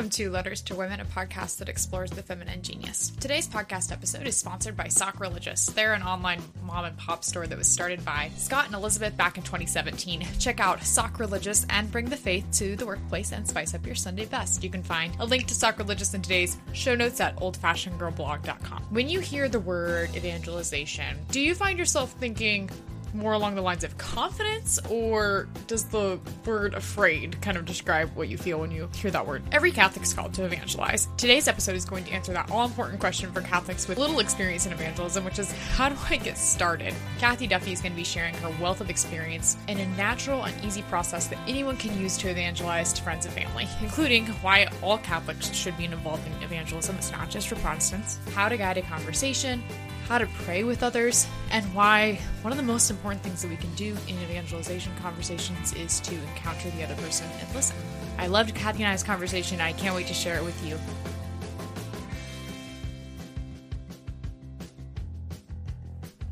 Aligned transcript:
Welcome 0.00 0.10
to 0.12 0.30
Letters 0.30 0.62
to 0.62 0.74
Women, 0.74 1.00
a 1.00 1.04
podcast 1.04 1.58
that 1.58 1.68
explores 1.68 2.10
the 2.10 2.22
feminine 2.22 2.62
genius. 2.62 3.12
Today's 3.20 3.46
podcast 3.46 3.92
episode 3.92 4.26
is 4.26 4.34
sponsored 4.34 4.74
by 4.74 4.88
Sock 4.88 5.20
Religious. 5.20 5.66
They're 5.66 5.92
an 5.92 6.02
online 6.02 6.40
mom 6.62 6.86
and 6.86 6.96
pop 6.96 7.22
store 7.22 7.46
that 7.46 7.58
was 7.58 7.68
started 7.68 8.02
by 8.02 8.30
Scott 8.38 8.64
and 8.64 8.74
Elizabeth 8.74 9.14
back 9.18 9.36
in 9.36 9.42
2017. 9.42 10.26
Check 10.38 10.58
out 10.58 10.82
Sock 10.82 11.20
Religious 11.20 11.66
and 11.68 11.92
bring 11.92 12.06
the 12.06 12.16
faith 12.16 12.46
to 12.52 12.76
the 12.76 12.86
workplace 12.86 13.32
and 13.32 13.46
spice 13.46 13.74
up 13.74 13.84
your 13.84 13.94
Sunday 13.94 14.24
best. 14.24 14.64
You 14.64 14.70
can 14.70 14.82
find 14.82 15.14
a 15.20 15.26
link 15.26 15.46
to 15.48 15.54
Sock 15.54 15.76
Religious 15.76 16.14
in 16.14 16.22
today's 16.22 16.56
show 16.72 16.94
notes 16.94 17.20
at 17.20 17.36
oldfashionedgirlblog.com. 17.36 18.84
When 18.88 19.10
you 19.10 19.20
hear 19.20 19.50
the 19.50 19.60
word 19.60 20.16
evangelization, 20.16 21.18
do 21.30 21.42
you 21.42 21.54
find 21.54 21.78
yourself 21.78 22.12
thinking, 22.12 22.70
more 23.14 23.32
along 23.32 23.54
the 23.54 23.62
lines 23.62 23.84
of 23.84 23.96
confidence, 23.98 24.78
or 24.88 25.48
does 25.66 25.84
the 25.84 26.18
word 26.44 26.74
afraid 26.74 27.40
kind 27.40 27.56
of 27.56 27.64
describe 27.64 28.14
what 28.14 28.28
you 28.28 28.38
feel 28.38 28.60
when 28.60 28.70
you 28.70 28.88
hear 28.94 29.10
that 29.10 29.26
word? 29.26 29.42
Every 29.52 29.72
Catholic 29.72 30.04
is 30.04 30.14
called 30.14 30.34
to 30.34 30.44
evangelize. 30.44 31.08
Today's 31.16 31.48
episode 31.48 31.76
is 31.76 31.84
going 31.84 32.04
to 32.04 32.12
answer 32.12 32.32
that 32.32 32.50
all 32.50 32.64
important 32.64 33.00
question 33.00 33.32
for 33.32 33.40
Catholics 33.40 33.88
with 33.88 33.98
little 33.98 34.20
experience 34.20 34.66
in 34.66 34.72
evangelism, 34.72 35.24
which 35.24 35.38
is 35.38 35.52
how 35.52 35.88
do 35.88 35.96
I 36.08 36.16
get 36.16 36.38
started? 36.38 36.94
Kathy 37.18 37.46
Duffy 37.46 37.72
is 37.72 37.80
going 37.80 37.92
to 37.92 37.96
be 37.96 38.04
sharing 38.04 38.34
her 38.34 38.52
wealth 38.60 38.80
of 38.80 38.90
experience 38.90 39.56
in 39.68 39.78
a 39.78 39.86
natural 39.96 40.44
and 40.44 40.64
easy 40.64 40.82
process 40.82 41.26
that 41.28 41.38
anyone 41.48 41.76
can 41.76 41.98
use 41.98 42.16
to 42.18 42.28
evangelize 42.28 42.92
to 42.94 43.02
friends 43.02 43.26
and 43.26 43.34
family, 43.34 43.68
including 43.80 44.26
why 44.42 44.68
all 44.82 44.98
Catholics 44.98 45.52
should 45.52 45.76
be 45.76 45.84
involved 45.84 46.26
in 46.26 46.42
evangelism. 46.42 46.96
It's 46.96 47.12
not 47.12 47.30
just 47.30 47.48
for 47.48 47.56
Protestants, 47.56 48.18
how 48.34 48.48
to 48.48 48.56
guide 48.56 48.78
a 48.78 48.82
conversation, 48.82 49.62
how 50.06 50.18
to 50.18 50.26
pray 50.44 50.64
with 50.64 50.82
others, 50.82 51.26
and 51.52 51.64
why 51.74 52.18
one 52.42 52.52
of 52.52 52.56
the 52.56 52.64
most 52.64 52.90
important 52.90 52.99
things 53.22 53.42
that 53.42 53.50
we 53.50 53.56
can 53.56 53.74
do 53.74 53.96
in 54.08 54.16
evangelization 54.18 54.92
conversations 55.00 55.72
is 55.72 56.00
to 56.00 56.14
encounter 56.14 56.70
the 56.70 56.84
other 56.84 56.94
person 56.96 57.26
and 57.40 57.54
listen. 57.54 57.76
I 58.18 58.26
loved 58.26 58.54
Kathy 58.54 58.82
and 58.82 58.92
I's 58.92 59.02
conversation. 59.02 59.60
I 59.60 59.72
can't 59.72 59.94
wait 59.94 60.06
to 60.08 60.14
share 60.14 60.36
it 60.36 60.44
with 60.44 60.66
you. 60.66 60.78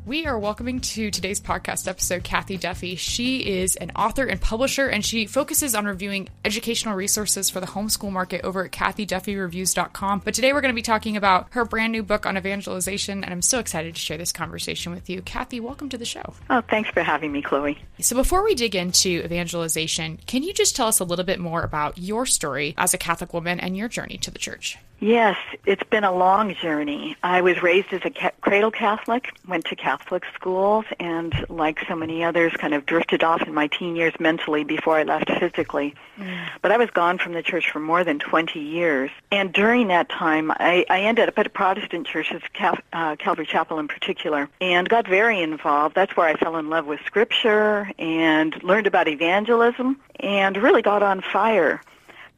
We 0.09 0.25
are 0.25 0.39
welcoming 0.39 0.79
to 0.79 1.11
today's 1.11 1.39
podcast 1.39 1.87
episode 1.87 2.23
Kathy 2.23 2.57
Duffy. 2.57 2.95
She 2.95 3.45
is 3.45 3.75
an 3.75 3.91
author 3.95 4.25
and 4.25 4.41
publisher, 4.41 4.87
and 4.87 5.05
she 5.05 5.27
focuses 5.27 5.75
on 5.75 5.85
reviewing 5.85 6.29
educational 6.43 6.95
resources 6.95 7.51
for 7.51 7.59
the 7.59 7.67
homeschool 7.67 8.11
market 8.11 8.41
over 8.43 8.65
at 8.65 8.71
kathyduffyreviews.com. 8.71 10.23
But 10.25 10.33
today 10.33 10.51
we're 10.51 10.61
going 10.61 10.73
to 10.73 10.75
be 10.75 10.81
talking 10.81 11.15
about 11.15 11.49
her 11.51 11.63
brand 11.63 11.91
new 11.91 12.01
book 12.01 12.25
on 12.25 12.39
evangelization, 12.39 13.23
and 13.23 13.31
I'm 13.31 13.43
so 13.43 13.59
excited 13.59 13.93
to 13.93 14.01
share 14.01 14.17
this 14.17 14.31
conversation 14.31 14.95
with 14.95 15.11
you. 15.11 15.21
Kathy, 15.21 15.59
welcome 15.59 15.89
to 15.89 15.97
the 15.99 16.05
show. 16.05 16.33
Oh, 16.49 16.61
thanks 16.61 16.89
for 16.89 17.03
having 17.03 17.31
me, 17.31 17.43
Chloe. 17.43 17.77
So 17.99 18.15
before 18.15 18.43
we 18.43 18.55
dig 18.55 18.75
into 18.75 19.23
evangelization, 19.23 20.17
can 20.25 20.41
you 20.41 20.53
just 20.55 20.75
tell 20.75 20.87
us 20.87 20.99
a 20.99 21.03
little 21.03 21.23
bit 21.23 21.39
more 21.39 21.61
about 21.61 21.99
your 21.99 22.25
story 22.25 22.73
as 22.79 22.95
a 22.95 22.97
Catholic 22.97 23.31
woman 23.31 23.59
and 23.59 23.77
your 23.77 23.87
journey 23.87 24.17
to 24.17 24.31
the 24.31 24.39
church? 24.39 24.79
Yes, 25.01 25.37
it's 25.65 25.83
been 25.83 26.03
a 26.03 26.11
long 26.11 26.53
journey. 26.55 27.15
I 27.23 27.39
was 27.39 27.63
raised 27.63 27.93
as 27.93 28.01
a 28.03 28.09
ca- 28.09 28.31
cradle 28.41 28.69
Catholic, 28.69 29.31
went 29.47 29.63
to 29.65 29.75
Catholic 29.75 30.23
schools, 30.35 30.83
and 30.99 31.33
like 31.47 31.79
so 31.87 31.95
many 31.95 32.21
others, 32.21 32.51
kind 32.53 32.73
of 32.73 32.85
drifted 32.85 33.23
off 33.23 33.41
in 33.43 33.53
my 33.53 33.67
teen 33.67 33.95
years 33.95 34.13
mentally 34.19 34.65
before 34.65 34.97
I 34.97 35.03
left 35.03 35.31
physically. 35.39 35.95
Mm. 36.17 36.49
But 36.61 36.73
I 36.73 36.77
was 36.77 36.89
gone 36.89 37.17
from 37.17 37.31
the 37.31 37.41
church 37.41 37.69
for 37.71 37.79
more 37.79 38.03
than 38.03 38.19
20 38.19 38.59
years. 38.59 39.09
And 39.31 39.53
during 39.53 39.87
that 39.87 40.09
time, 40.09 40.51
I, 40.51 40.85
I 40.89 41.01
ended 41.01 41.29
up 41.29 41.39
at 41.39 41.47
a 41.47 41.49
Protestant 41.49 42.05
church, 42.05 42.33
Cal, 42.51 42.77
uh, 42.91 43.15
Calvary 43.15 43.45
Chapel 43.45 43.79
in 43.79 43.87
particular, 43.87 44.49
and 44.59 44.89
got 44.89 45.07
very 45.07 45.41
involved. 45.41 45.95
That's 45.95 46.17
where 46.17 46.27
I 46.27 46.35
fell 46.35 46.57
in 46.57 46.69
love 46.69 46.85
with 46.85 46.99
Scripture 47.05 47.89
and 47.97 48.61
learned 48.63 48.87
about 48.87 49.07
evangelism 49.07 49.97
and 50.19 50.57
really 50.57 50.81
got 50.81 51.03
on 51.03 51.21
fire. 51.21 51.81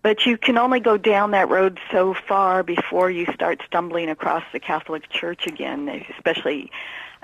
But 0.03 0.25
you 0.25 0.38
can 0.38 0.57
only 0.57 0.79
go 0.79 0.97
down 0.97 1.31
that 1.31 1.50
road 1.50 1.79
so 1.91 2.13
far 2.13 2.63
before 2.63 3.12
you 3.12 3.28
start 3.34 3.62
stumbling 3.66 4.09
across 4.09 4.44
the 4.51 4.59
Catholic 4.59 5.09
Church 5.09 5.45
again, 5.45 5.88
especially 6.16 6.72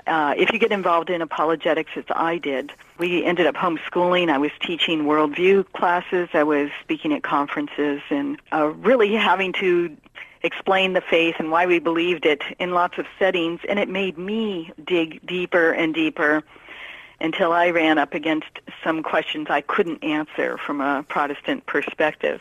uh, 0.06 0.34
if 0.36 0.52
you 0.52 0.58
get 0.58 0.72
involved 0.72 1.10
in 1.10 1.20
apologetics 1.20 1.90
as 1.96 2.04
I 2.10 2.38
did. 2.38 2.72
We 2.98 3.24
ended 3.24 3.46
up 3.46 3.56
homeschooling. 3.56 4.30
I 4.30 4.38
was 4.38 4.50
teaching 4.60 5.04
worldview 5.04 5.70
classes. 5.72 6.28
I 6.32 6.44
was 6.44 6.70
speaking 6.80 7.12
at 7.12 7.22
conferences 7.22 8.00
and 8.10 8.40
uh, 8.52 8.68
really 8.68 9.14
having 9.14 9.52
to 9.54 9.96
explain 10.42 10.92
the 10.92 11.00
faith 11.00 11.34
and 11.38 11.50
why 11.50 11.66
we 11.66 11.78
believed 11.80 12.24
it 12.24 12.42
in 12.58 12.70
lots 12.70 12.96
of 12.96 13.06
settings. 13.18 13.60
And 13.68 13.78
it 13.78 13.88
made 13.88 14.16
me 14.16 14.72
dig 14.82 15.24
deeper 15.26 15.72
and 15.72 15.92
deeper 15.92 16.44
until 17.20 17.52
I 17.52 17.70
ran 17.70 17.98
up 17.98 18.14
against 18.14 18.60
some 18.84 19.02
questions 19.02 19.48
I 19.50 19.60
couldn't 19.60 20.04
answer 20.04 20.56
from 20.58 20.80
a 20.80 21.02
Protestant 21.02 21.66
perspective. 21.66 22.40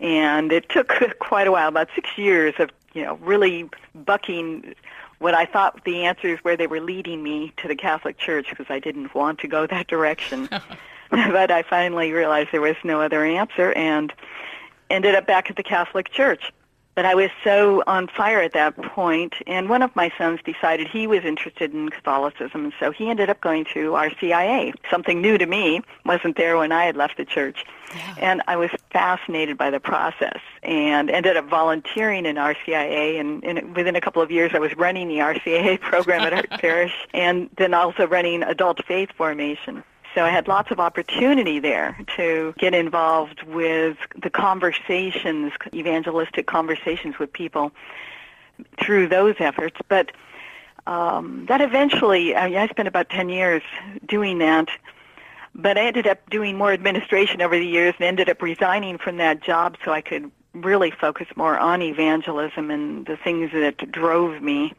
And 0.00 0.52
it 0.52 0.68
took 0.68 0.92
quite 1.18 1.46
a 1.46 1.52
while, 1.52 1.68
about 1.68 1.88
six 1.94 2.10
years 2.16 2.54
of, 2.58 2.70
you 2.92 3.02
know, 3.02 3.14
really 3.16 3.68
bucking 3.94 4.74
what 5.18 5.34
I 5.34 5.46
thought 5.46 5.84
the 5.84 6.04
answers 6.04 6.38
where 6.42 6.56
they 6.56 6.66
were 6.66 6.80
leading 6.80 7.22
me 7.22 7.52
to 7.58 7.68
the 7.68 7.76
Catholic 7.76 8.18
Church 8.18 8.50
because 8.50 8.66
I 8.68 8.78
didn't 8.78 9.14
want 9.14 9.38
to 9.40 9.48
go 9.48 9.66
that 9.68 9.86
direction. 9.86 10.48
but 11.10 11.50
I 11.50 11.62
finally 11.62 12.12
realized 12.12 12.50
there 12.52 12.60
was 12.60 12.76
no 12.84 13.00
other 13.00 13.24
answer 13.24 13.72
and 13.72 14.12
ended 14.90 15.14
up 15.14 15.26
back 15.26 15.50
at 15.50 15.56
the 15.56 15.62
Catholic 15.62 16.10
Church. 16.10 16.52
But 16.94 17.04
I 17.04 17.14
was 17.14 17.30
so 17.42 17.82
on 17.86 18.06
fire 18.06 18.40
at 18.40 18.52
that 18.52 18.76
point, 18.76 19.34
and 19.46 19.68
one 19.68 19.82
of 19.82 19.94
my 19.96 20.12
sons 20.16 20.40
decided 20.44 20.86
he 20.86 21.06
was 21.06 21.24
interested 21.24 21.74
in 21.74 21.88
Catholicism, 21.88 22.64
and 22.64 22.72
so 22.78 22.92
he 22.92 23.10
ended 23.10 23.28
up 23.28 23.40
going 23.40 23.64
to 23.74 23.90
RCIA. 23.90 24.74
Something 24.90 25.20
new 25.20 25.36
to 25.36 25.46
me, 25.46 25.82
wasn't 26.04 26.36
there 26.36 26.56
when 26.56 26.70
I 26.70 26.84
had 26.84 26.96
left 26.96 27.16
the 27.16 27.24
church. 27.24 27.64
Yeah. 27.94 28.14
And 28.18 28.42
I 28.46 28.56
was 28.56 28.70
fascinated 28.90 29.58
by 29.58 29.70
the 29.70 29.80
process 29.80 30.40
and 30.62 31.10
ended 31.10 31.36
up 31.36 31.48
volunteering 31.48 32.26
in 32.26 32.36
RCIA. 32.36 33.20
And, 33.20 33.44
and 33.44 33.76
within 33.76 33.96
a 33.96 34.00
couple 34.00 34.22
of 34.22 34.30
years, 34.30 34.52
I 34.54 34.58
was 34.58 34.76
running 34.76 35.08
the 35.08 35.18
RCIA 35.18 35.80
program 35.80 36.22
at 36.22 36.32
our 36.32 36.42
parish 36.58 36.94
and 37.12 37.50
then 37.56 37.74
also 37.74 38.06
running 38.06 38.42
adult 38.42 38.84
faith 38.84 39.10
formation. 39.16 39.82
So 40.14 40.24
I 40.24 40.30
had 40.30 40.46
lots 40.46 40.70
of 40.70 40.78
opportunity 40.78 41.58
there 41.58 41.98
to 42.16 42.54
get 42.58 42.72
involved 42.72 43.42
with 43.42 43.96
the 44.20 44.30
conversations, 44.30 45.52
evangelistic 45.72 46.46
conversations 46.46 47.18
with 47.18 47.32
people 47.32 47.72
through 48.80 49.08
those 49.08 49.34
efforts. 49.40 49.76
But 49.88 50.12
um, 50.86 51.46
that 51.46 51.60
eventually, 51.60 52.36
I, 52.36 52.48
mean, 52.48 52.58
I 52.58 52.68
spent 52.68 52.86
about 52.86 53.10
10 53.10 53.28
years 53.28 53.62
doing 54.06 54.38
that. 54.38 54.68
But 55.52 55.78
I 55.78 55.86
ended 55.86 56.06
up 56.06 56.28
doing 56.30 56.56
more 56.56 56.72
administration 56.72 57.42
over 57.42 57.56
the 57.56 57.66
years 57.66 57.94
and 57.98 58.06
ended 58.06 58.28
up 58.28 58.40
resigning 58.40 58.98
from 58.98 59.16
that 59.16 59.40
job 59.40 59.76
so 59.84 59.92
I 59.92 60.00
could 60.00 60.30
really 60.52 60.92
focus 60.92 61.26
more 61.34 61.58
on 61.58 61.82
evangelism 61.82 62.70
and 62.70 63.06
the 63.06 63.16
things 63.16 63.50
that 63.52 63.90
drove 63.90 64.40
me 64.42 64.74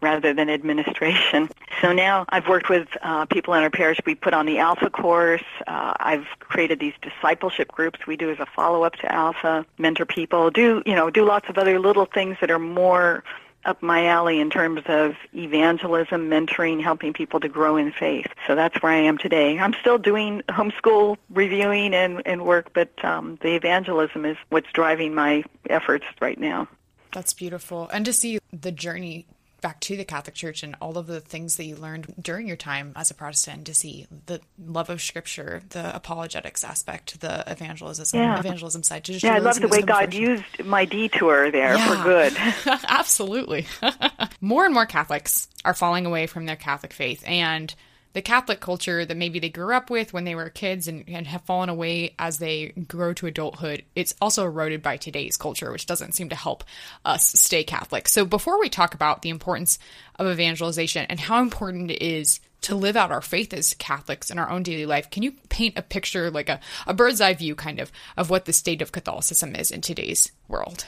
rather 0.00 0.32
than 0.32 0.48
administration. 0.48 1.48
So 1.80 1.92
now 1.92 2.24
I've 2.28 2.48
worked 2.48 2.68
with 2.68 2.88
uh, 3.02 3.26
people 3.26 3.54
in 3.54 3.62
our 3.62 3.70
parish. 3.70 3.98
We 4.06 4.14
put 4.14 4.34
on 4.34 4.46
the 4.46 4.58
Alpha 4.58 4.90
course. 4.90 5.42
Uh, 5.66 5.94
I've 5.98 6.26
created 6.40 6.80
these 6.80 6.94
discipleship 7.02 7.72
groups 7.72 8.06
we 8.06 8.16
do 8.16 8.30
as 8.30 8.38
a 8.38 8.46
follow-up 8.46 8.96
to 8.96 9.12
Alpha, 9.12 9.66
mentor 9.78 10.06
people, 10.06 10.50
do, 10.50 10.82
you 10.86 10.94
know, 10.94 11.10
do 11.10 11.24
lots 11.24 11.48
of 11.48 11.58
other 11.58 11.78
little 11.78 12.06
things 12.06 12.36
that 12.40 12.50
are 12.50 12.58
more 12.58 13.24
up 13.64 13.82
my 13.82 14.06
alley 14.06 14.40
in 14.40 14.50
terms 14.50 14.82
of 14.86 15.14
evangelism, 15.34 16.30
mentoring, 16.30 16.82
helping 16.82 17.12
people 17.12 17.40
to 17.40 17.48
grow 17.48 17.76
in 17.76 17.92
faith. 17.92 18.28
So 18.46 18.54
that's 18.54 18.80
where 18.82 18.92
I 18.92 19.00
am 19.00 19.18
today. 19.18 19.58
I'm 19.58 19.74
still 19.74 19.98
doing 19.98 20.42
homeschool 20.48 21.16
reviewing 21.28 21.92
and, 21.92 22.22
and 22.24 22.44
work, 22.44 22.72
but 22.72 23.04
um, 23.04 23.38
the 23.42 23.56
evangelism 23.56 24.24
is 24.24 24.36
what's 24.48 24.70
driving 24.72 25.14
my 25.14 25.44
efforts 25.68 26.06
right 26.20 26.38
now. 26.38 26.68
That's 27.12 27.34
beautiful. 27.34 27.88
And 27.92 28.04
to 28.04 28.12
see 28.12 28.38
the 28.52 28.72
journey 28.72 29.26
back 29.60 29.80
to 29.80 29.96
the 29.96 30.04
Catholic 30.04 30.34
Church 30.34 30.62
and 30.62 30.76
all 30.80 30.98
of 30.98 31.06
the 31.06 31.20
things 31.20 31.56
that 31.56 31.64
you 31.64 31.76
learned 31.76 32.14
during 32.20 32.46
your 32.46 32.56
time 32.56 32.92
as 32.96 33.10
a 33.10 33.14
Protestant 33.14 33.66
to 33.66 33.74
see 33.74 34.06
the 34.26 34.40
love 34.58 34.90
of 34.90 35.02
Scripture, 35.02 35.62
the 35.70 35.94
apologetics 35.94 36.64
aspect, 36.64 37.20
the 37.20 37.44
evangelism, 37.50 38.20
yeah. 38.20 38.38
evangelism 38.38 38.82
side. 38.82 39.04
To 39.04 39.12
just 39.12 39.24
yeah, 39.24 39.34
I 39.34 39.38
love 39.38 39.60
the 39.60 39.68
way 39.68 39.82
God 39.82 40.14
used 40.14 40.44
my 40.64 40.84
detour 40.84 41.50
there 41.50 41.74
yeah. 41.74 41.88
for 41.88 42.02
good. 42.02 42.80
Absolutely. 42.88 43.66
more 44.40 44.64
and 44.64 44.74
more 44.74 44.86
Catholics 44.86 45.48
are 45.64 45.74
falling 45.74 46.06
away 46.06 46.26
from 46.26 46.46
their 46.46 46.56
Catholic 46.56 46.92
faith, 46.92 47.24
and 47.26 47.74
the 48.12 48.22
Catholic 48.22 48.60
culture 48.60 49.04
that 49.04 49.16
maybe 49.16 49.38
they 49.38 49.48
grew 49.48 49.74
up 49.74 49.90
with 49.90 50.12
when 50.12 50.24
they 50.24 50.34
were 50.34 50.48
kids 50.48 50.88
and, 50.88 51.04
and, 51.08 51.26
have 51.26 51.42
fallen 51.42 51.68
away 51.68 52.14
as 52.18 52.38
they 52.38 52.68
grow 52.88 53.12
to 53.12 53.26
adulthood, 53.26 53.84
it's 53.94 54.14
also 54.20 54.44
eroded 54.44 54.82
by 54.82 54.96
today's 54.96 55.36
culture, 55.36 55.70
which 55.70 55.86
doesn't 55.86 56.14
seem 56.14 56.28
to 56.30 56.34
help 56.34 56.64
us 57.04 57.32
stay 57.38 57.62
Catholic. 57.62 58.08
So, 58.08 58.24
before 58.24 58.58
we 58.58 58.68
talk 58.68 58.94
about 58.94 59.22
the 59.22 59.28
importance 59.28 59.78
of 60.16 60.26
evangelization 60.26 61.06
and 61.08 61.20
how 61.20 61.40
important 61.42 61.90
it 61.90 62.02
is 62.02 62.40
to 62.62 62.74
live 62.74 62.96
out 62.96 63.12
our 63.12 63.22
faith 63.22 63.52
as 63.52 63.74
Catholics 63.74 64.30
in 64.30 64.38
our 64.38 64.50
own 64.50 64.62
daily 64.62 64.86
life, 64.86 65.10
can 65.10 65.22
you 65.22 65.32
paint 65.48 65.78
a 65.78 65.82
picture, 65.82 66.30
like 66.30 66.48
a, 66.48 66.60
a 66.86 66.94
bird's 66.94 67.20
eye 67.20 67.34
view 67.34 67.54
kind 67.54 67.78
of, 67.78 67.92
of 68.16 68.30
what 68.30 68.46
the 68.46 68.52
state 68.52 68.82
of 68.82 68.92
Catholicism 68.92 69.54
is 69.54 69.70
in 69.70 69.80
today's 69.80 70.32
world? 70.48 70.86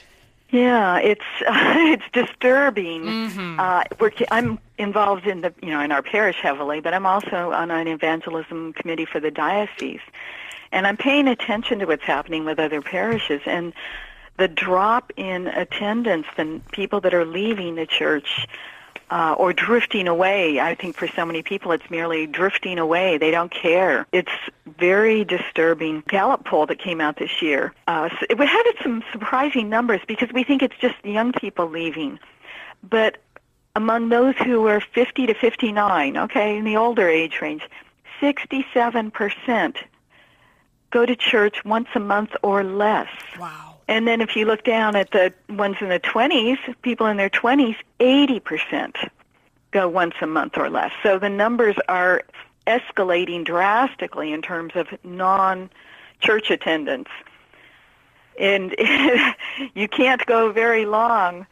Yeah, 0.51 0.99
it's 0.99 1.25
uh, 1.47 1.75
it's 1.77 2.05
disturbing. 2.13 3.03
Mm-hmm. 3.03 3.61
Uh, 3.61 3.85
we're, 3.99 4.13
I'm 4.31 4.59
involved 4.79 5.27
in 5.27 5.43
the 5.43 5.55
you 5.63 5.71
know 5.71 5.81
in 5.81 5.93
our 5.93 6.03
parish 6.03 6.37
heavily, 6.41 6.81
but 6.81 6.95
I'm 6.95 7.07
also 7.07 7.53
on 7.53 7.71
an 7.71 7.87
evangelism 7.87 8.73
committee 8.73 9.05
for 9.05 9.21
the 9.21 9.31
diocese, 9.31 10.01
and 10.73 10.87
I'm 10.87 10.97
paying 10.97 11.29
attention 11.29 11.79
to 11.81 11.87
what's 11.87 12.05
happening 12.05 12.45
with 12.45 12.59
other 12.59 12.83
parishes. 12.83 13.43
And 13.47 13.73
the 14.39 14.49
drop 14.49 15.13
in 15.17 15.49
attendance 15.49 16.27
and 16.37 16.67
people 16.73 17.01
that 17.03 17.15
are 17.15 17.27
leaving 17.27 17.75
the 17.75 17.87
church 17.87 18.47
uh, 19.11 19.35
or 19.37 19.53
drifting 19.53 20.09
away. 20.09 20.61
I 20.61 20.75
think 20.75 20.97
for 20.97 21.09
so 21.09 21.27
many 21.27 21.43
people, 21.43 21.73
it's 21.73 21.89
merely 21.91 22.27
drifting 22.27 22.79
away. 22.79 23.19
They 23.19 23.31
don't 23.31 23.53
care. 23.53 24.07
It's 24.13 24.33
very 24.79 25.25
disturbing. 25.25 26.03
Gallup 26.09 26.45
poll 26.45 26.67
that 26.67 26.79
came 26.79 27.01
out 27.01 27.17
this 27.17 27.43
year. 27.43 27.75
Uh, 27.87 28.09
it 28.29 28.39
had 28.39 28.63
some 28.83 29.03
surprising 29.13 29.69
numbers 29.69 30.01
because 30.07 30.33
we 30.33 30.45
think 30.45 30.63
it's 30.63 30.77
just 30.81 30.95
young 31.05 31.33
people 31.33 31.69
leaving, 31.69 32.19
but 32.89 33.19
among 33.77 34.09
those 34.09 34.37
who 34.37 34.61
were 34.61 34.81
50 34.81 35.27
to 35.27 35.35
59, 35.35 36.17
okay, 36.17 36.57
in 36.57 36.65
the 36.65 36.77
older 36.77 37.09
age 37.09 37.41
range, 37.41 37.63
67% 38.21 39.77
go 40.91 41.07
to 41.07 41.17
church 41.17 41.65
once 41.65 41.89
a 41.95 42.01
month 42.01 42.31
or 42.43 42.65
less. 42.65 43.09
Wow. 43.39 43.70
And 43.91 44.07
then 44.07 44.21
if 44.21 44.37
you 44.37 44.47
look 44.47 44.63
down 44.63 44.95
at 44.95 45.11
the 45.11 45.35
ones 45.49 45.77
in 45.81 45.89
the 45.89 45.99
20s, 45.99 46.59
people 46.83 47.09
in 47.09 47.17
their 47.17 47.29
20s, 47.29 47.75
80% 47.99 49.11
go 49.73 49.89
once 49.89 50.15
a 50.23 50.29
month 50.29 50.57
or 50.57 50.71
less. 50.71 50.93
So 51.03 51.19
the 51.19 51.29
numbers 51.29 51.75
are 51.89 52.23
escalating 52.69 53.45
drastically 53.45 54.33
in 54.33 54.43
terms 54.43 54.75
of 54.77 54.87
non-church 55.03 56.53
attendance. 56.53 57.09
And 58.39 58.77
you 59.75 59.89
can't 59.89 60.25
go 60.25 60.53
very 60.53 60.87
long 60.87 61.49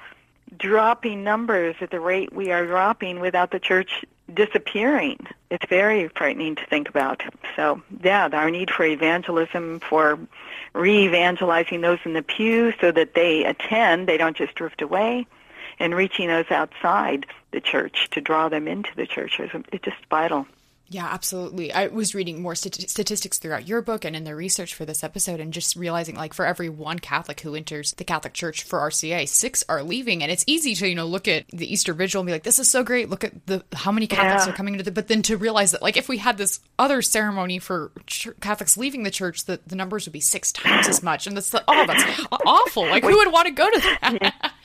dropping 0.57 1.25
numbers 1.25 1.75
at 1.81 1.91
the 1.91 1.99
rate 1.99 2.33
we 2.33 2.53
are 2.53 2.65
dropping 2.67 3.19
without 3.19 3.51
the 3.51 3.59
church 3.59 4.05
disappearing. 4.33 5.19
It's 5.51 5.67
very 5.69 6.09
frightening 6.09 6.57
to 6.57 6.67
think 6.67 6.89
about. 6.89 7.23
So, 7.57 7.83
yeah, 8.03 8.29
our 8.33 8.51
need 8.51 8.71
for 8.71 8.85
evangelism, 8.85 9.81
for 9.81 10.19
re-evangelizing 10.75 11.81
those 11.81 11.99
in 12.05 12.13
the 12.13 12.23
pew 12.23 12.73
so 12.81 12.93
that 12.93 13.15
they 13.15 13.45
attend, 13.45 14.07
they 14.07 14.17
don't 14.17 14.37
just 14.37 14.55
drift 14.55 14.83
away, 14.83 15.27
and 15.79 15.95
reaching 15.95 16.29
those 16.29 16.51
outside 16.51 17.27
the 17.53 17.61
church 17.61 18.09
to 18.11 18.21
draw 18.21 18.49
them 18.49 18.69
into 18.69 18.91
the 18.97 19.07
church 19.07 19.41
is 19.41 19.51
it's 19.73 19.85
just 19.85 20.05
vital. 20.11 20.47
Yeah, 20.91 21.07
absolutely. 21.07 21.71
I 21.71 21.89
was 21.89 22.15
reading 22.15 22.41
more 22.41 22.55
st- 22.55 22.89
statistics 22.89 23.39
throughout 23.39 23.69
your 23.69 23.83
book 23.83 24.07
and 24.07 24.17
in 24.17 24.25
the 24.25 24.35
research 24.35 24.75
for 24.75 24.87
this 24.87 25.05
episode, 25.05 25.39
and 25.39 25.53
just 25.53 25.77
realizing 25.77 26.15
like 26.15 26.33
for 26.33 26.47
every 26.47 26.71
one 26.71 26.99
Catholic 26.99 27.41
who 27.41 27.55
enters 27.55 27.93
the 27.93 28.05
Catholic 28.05 28.33
Church 28.33 28.63
for 28.63 28.79
RCIA, 28.79 29.29
six 29.29 29.63
are 29.69 29.83
leaving. 29.83 30.23
And 30.23 30.33
it's 30.33 30.45
easy 30.47 30.75
to 30.77 30.89
you 30.89 30.95
know 30.95 31.05
look 31.05 31.29
at 31.29 31.47
the 31.49 31.71
Easter 31.71 31.93
Vigil 31.93 32.21
and 32.21 32.27
be 32.27 32.33
like, 32.33 32.43
"This 32.43 32.59
is 32.59 32.71
so 32.71 32.83
great! 32.83 33.11
Look 33.11 33.23
at 33.23 33.47
the 33.47 33.63
how 33.75 33.93
many 33.93 34.07
Catholics 34.07 34.47
yeah. 34.47 34.53
are 34.53 34.57
coming 34.57 34.75
into 34.75 34.85
the." 34.85 34.91
But 34.91 35.09
then 35.09 35.21
to 35.23 35.37
realize 35.37 35.73
that 35.73 35.83
like 35.83 35.99
if 35.99 36.09
we 36.09 36.17
had 36.17 36.39
this 36.39 36.61
other 36.79 37.03
ceremony 37.03 37.59
for 37.59 37.93
ch- 38.07 38.29
Catholics 38.41 38.79
leaving 38.79 39.03
the 39.03 39.11
church, 39.11 39.45
the, 39.45 39.61
the 39.67 39.77
numbers 39.77 40.07
would 40.07 40.13
be 40.13 40.21
six 40.21 40.53
times 40.53 40.89
as 40.89 41.03
much, 41.03 41.27
and 41.27 41.37
that's 41.37 41.53
like, 41.53 41.65
oh, 41.69 41.85
that's 41.87 42.27
awful. 42.47 42.85
Like 42.85 43.05
who 43.05 43.15
would 43.15 43.33
want 43.33 43.47
to 43.47 43.53
go 43.53 43.69
to 43.71 43.79
that? 43.81 44.45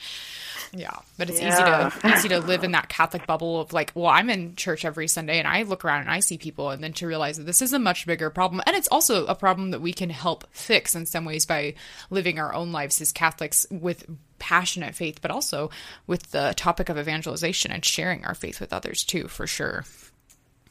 Yeah, 0.76 0.96
but 1.16 1.30
it's 1.30 1.40
yeah. 1.40 1.88
easy 1.88 2.02
to 2.02 2.08
easy 2.14 2.28
to 2.30 2.40
live 2.40 2.64
in 2.64 2.72
that 2.72 2.88
Catholic 2.88 3.26
bubble 3.26 3.60
of 3.60 3.72
like, 3.72 3.92
well, 3.94 4.06
I'm 4.06 4.28
in 4.28 4.56
church 4.56 4.84
every 4.84 5.08
Sunday 5.08 5.38
and 5.38 5.46
I 5.46 5.62
look 5.62 5.84
around 5.84 6.02
and 6.02 6.10
I 6.10 6.20
see 6.20 6.38
people, 6.38 6.70
and 6.70 6.82
then 6.82 6.92
to 6.94 7.06
realize 7.06 7.36
that 7.38 7.44
this 7.44 7.62
is 7.62 7.72
a 7.72 7.78
much 7.78 8.06
bigger 8.06 8.30
problem, 8.30 8.60
and 8.66 8.76
it's 8.76 8.88
also 8.88 9.26
a 9.26 9.34
problem 9.34 9.70
that 9.70 9.80
we 9.80 9.92
can 9.92 10.10
help 10.10 10.46
fix 10.50 10.94
in 10.94 11.06
some 11.06 11.24
ways 11.24 11.46
by 11.46 11.74
living 12.10 12.38
our 12.38 12.54
own 12.54 12.72
lives 12.72 13.00
as 13.00 13.12
Catholics 13.12 13.66
with 13.70 14.04
passionate 14.38 14.94
faith, 14.94 15.20
but 15.22 15.30
also 15.30 15.70
with 16.06 16.30
the 16.32 16.52
topic 16.56 16.88
of 16.88 16.98
evangelization 16.98 17.70
and 17.70 17.84
sharing 17.84 18.24
our 18.24 18.34
faith 18.34 18.60
with 18.60 18.72
others 18.72 19.04
too, 19.04 19.28
for 19.28 19.46
sure. 19.46 19.84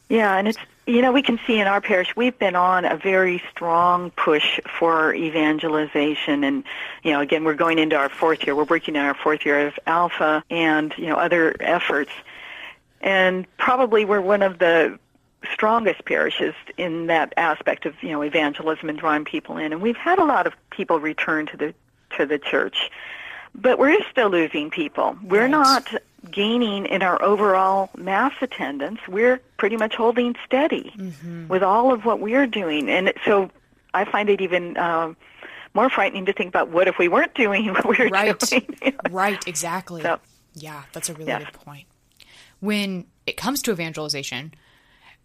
Yeah, 0.10 0.38
and 0.38 0.48
it's 0.48 0.58
you 0.86 1.02
know 1.02 1.12
we 1.12 1.22
can 1.22 1.40
see 1.48 1.60
in 1.60 1.68
our 1.68 1.80
parish 1.80 2.16
we've 2.16 2.38
been 2.38 2.56
on 2.56 2.84
a 2.86 2.98
very 2.98 3.42
strong 3.50 4.12
push 4.12 4.60
for 4.80 5.14
evangelization, 5.14 6.44
and 6.44 6.64
you 7.04 7.12
know 7.12 7.22
again 7.22 7.44
we're 7.44 7.54
going 7.54 7.80
into 7.80 7.96
our 7.96 8.10
fourth 8.10 8.46
year. 8.46 8.56
We're 8.56 8.66
working 8.66 8.96
in 8.96 9.02
our 9.02 9.16
fourth 9.16 9.46
year 9.46 9.68
of 9.68 9.80
Alpha 9.88 10.44
and 10.50 10.94
you 10.98 11.08
know 11.08 11.16
other 11.16 11.56
efforts, 11.60 12.12
and 13.02 13.46
probably 13.58 14.06
we're 14.06 14.22
one 14.22 14.42
of 14.42 14.60
the 14.60 15.00
strongest 15.52 16.06
parishes 16.06 16.54
in 16.78 17.08
that 17.08 17.34
aspect 17.38 17.86
of 17.86 17.96
you 18.02 18.10
know 18.10 18.22
evangelism 18.22 18.90
and 18.90 18.98
drawing 18.98 19.26
people 19.26 19.58
in. 19.58 19.72
And 19.74 19.82
we've 19.82 19.98
had 19.98 20.20
a 20.20 20.26
lot 20.26 20.48
of 20.48 20.54
people 20.70 21.00
return 21.00 21.46
to 21.48 21.58
the 21.58 21.74
to 22.18 22.26
the 22.26 22.38
church, 22.38 22.92
but 23.56 23.80
we're 23.80 23.98
still 24.12 24.30
losing 24.30 24.70
people. 24.70 25.18
We're 25.24 25.42
right. 25.44 25.50
not 25.50 25.94
gaining 26.30 26.86
in 26.86 27.02
our 27.02 27.22
overall 27.22 27.90
mass 27.98 28.34
attendance, 28.42 29.00
we're 29.08 29.40
pretty 29.58 29.78
much 29.78 29.96
holding 29.96 30.36
steady 30.46 30.94
mm-hmm. 30.98 31.48
with 31.48 31.64
all 31.64 31.94
of 31.94 32.06
what 32.06 32.20
we're 32.20 32.48
doing. 32.48 32.90
And 32.90 33.14
so 33.26 33.50
I 33.94 34.06
find 34.06 34.30
it 34.30 34.42
even 34.42 34.78
um, 34.78 35.18
more 35.74 35.90
frightening 35.90 36.26
to 36.26 36.34
think 36.34 36.50
about 36.50 36.70
what 36.70 36.88
if 36.88 36.98
we 36.98 37.08
weren't 37.08 37.34
doing 37.34 37.68
what 37.74 37.86
we 37.86 37.98
are 37.98 38.10
right. 38.10 38.40
doing. 38.40 38.78
right, 39.10 39.48
exactly. 39.48 40.02
So, 40.02 40.20
yeah, 40.54 40.84
that's 40.94 41.10
a 41.10 41.14
really 41.14 41.32
good 41.32 41.54
point. 41.54 41.88
When 42.60 43.06
it 43.26 43.38
comes 43.38 43.62
to 43.64 43.72
evangelization, 43.72 44.54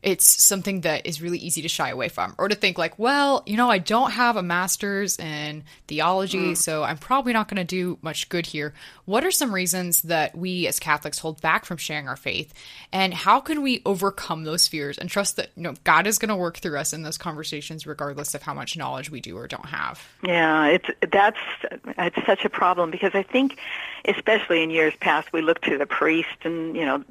it's 0.02 0.26
something 0.44 0.82
that 0.82 1.06
is 1.06 1.20
really 1.20 1.38
easy 1.38 1.62
to 1.62 1.68
shy 1.68 1.90
away 1.90 2.08
from 2.08 2.34
or 2.38 2.48
to 2.48 2.54
think 2.54 2.78
like 2.78 2.98
well 2.98 3.42
you 3.46 3.56
know 3.56 3.70
i 3.70 3.78
don't 3.78 4.12
have 4.12 4.36
a 4.36 4.42
master's 4.42 5.18
in 5.18 5.64
theology 5.86 6.52
mm. 6.52 6.56
so 6.56 6.82
i'm 6.82 6.98
probably 6.98 7.32
not 7.32 7.48
going 7.48 7.56
to 7.56 7.64
do 7.64 7.98
much 8.02 8.28
good 8.28 8.46
here. 8.46 8.74
What 9.04 9.24
are 9.24 9.30
some 9.30 9.54
reasons 9.54 10.02
that 10.02 10.36
we 10.36 10.66
as 10.66 10.78
catholics 10.78 11.18
hold 11.18 11.40
back 11.40 11.64
from 11.64 11.76
sharing 11.76 12.08
our 12.08 12.16
faith? 12.16 12.52
And 12.92 13.14
how 13.14 13.40
can 13.40 13.62
we 13.62 13.80
overcome 13.86 14.44
those 14.44 14.68
fears 14.68 14.98
and 14.98 15.08
trust 15.08 15.36
that 15.36 15.50
you 15.56 15.62
know 15.62 15.74
god 15.84 16.06
is 16.06 16.18
going 16.18 16.28
to 16.28 16.36
work 16.36 16.58
through 16.58 16.78
us 16.78 16.92
in 16.92 17.02
those 17.02 17.18
conversations 17.18 17.86
regardless 17.86 18.34
of 18.34 18.42
how 18.42 18.54
much 18.54 18.76
knowledge 18.76 19.10
we 19.10 19.20
do 19.20 19.36
or 19.36 19.46
don't 19.46 19.66
have? 19.66 20.06
Yeah 20.22 20.66
it's 20.66 20.88
that's 21.10 21.38
it's 21.98 22.26
such 22.26 22.44
a 22.44 22.50
problem 22.50 22.90
because 22.90 23.14
i 23.14 23.22
think 23.22 23.58
especially 24.04 24.62
in 24.62 24.70
years 24.70 24.94
past 25.00 25.32
we 25.32 25.42
looked 25.42 25.64
to 25.64 25.78
the 25.78 25.86
priest 25.86 26.28
and 26.42 26.76
you 26.76 26.84
know 26.84 27.02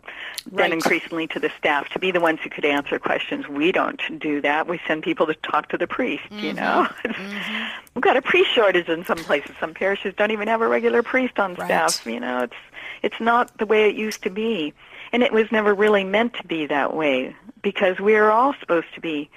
then 0.52 0.72
increasingly 0.74 1.28
to 1.28 1.40
the 1.40 1.52
staff 1.58 1.90
to 1.90 2.00
be 2.00 2.12
the 2.12 2.20
ones 2.20 2.40
who 2.42 2.50
could 2.50 2.66
answer 2.66 2.77
questions. 3.00 3.48
We 3.48 3.72
don't 3.72 4.02
do 4.20 4.42
that. 4.42 4.68
We 4.68 4.80
send 4.88 5.04
people 5.04 5.26
to 5.28 5.34
talk 5.36 5.70
to 5.70 5.78
the 5.78 5.88
priest, 5.88 6.24
mm-hmm. 6.26 6.40
you 6.40 6.54
know. 6.54 6.88
Mm-hmm. 7.08 7.80
We've 7.96 8.04
got 8.04 8.18
a 8.18 8.22
priest 8.22 8.54
shortage 8.54 8.90
in 8.90 9.06
some 9.06 9.18
places. 9.18 9.56
Some 9.60 9.74
parishes 9.74 10.14
don't 10.16 10.32
even 10.32 10.48
have 10.48 10.62
a 10.62 10.68
regular 10.68 11.02
priest 11.02 11.40
on 11.40 11.56
right. 11.56 11.66
staff. 11.66 12.06
You 12.06 12.20
know, 12.20 12.44
it's 12.44 12.56
it's 13.02 13.20
not 13.20 13.58
the 13.58 13.66
way 13.66 13.90
it 13.90 13.96
used 13.96 14.22
to 14.24 14.30
be. 14.30 14.74
And 15.12 15.24
it 15.24 15.32
was 15.32 15.52
never 15.52 15.74
really 15.74 16.04
meant 16.04 16.34
to 16.36 16.46
be 16.46 16.68
that 16.68 16.96
way 16.96 17.36
because 17.62 18.00
we're 18.00 18.30
all 18.30 18.54
supposed 18.60 18.94
to 18.96 19.02
be 19.02 19.30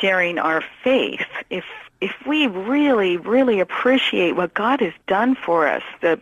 sharing 0.00 0.38
our 0.38 0.62
faith. 0.82 1.26
If 1.50 1.64
if 2.00 2.14
we 2.26 2.46
really, 2.46 3.16
really 3.16 3.60
appreciate 3.60 4.32
what 4.32 4.54
God 4.54 4.80
has 4.80 4.92
done 5.06 5.34
for 5.34 5.66
us, 5.66 5.82
the 6.00 6.20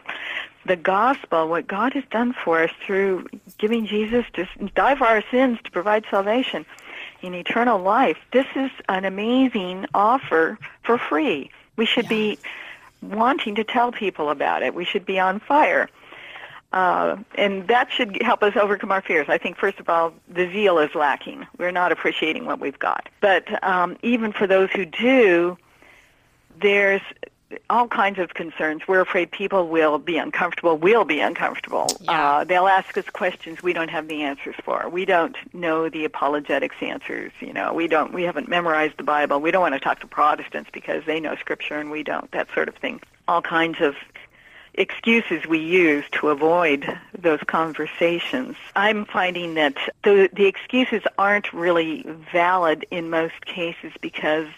the 0.65 0.77
gospel, 0.77 1.49
what 1.49 1.67
God 1.67 1.93
has 1.95 2.05
done 2.11 2.33
for 2.33 2.63
us 2.63 2.71
through 2.85 3.27
giving 3.59 3.87
Jesus 3.87 4.25
to 4.35 4.47
die 4.75 4.95
for 4.95 5.07
our 5.07 5.23
sins 5.31 5.59
to 5.65 5.71
provide 5.71 6.05
salvation 6.11 6.65
in 7.21 7.35
eternal 7.35 7.81
life. 7.81 8.19
This 8.33 8.47
is 8.55 8.71
an 8.89 9.05
amazing 9.05 9.87
offer 9.95 10.59
for 10.83 10.99
free. 10.99 11.51
We 11.77 11.87
should 11.87 12.05
yeah. 12.05 12.11
be 12.11 12.39
wanting 13.03 13.57
to 13.57 13.65
tell 13.65 13.93
people 13.93 14.31
about 14.31 14.63
it. 14.63 14.75
We 14.75 14.85
should 14.85 15.05
be 15.05 15.19
on 15.19 15.41
fire. 15.41 15.89
Uh, 16.73 17.17
and 17.35 17.69
that 17.69 17.91
should 17.93 18.23
help 18.23 18.43
us 18.43 18.57
overcome 18.57 18.91
our 18.91 19.03
fears. 19.03 19.27
I 19.29 19.37
think, 19.37 19.59
first 19.59 19.79
of 19.79 19.91
all, 19.91 20.15
the 20.29 20.51
zeal 20.51 20.79
is 20.79 20.95
lacking. 20.95 21.47
We're 21.59 21.71
not 21.71 21.93
appreciating 21.93 22.47
what 22.47 22.61
we've 22.61 22.79
got. 22.79 23.09
But 23.21 23.63
um, 23.63 23.99
even 24.03 24.33
for 24.33 24.47
those 24.47 24.71
who 24.71 24.87
do, 24.87 25.59
there's 26.61 27.03
all 27.71 27.89
kinds 27.89 28.19
of 28.19 28.35
concerns. 28.35 28.83
We're 28.87 29.01
afraid 29.01 29.31
people 29.31 29.69
will 29.69 29.99
be 29.99 30.17
uncomfortable. 30.17 30.77
We'll 30.77 31.05
be 31.05 31.21
uncomfortable. 31.21 31.87
Yeah. 32.01 32.11
Uh, 32.13 32.45
they'll 32.45 32.69
ask 32.69 32.97
us 32.97 33.09
questions 33.11 33.63
we 33.63 33.73
don't 33.73 33.91
have 33.91 34.09
the 34.09 34.23
answers 34.23 34.55
for. 34.65 34.89
We 34.89 35.05
don't 35.05 35.37
know 35.55 35.89
the 35.89 36.05
apologetics 36.05 36.77
answers. 36.81 37.33
You 37.41 37.53
know, 37.53 37.73
we 37.73 37.89
don't. 37.89 38.13
We 38.13 38.23
haven't 38.25 38.49
memorized 38.49 38.97
the 38.97 39.05
Bible. 39.05 39.41
We 39.41 39.51
don't 39.51 39.63
want 39.63 39.75
to 39.75 39.81
talk 39.81 40.01
to 40.01 40.07
Protestants 40.07 40.71
because 40.73 41.05
they 41.07 41.21
know 41.21 41.37
Scripture 41.37 41.79
and 41.79 41.91
we 41.91 42.03
don't. 42.03 42.31
That 42.33 42.49
sort 42.55 42.69
of 42.69 42.77
thing. 42.77 43.01
All 43.29 43.43
kinds 43.43 43.81
of 43.81 43.95
excuses 44.75 45.47
we 45.47 45.59
use 45.59 46.05
to 46.13 46.29
avoid 46.29 46.99
those 47.17 47.41
conversations. 47.47 48.57
I'm 48.75 49.05
finding 49.05 49.55
that 49.55 49.77
the, 50.03 50.31
the 50.33 50.47
excuses 50.47 51.03
aren't 51.19 51.53
really 51.53 52.05
valid 52.33 52.87
in 52.91 53.11
most 53.11 53.45
cases 53.45 53.93
because 54.01 54.49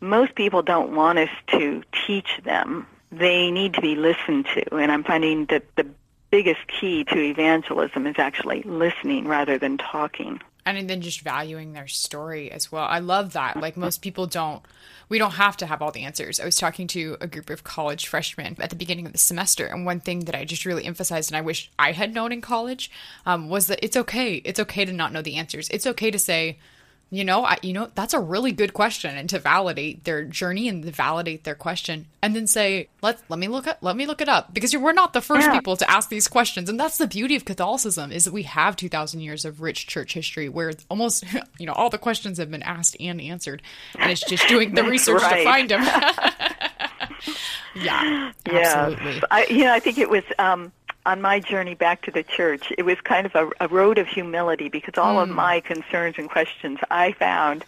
most 0.00 0.34
people 0.34 0.62
don't 0.62 0.94
want 0.94 1.18
us 1.18 1.30
to 1.48 1.82
teach 2.06 2.40
them. 2.44 2.86
They 3.10 3.50
need 3.50 3.74
to 3.74 3.80
be 3.80 3.96
listened 3.96 4.46
to. 4.54 4.76
And 4.76 4.92
I'm 4.92 5.04
finding 5.04 5.46
that 5.46 5.64
the 5.76 5.86
biggest 6.30 6.66
key 6.68 7.04
to 7.04 7.18
evangelism 7.18 8.06
is 8.06 8.16
actually 8.18 8.62
listening 8.62 9.26
rather 9.26 9.58
than 9.58 9.78
talking. 9.78 10.40
And 10.66 10.90
then 10.90 11.00
just 11.00 11.22
valuing 11.22 11.72
their 11.72 11.88
story 11.88 12.50
as 12.50 12.70
well. 12.70 12.84
I 12.84 12.98
love 12.98 13.32
that. 13.32 13.56
Like 13.56 13.78
most 13.78 14.02
people 14.02 14.26
don't, 14.26 14.62
we 15.08 15.16
don't 15.16 15.32
have 15.32 15.56
to 15.58 15.66
have 15.66 15.80
all 15.80 15.90
the 15.90 16.02
answers. 16.02 16.38
I 16.38 16.44
was 16.44 16.58
talking 16.58 16.86
to 16.88 17.16
a 17.22 17.26
group 17.26 17.48
of 17.48 17.64
college 17.64 18.06
freshmen 18.06 18.54
at 18.60 18.68
the 18.68 18.76
beginning 18.76 19.06
of 19.06 19.12
the 19.12 19.18
semester, 19.18 19.64
and 19.64 19.86
one 19.86 20.00
thing 20.00 20.26
that 20.26 20.34
I 20.34 20.44
just 20.44 20.66
really 20.66 20.84
emphasized, 20.84 21.30
and 21.30 21.38
I 21.38 21.40
wish 21.40 21.70
I 21.78 21.92
had 21.92 22.12
known 22.12 22.32
in 22.32 22.42
college, 22.42 22.90
um, 23.24 23.48
was 23.48 23.68
that 23.68 23.78
it's 23.82 23.96
okay. 23.96 24.34
It's 24.44 24.60
okay 24.60 24.84
to 24.84 24.92
not 24.92 25.10
know 25.10 25.22
the 25.22 25.36
answers. 25.36 25.70
It's 25.70 25.86
okay 25.86 26.10
to 26.10 26.18
say, 26.18 26.58
You 27.10 27.24
know, 27.24 27.42
I, 27.42 27.56
you 27.62 27.72
know 27.72 27.90
that's 27.94 28.12
a 28.12 28.20
really 28.20 28.52
good 28.52 28.74
question, 28.74 29.16
and 29.16 29.30
to 29.30 29.38
validate 29.38 30.04
their 30.04 30.24
journey 30.24 30.68
and 30.68 30.84
to 30.84 30.90
validate 30.90 31.44
their 31.44 31.54
question, 31.54 32.06
and 32.20 32.36
then 32.36 32.46
say, 32.46 32.88
"Let 33.00 33.18
let 33.30 33.38
me 33.38 33.48
look 33.48 33.66
at 33.66 33.82
let 33.82 33.96
me 33.96 34.04
look 34.04 34.20
it 34.20 34.28
up," 34.28 34.52
because 34.52 34.76
we're 34.76 34.92
not 34.92 35.14
the 35.14 35.22
first 35.22 35.46
yeah. 35.46 35.52
people 35.52 35.74
to 35.78 35.90
ask 35.90 36.10
these 36.10 36.28
questions, 36.28 36.68
and 36.68 36.78
that's 36.78 36.98
the 36.98 37.06
beauty 37.06 37.34
of 37.34 37.46
Catholicism 37.46 38.12
is 38.12 38.26
that 38.26 38.34
we 38.34 38.42
have 38.42 38.76
two 38.76 38.90
thousand 38.90 39.20
years 39.20 39.46
of 39.46 39.62
rich 39.62 39.86
church 39.86 40.12
history 40.12 40.50
where 40.50 40.72
almost 40.90 41.24
you 41.58 41.64
know 41.64 41.72
all 41.72 41.88
the 41.88 41.96
questions 41.96 42.36
have 42.36 42.50
been 42.50 42.62
asked 42.62 42.94
and 43.00 43.22
answered, 43.22 43.62
and 43.98 44.10
it's 44.10 44.20
just 44.20 44.46
doing 44.46 44.74
the 44.74 44.84
research 44.84 45.22
right. 45.22 45.38
to 45.38 45.44
find 45.44 45.70
them. 45.70 45.82
yeah, 47.74 48.32
absolutely. 48.44 49.14
Yeah, 49.14 49.20
I, 49.30 49.46
you 49.48 49.64
know, 49.64 49.72
I 49.72 49.80
think 49.80 49.96
it 49.96 50.10
was. 50.10 50.24
Um, 50.38 50.72
on 51.06 51.22
my 51.22 51.40
journey 51.40 51.74
back 51.74 52.02
to 52.02 52.10
the 52.10 52.22
church, 52.22 52.72
it 52.76 52.84
was 52.84 53.00
kind 53.00 53.26
of 53.26 53.34
a, 53.34 53.50
a 53.64 53.68
road 53.68 53.98
of 53.98 54.06
humility 54.06 54.68
because 54.68 54.98
all 54.98 55.16
mm. 55.16 55.22
of 55.22 55.28
my 55.28 55.60
concerns 55.60 56.16
and 56.18 56.28
questions 56.28 56.78
I 56.90 57.12
found 57.12 57.64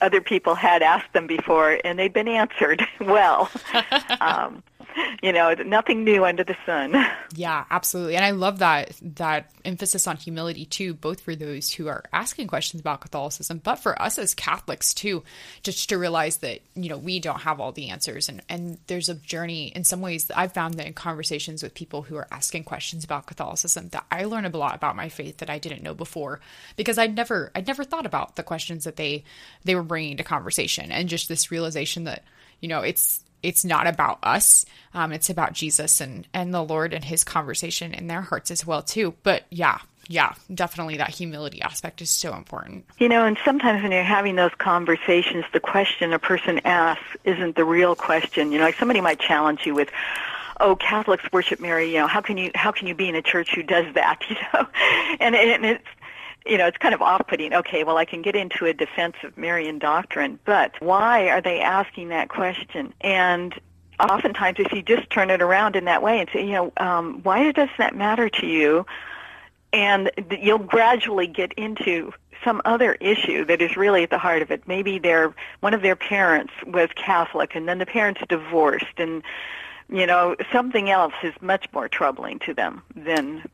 other 0.00 0.20
people 0.20 0.54
had 0.54 0.82
asked 0.82 1.12
them 1.12 1.26
before 1.26 1.78
and 1.84 1.98
they'd 1.98 2.12
been 2.12 2.28
answered 2.28 2.84
well. 3.00 3.50
um, 4.20 4.62
you 5.22 5.32
know, 5.32 5.54
nothing 5.54 6.04
new 6.04 6.24
under 6.24 6.44
the 6.44 6.56
sun. 6.66 6.94
Yeah, 7.34 7.64
absolutely. 7.70 8.16
And 8.16 8.26
I 8.26 8.32
love 8.32 8.58
that 8.58 8.92
that 9.00 9.50
emphasis 9.64 10.06
on 10.06 10.18
humility 10.18 10.66
too, 10.66 10.92
both 10.92 11.22
for 11.22 11.34
those 11.34 11.72
who 11.72 11.88
are 11.88 12.04
asking 12.12 12.48
questions 12.48 12.80
about 12.80 13.00
Catholicism, 13.00 13.58
but 13.64 13.76
for 13.76 14.00
us 14.00 14.18
as 14.18 14.34
Catholics 14.34 14.92
too, 14.92 15.22
just 15.62 15.88
to 15.88 15.96
realize 15.96 16.36
that, 16.38 16.60
you 16.74 16.90
know, 16.90 16.98
we 16.98 17.20
don't 17.20 17.40
have 17.40 17.58
all 17.58 17.72
the 17.72 17.88
answers 17.88 18.28
and 18.28 18.42
and 18.50 18.76
there's 18.86 19.08
a 19.08 19.14
journey 19.14 19.68
in 19.68 19.82
some 19.82 20.02
ways 20.02 20.26
that 20.26 20.38
I've 20.38 20.52
found 20.52 20.74
that 20.74 20.86
in 20.86 20.92
conversations 20.92 21.62
with 21.62 21.72
people 21.72 22.02
who 22.02 22.16
are 22.16 22.28
asking 22.30 22.64
questions 22.64 23.02
about 23.02 23.26
Catholicism 23.26 23.88
that 23.88 24.04
I 24.10 24.24
learn 24.24 24.44
a 24.44 24.50
lot 24.50 24.74
about 24.74 24.94
my 24.94 25.08
faith 25.08 25.38
that 25.38 25.48
I 25.48 25.58
didn't 25.58 25.82
know 25.82 25.94
before 25.94 26.40
because 26.76 26.98
I'd 26.98 27.16
never 27.16 27.50
I'd 27.54 27.66
never 27.66 27.84
thought 27.84 28.04
about 28.04 28.36
the 28.36 28.42
questions 28.42 28.84
that 28.84 28.96
they 28.96 29.24
they 29.64 29.74
were 29.74 29.82
bringing 29.82 30.18
to 30.18 30.24
conversation 30.24 30.92
and 30.92 31.08
just 31.08 31.28
this 31.28 31.50
realization 31.50 32.04
that, 32.04 32.24
you 32.60 32.68
know, 32.68 32.80
it's 32.80 33.24
it's 33.42 33.64
not 33.64 33.86
about 33.86 34.18
us. 34.22 34.64
Um, 34.94 35.12
it's 35.12 35.30
about 35.30 35.52
Jesus 35.52 36.00
and 36.00 36.26
and 36.32 36.52
the 36.52 36.62
Lord 36.62 36.92
and 36.92 37.04
His 37.04 37.24
conversation 37.24 37.94
in 37.94 38.06
their 38.06 38.22
hearts 38.22 38.50
as 38.50 38.66
well 38.66 38.82
too. 38.82 39.14
But 39.22 39.44
yeah, 39.50 39.78
yeah, 40.08 40.34
definitely 40.52 40.96
that 40.98 41.10
humility 41.10 41.62
aspect 41.62 42.02
is 42.02 42.10
so 42.10 42.34
important. 42.34 42.84
You 42.98 43.08
know, 43.08 43.24
and 43.24 43.38
sometimes 43.44 43.82
when 43.82 43.92
you're 43.92 44.02
having 44.02 44.36
those 44.36 44.54
conversations, 44.58 45.44
the 45.52 45.60
question 45.60 46.12
a 46.12 46.18
person 46.18 46.60
asks 46.64 47.04
isn't 47.24 47.56
the 47.56 47.64
real 47.64 47.94
question. 47.94 48.52
You 48.52 48.58
know, 48.58 48.64
like 48.64 48.76
somebody 48.76 49.00
might 49.00 49.20
challenge 49.20 49.60
you 49.64 49.74
with, 49.74 49.90
"Oh, 50.60 50.76
Catholics 50.76 51.24
worship 51.32 51.60
Mary. 51.60 51.90
You 51.90 52.00
know, 52.00 52.06
how 52.06 52.20
can 52.20 52.36
you 52.36 52.50
how 52.54 52.72
can 52.72 52.86
you 52.86 52.94
be 52.94 53.08
in 53.08 53.14
a 53.14 53.22
church 53.22 53.54
who 53.54 53.62
does 53.62 53.92
that?" 53.94 54.20
You 54.28 54.36
know, 54.52 54.66
and 55.20 55.34
and 55.34 55.64
it's 55.64 55.84
you 56.46 56.58
know, 56.58 56.66
it's 56.66 56.78
kind 56.78 56.94
of 56.94 57.02
off-putting. 57.02 57.54
Okay, 57.54 57.84
well, 57.84 57.96
I 57.96 58.04
can 58.04 58.22
get 58.22 58.34
into 58.34 58.66
a 58.66 58.72
defense 58.72 59.16
of 59.22 59.36
Marian 59.36 59.78
doctrine, 59.78 60.38
but 60.44 60.72
why 60.80 61.28
are 61.28 61.40
they 61.40 61.60
asking 61.60 62.08
that 62.08 62.28
question? 62.28 62.92
And 63.00 63.58
oftentimes, 64.00 64.58
if 64.58 64.72
you 64.72 64.82
just 64.82 65.08
turn 65.10 65.30
it 65.30 65.40
around 65.40 65.76
in 65.76 65.84
that 65.84 66.02
way 66.02 66.20
and 66.20 66.28
say, 66.32 66.44
you 66.44 66.52
know, 66.52 66.72
um, 66.76 67.20
why 67.22 67.52
does 67.52 67.68
that 67.78 67.94
matter 67.94 68.28
to 68.28 68.46
you? 68.46 68.86
And 69.72 70.10
you'll 70.40 70.58
gradually 70.58 71.26
get 71.26 71.52
into 71.54 72.12
some 72.44 72.60
other 72.64 72.94
issue 72.94 73.44
that 73.46 73.62
is 73.62 73.76
really 73.76 74.02
at 74.02 74.10
the 74.10 74.18
heart 74.18 74.42
of 74.42 74.50
it. 74.50 74.66
Maybe 74.66 74.98
their 74.98 75.34
one 75.60 75.74
of 75.74 75.82
their 75.82 75.96
parents 75.96 76.52
was 76.66 76.88
Catholic, 76.94 77.54
and 77.54 77.68
then 77.68 77.78
the 77.78 77.86
parents 77.86 78.20
divorced, 78.28 78.98
and 78.98 79.22
you 79.88 80.06
know 80.06 80.36
something 80.52 80.90
else 80.90 81.14
is 81.22 81.32
much 81.40 81.66
more 81.72 81.88
troubling 81.88 82.38
to 82.40 82.52
them 82.52 82.82
than 82.94 83.44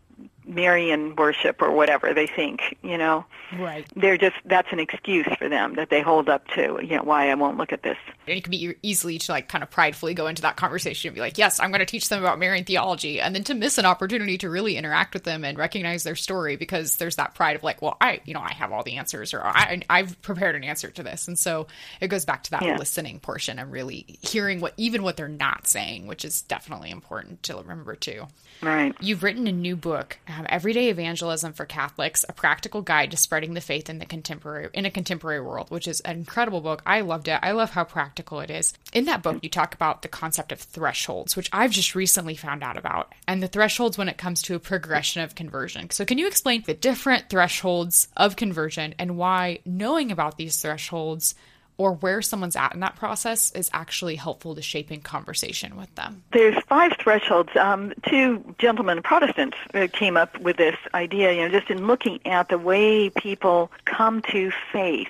Marian 0.48 1.14
worship 1.14 1.60
or 1.60 1.70
whatever 1.70 2.14
they 2.14 2.26
think, 2.26 2.76
you 2.82 2.96
know. 2.96 3.24
Right. 3.58 3.86
They're 3.94 4.18
just 4.18 4.36
that's 4.44 4.68
an 4.72 4.80
excuse 4.80 5.26
for 5.38 5.48
them 5.48 5.74
that 5.74 5.90
they 5.90 6.00
hold 6.00 6.28
up 6.28 6.46
to, 6.48 6.78
you 6.82 6.96
know, 6.96 7.02
why 7.02 7.30
I 7.30 7.34
won't 7.34 7.56
look 7.56 7.72
at 7.72 7.82
this. 7.82 7.96
And 8.26 8.36
it 8.36 8.44
can 8.44 8.50
be 8.50 8.74
easily 8.82 9.18
to 9.18 9.32
like 9.32 9.48
kind 9.48 9.62
of 9.62 9.70
pridefully 9.70 10.14
go 10.14 10.26
into 10.26 10.42
that 10.42 10.56
conversation 10.56 11.08
and 11.08 11.14
be 11.14 11.20
like, 11.20 11.38
"Yes, 11.38 11.60
I'm 11.60 11.70
going 11.70 11.80
to 11.80 11.86
teach 11.86 12.08
them 12.08 12.20
about 12.20 12.38
Marian 12.38 12.64
theology," 12.64 13.20
and 13.20 13.34
then 13.34 13.44
to 13.44 13.54
miss 13.54 13.78
an 13.78 13.86
opportunity 13.86 14.38
to 14.38 14.50
really 14.50 14.76
interact 14.76 15.14
with 15.14 15.24
them 15.24 15.44
and 15.44 15.56
recognize 15.56 16.02
their 16.02 16.16
story 16.16 16.56
because 16.56 16.96
there's 16.96 17.16
that 17.16 17.34
pride 17.34 17.56
of 17.56 17.62
like, 17.62 17.80
"Well, 17.80 17.96
I, 18.00 18.20
you 18.24 18.34
know, 18.34 18.40
I 18.40 18.52
have 18.54 18.72
all 18.72 18.82
the 18.82 18.96
answers 18.96 19.32
or 19.32 19.42
I 19.44 19.82
I've 19.88 20.20
prepared 20.22 20.54
an 20.56 20.64
answer 20.64 20.90
to 20.90 21.02
this." 21.02 21.28
And 21.28 21.38
so 21.38 21.66
it 22.00 22.08
goes 22.08 22.24
back 22.24 22.42
to 22.44 22.50
that 22.52 22.62
yeah. 22.62 22.76
listening 22.76 23.20
portion 23.20 23.58
and 23.58 23.70
really 23.70 24.18
hearing 24.22 24.60
what 24.60 24.74
even 24.76 25.02
what 25.02 25.16
they're 25.16 25.28
not 25.28 25.66
saying, 25.66 26.06
which 26.06 26.24
is 26.24 26.42
definitely 26.42 26.90
important 26.90 27.42
to 27.44 27.56
remember 27.56 27.94
too. 27.94 28.26
Right. 28.62 28.94
You've 29.00 29.22
written 29.22 29.46
a 29.46 29.52
new 29.52 29.76
book, 29.76 30.18
um, 30.38 30.46
Everyday 30.48 30.88
Evangelism 30.88 31.52
for 31.52 31.64
Catholics: 31.64 32.24
A 32.28 32.32
Practical 32.32 32.82
Guide 32.82 33.10
to 33.10 33.16
Spreading 33.16 33.54
the 33.54 33.60
Faith 33.60 33.90
in 33.90 33.98
the 33.98 34.06
Contemporary 34.06 34.68
in 34.72 34.86
a 34.86 34.90
Contemporary 34.90 35.40
World, 35.40 35.70
which 35.70 35.88
is 35.88 36.00
an 36.00 36.16
incredible 36.16 36.60
book. 36.60 36.82
I 36.86 37.00
loved 37.00 37.28
it. 37.28 37.38
I 37.42 37.52
love 37.52 37.70
how 37.70 37.84
practical 37.84 38.40
it 38.40 38.50
is. 38.50 38.74
In 38.92 39.06
that 39.06 39.22
book, 39.22 39.38
you 39.42 39.48
talk 39.48 39.74
about 39.74 40.02
the 40.02 40.08
concept 40.08 40.52
of 40.52 40.60
thresholds, 40.60 41.36
which 41.36 41.50
I've 41.52 41.70
just 41.70 41.94
recently 41.94 42.36
found 42.36 42.62
out 42.62 42.76
about, 42.76 43.12
and 43.26 43.42
the 43.42 43.48
thresholds 43.48 43.98
when 43.98 44.08
it 44.08 44.18
comes 44.18 44.42
to 44.42 44.54
a 44.54 44.60
progression 44.60 45.22
of 45.22 45.34
conversion. 45.34 45.90
So, 45.90 46.04
can 46.04 46.18
you 46.18 46.26
explain 46.26 46.62
the 46.66 46.74
different 46.74 47.28
thresholds 47.28 48.08
of 48.16 48.36
conversion 48.36 48.94
and 48.98 49.16
why 49.16 49.60
knowing 49.64 50.12
about 50.12 50.36
these 50.36 50.60
thresholds 50.60 51.34
or 51.78 51.92
where 51.92 52.20
someone's 52.20 52.56
at 52.56 52.74
in 52.74 52.80
that 52.80 52.96
process 52.96 53.52
is 53.52 53.70
actually 53.72 54.16
helpful 54.16 54.54
to 54.54 54.60
shaping 54.60 55.00
conversation 55.00 55.76
with 55.76 55.94
them? 55.94 56.22
There's 56.32 56.60
five 56.64 56.92
thresholds. 57.00 57.56
Um, 57.56 57.94
two 58.06 58.54
gentlemen, 58.58 59.00
Protestants, 59.00 59.56
uh, 59.72 59.86
came 59.92 60.16
up 60.16 60.38
with 60.40 60.56
this 60.56 60.76
idea, 60.92 61.32
you 61.32 61.42
know, 61.42 61.48
just 61.48 61.70
in 61.70 61.86
looking 61.86 62.18
at 62.26 62.48
the 62.48 62.58
way 62.58 63.10
people 63.10 63.70
come 63.84 64.20
to 64.22 64.50
faith. 64.72 65.08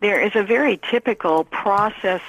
There 0.00 0.20
is 0.20 0.32
a 0.34 0.42
very 0.42 0.80
typical 0.90 1.44
process 1.44 2.22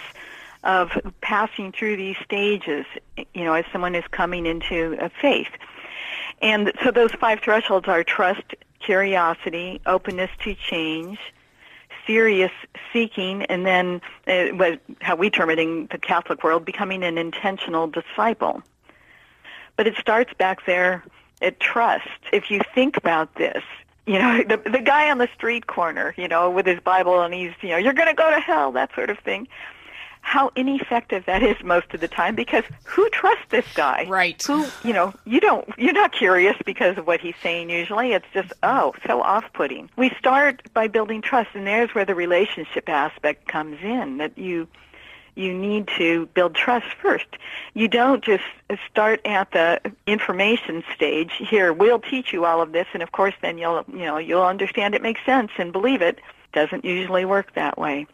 of 0.64 0.92
passing 1.22 1.72
through 1.72 1.98
these 1.98 2.18
stages, 2.24 2.86
you 3.34 3.44
know, 3.44 3.54
as 3.54 3.66
someone 3.72 3.96
is 3.96 4.04
coming 4.12 4.46
into 4.46 4.96
a 5.02 5.10
faith. 5.10 5.50
And 6.42 6.72
so 6.84 6.92
those 6.92 7.12
five 7.14 7.40
thresholds 7.40 7.88
are 7.88 8.04
trust, 8.04 8.44
curiosity, 8.80 9.82
openness 9.86 10.30
to 10.44 10.54
change, 10.54 11.20
serious 12.06 12.52
seeking, 12.92 13.44
and 13.44 13.66
then 13.66 14.02
uh, 14.28 14.76
how 15.02 15.16
we 15.16 15.30
term 15.30 15.50
it 15.50 15.60
in 15.60 15.88
the 15.92 15.98
Catholic 15.98 16.44
world, 16.44 16.66
becoming 16.66 17.04
an 17.04 17.18
intentional 17.18 17.88
disciple. 17.88 18.62
But 19.76 19.88
it 19.88 19.96
starts 19.98 20.34
back 20.34 20.66
there 20.66 21.04
at 21.42 21.60
trust. 21.60 22.08
If 22.32 22.52
you 22.52 22.62
think 22.76 22.98
about 22.98 23.36
this, 23.36 23.64
you 24.06 24.20
know, 24.20 24.44
the 24.48 24.58
the 24.70 24.80
guy 24.80 25.10
on 25.10 25.18
the 25.18 25.30
street 25.36 25.68
corner, 25.68 26.14
you 26.18 26.28
know, 26.28 26.50
with 26.50 26.66
his 26.66 26.80
Bible 26.80 27.22
and 27.22 27.34
he's, 27.34 27.54
you 27.62 27.70
know, 27.70 27.78
you're 27.78 27.94
going 27.94 28.10
to 28.10 28.14
go 28.14 28.30
to 28.30 28.40
hell, 28.40 28.72
that 28.74 28.94
sort 28.96 29.10
of 29.10 29.20
thing 29.20 29.48
how 30.22 30.52
ineffective 30.56 31.26
that 31.26 31.44
is 31.44 31.58
most 31.64 31.94
of 31.94 32.00
the 32.00 32.08
time 32.08 32.36
because 32.36 32.64
who 32.84 33.10
trusts 33.10 33.44
this 33.50 33.66
guy? 33.74 34.06
Right. 34.08 34.42
Who, 34.44 34.66
you 34.84 34.94
know, 34.94 35.14
you 35.26 35.40
don't, 35.40 35.68
you're 35.78 35.94
not 35.94 36.14
curious 36.14 36.56
because 36.66 36.98
of 36.98 37.06
what 37.06 37.20
he's 37.20 37.36
saying 37.44 37.70
usually. 37.70 38.14
It's 38.14 38.26
just, 38.34 38.54
oh, 38.64 38.94
so 39.06 39.22
off-putting. 39.22 39.90
We 39.98 40.12
start 40.18 40.62
by 40.74 40.88
building 40.88 41.22
trust 41.22 41.50
and 41.54 41.68
there's 41.68 41.94
where 41.94 42.06
the 42.06 42.16
relationship 42.16 42.88
aspect 42.88 43.48
comes 43.48 43.80
in 43.82 44.18
that 44.18 44.38
you, 44.38 44.68
you 45.36 45.54
need 45.54 45.90
to 45.98 46.28
build 46.28 46.56
trust 46.56 46.88
first. 47.02 47.28
You 47.74 47.88
don't 47.88 48.24
just 48.24 48.44
start 48.90 49.22
at 49.26 49.52
the 49.52 49.82
information 50.06 50.84
stage. 50.96 51.32
Here, 51.38 51.74
we'll 51.74 52.00
teach 52.00 52.32
you 52.32 52.46
all 52.46 52.62
of 52.62 52.74
this, 52.74 52.88
and 52.94 53.02
of 53.02 53.12
course, 53.14 53.34
then 53.42 53.58
you'll 53.58 53.86
you 53.88 54.06
know 54.06 54.18
you'll 54.18 54.44
understand 54.44 54.94
it 54.94 55.02
makes 55.02 55.24
sense 55.26 55.52
and 55.58 55.72
believe 55.72 56.02
it. 56.02 56.20
Doesn't 56.52 56.84
usually 56.84 57.24
work 57.24 57.54
that 57.54 57.78
way 57.78 58.08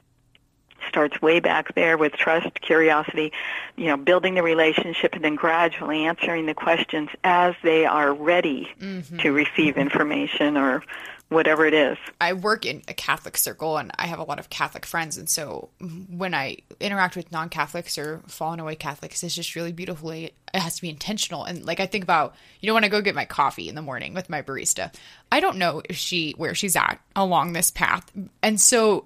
starts 0.88 1.22
way 1.22 1.40
back 1.40 1.76
there 1.76 1.98
with 1.98 2.14
trust, 2.14 2.62
curiosity, 2.62 3.32
you 3.76 3.86
know, 3.86 3.98
building 3.98 4.36
the 4.36 4.44
relationship 4.44 5.14
and 5.14 5.24
then 5.24 5.36
gradually 5.36 6.06
answering 6.06 6.46
the 6.46 6.54
questions 6.54 7.10
as 7.24 7.56
they 7.64 7.86
are 7.86 8.14
ready 8.14 8.70
mm-hmm. 8.80 9.18
to 9.18 9.32
receive 9.32 9.78
information 9.78 10.58
or 10.58 10.84
whatever 11.30 11.66
it 11.66 11.74
is. 11.74 11.98
I 12.22 12.34
work 12.34 12.66
in 12.66 12.84
a 12.88 12.94
Catholic 12.94 13.38
circle 13.38 13.78
and 13.78 13.92
I 13.98 14.08
have 14.08 14.20
a 14.20 14.24
lot 14.24 14.40
of 14.40 14.50
Catholic 14.50 14.86
friends. 14.86 15.18
And 15.18 15.30
so 15.30 15.70
when 16.10 16.34
I 16.34 16.58
interact 16.80 17.16
with 17.16 17.32
non 17.32 17.50
Catholics 17.50 17.98
or 17.98 18.22
fallen 18.28 18.60
away 18.60 18.76
Catholics, 18.76 19.24
it's 19.24 19.36
just 19.36 19.56
really 19.56 19.74
beautifully, 19.74 20.34
it 20.54 20.60
has 20.60 20.76
to 20.78 20.82
be 20.82 20.90
intentional. 20.90 21.44
And 21.44 21.66
like 21.66 21.80
I 21.80 21.86
think 21.86 22.04
about, 22.04 22.36
you 22.62 22.68
know, 22.68 22.74
when 22.74 22.86
I 22.86 22.90
go 22.90 23.02
get 23.02 23.16
my 23.16 23.26
coffee 23.26 23.68
in 23.68 23.76
the 23.76 23.82
morning 23.82 24.14
with 24.14 24.30
my 24.30 24.42
barista, 24.42 24.94
I 25.32 25.40
don't 25.40 25.58
know 25.58 25.82
if 25.90 25.98
she, 25.98 26.34
where 26.38 26.56
she's 26.56 26.76
at 26.76 27.00
along 27.16 27.54
this 27.54 27.72
path. 27.72 28.10
And 28.42 28.60
so 28.60 29.06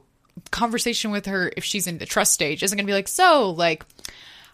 conversation 0.49 1.11
with 1.11 1.25
her 1.27 1.51
if 1.55 1.63
she's 1.63 1.87
in 1.87 1.97
the 1.97 2.05
trust 2.05 2.33
stage 2.33 2.63
isn't 2.63 2.77
going 2.77 2.85
to 2.85 2.89
be 2.89 2.95
like, 2.95 3.07
so, 3.07 3.49
like, 3.51 3.85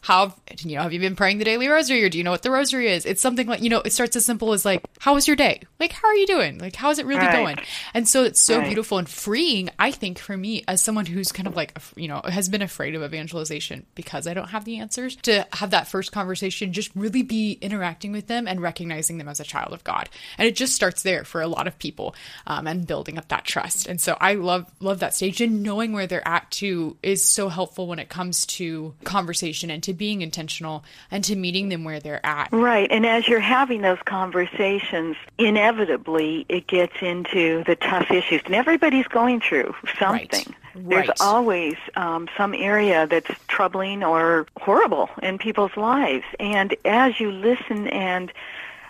how 0.02 0.36
you 0.60 0.76
know 0.76 0.84
have 0.84 0.94
you 0.94 1.00
been 1.00 1.16
praying 1.16 1.38
the 1.38 1.46
daily 1.46 1.68
rosary 1.68 2.04
or 2.04 2.10
do 2.10 2.18
you 2.18 2.24
know 2.24 2.32
what 2.32 2.44
the 2.44 2.52
rosary 2.52 2.92
is? 2.92 3.06
It's 3.06 3.22
something 3.22 3.48
like 3.48 3.62
you 3.62 3.70
know 3.70 3.82
it 3.82 3.94
starts 3.94 4.16
as 4.16 4.26
simple 4.26 4.54
as 4.54 4.66
like 4.66 4.84
how 5.00 5.14
was 5.14 5.28
your 5.28 5.36
day? 5.36 5.62
Like 5.80 5.92
how 5.92 6.08
are 6.08 6.16
you 6.16 6.28
doing? 6.28 6.60
Like 6.60 6.76
how 6.76 6.90
is 6.90 7.00
it 7.00 7.06
really 7.06 7.22
right. 7.22 7.32
going? 7.32 7.58
And 7.94 8.08
so 8.08 8.24
it's 8.24 8.42
so 8.42 8.60
right. 8.60 8.68
beautiful 8.68 8.98
and 8.98 9.10
freeing 9.10 9.70
i 9.80 9.92
think 9.92 10.20
for 10.20 10.38
me 10.38 10.64
as 10.68 10.82
someone 10.82 11.06
who's 11.06 11.32
kind 11.32 11.48
of 11.48 11.56
like 11.56 11.78
you 11.96 12.08
know 12.08 12.22
has 12.24 12.50
been 12.50 12.62
afraid 12.62 12.96
of 12.96 13.04
evangelization 13.04 13.86
because 13.96 14.28
i 14.28 14.34
don't 14.34 14.50
have 14.50 14.66
the 14.66 14.78
answers 14.78 15.16
to 15.16 15.46
have 15.54 15.72
that 15.72 15.88
first 15.88 16.12
conversation 16.12 16.74
just 16.74 16.92
really 16.96 17.24
be 17.24 17.58
interacting 17.62 18.12
with 18.12 18.28
them 18.28 18.48
and 18.48 18.62
recognizing 18.62 19.18
them 19.18 19.28
as 19.28 19.40
a 19.40 19.44
child 19.44 19.74
of 19.74 19.84
god. 19.84 20.10
And 20.38 20.48
it 20.48 20.56
just 20.56 20.76
starts 20.76 21.04
there 21.04 21.24
for 21.24 21.42
a 21.42 21.48
lot 21.48 21.68
of 21.68 21.80
people 21.80 22.16
um, 22.46 22.68
and 22.68 22.86
building 22.86 23.18
up 23.18 23.28
that 23.30 23.46
trust. 23.46 23.88
And 23.88 24.00
so 24.00 24.18
i 24.22 24.36
love 24.36 24.72
love 24.80 25.00
that 25.00 25.14
stage 25.14 25.42
and 25.42 25.64
knowing 25.64 25.94
where 25.94 26.08
they're 26.08 26.28
at 26.28 26.50
too 26.52 26.98
is 27.02 27.24
so 27.24 27.50
helpful 27.50 27.88
when 27.88 28.00
it 28.00 28.10
comes 28.10 28.46
to 28.46 28.94
conversation 29.04 29.70
and 29.70 29.82
to 29.88 29.94
being 29.94 30.22
intentional 30.22 30.84
and 31.10 31.24
to 31.24 31.34
meeting 31.34 31.70
them 31.70 31.86
where 31.86 32.02
they're 32.02 32.26
at. 32.26 32.50
Right. 32.52 32.92
And 32.92 33.06
as 33.06 33.26
you're 33.26 33.40
having 33.40 33.82
those 33.82 34.00
conversations, 34.04 35.16
inevitably 35.38 36.46
it 36.50 36.68
gets 36.68 36.94
into 37.02 37.64
the 37.64 37.78
tough 37.78 38.12
issues. 38.12 38.42
And 38.44 38.54
everybody's 38.54 39.08
going 39.08 39.40
through 39.40 39.74
something. 39.98 40.44
Right. 40.76 40.90
There's 40.90 41.08
right. 41.08 41.22
always 41.22 41.76
um, 41.96 42.28
some 42.36 42.54
area 42.54 43.08
that's 43.08 43.32
troubling 43.48 44.04
or 44.04 44.46
horrible 44.60 45.10
in 45.24 45.38
people's 45.38 45.78
lives. 45.78 46.26
And 46.38 46.76
as 46.84 47.18
you 47.22 47.32
listen 47.32 47.88
and 47.88 48.32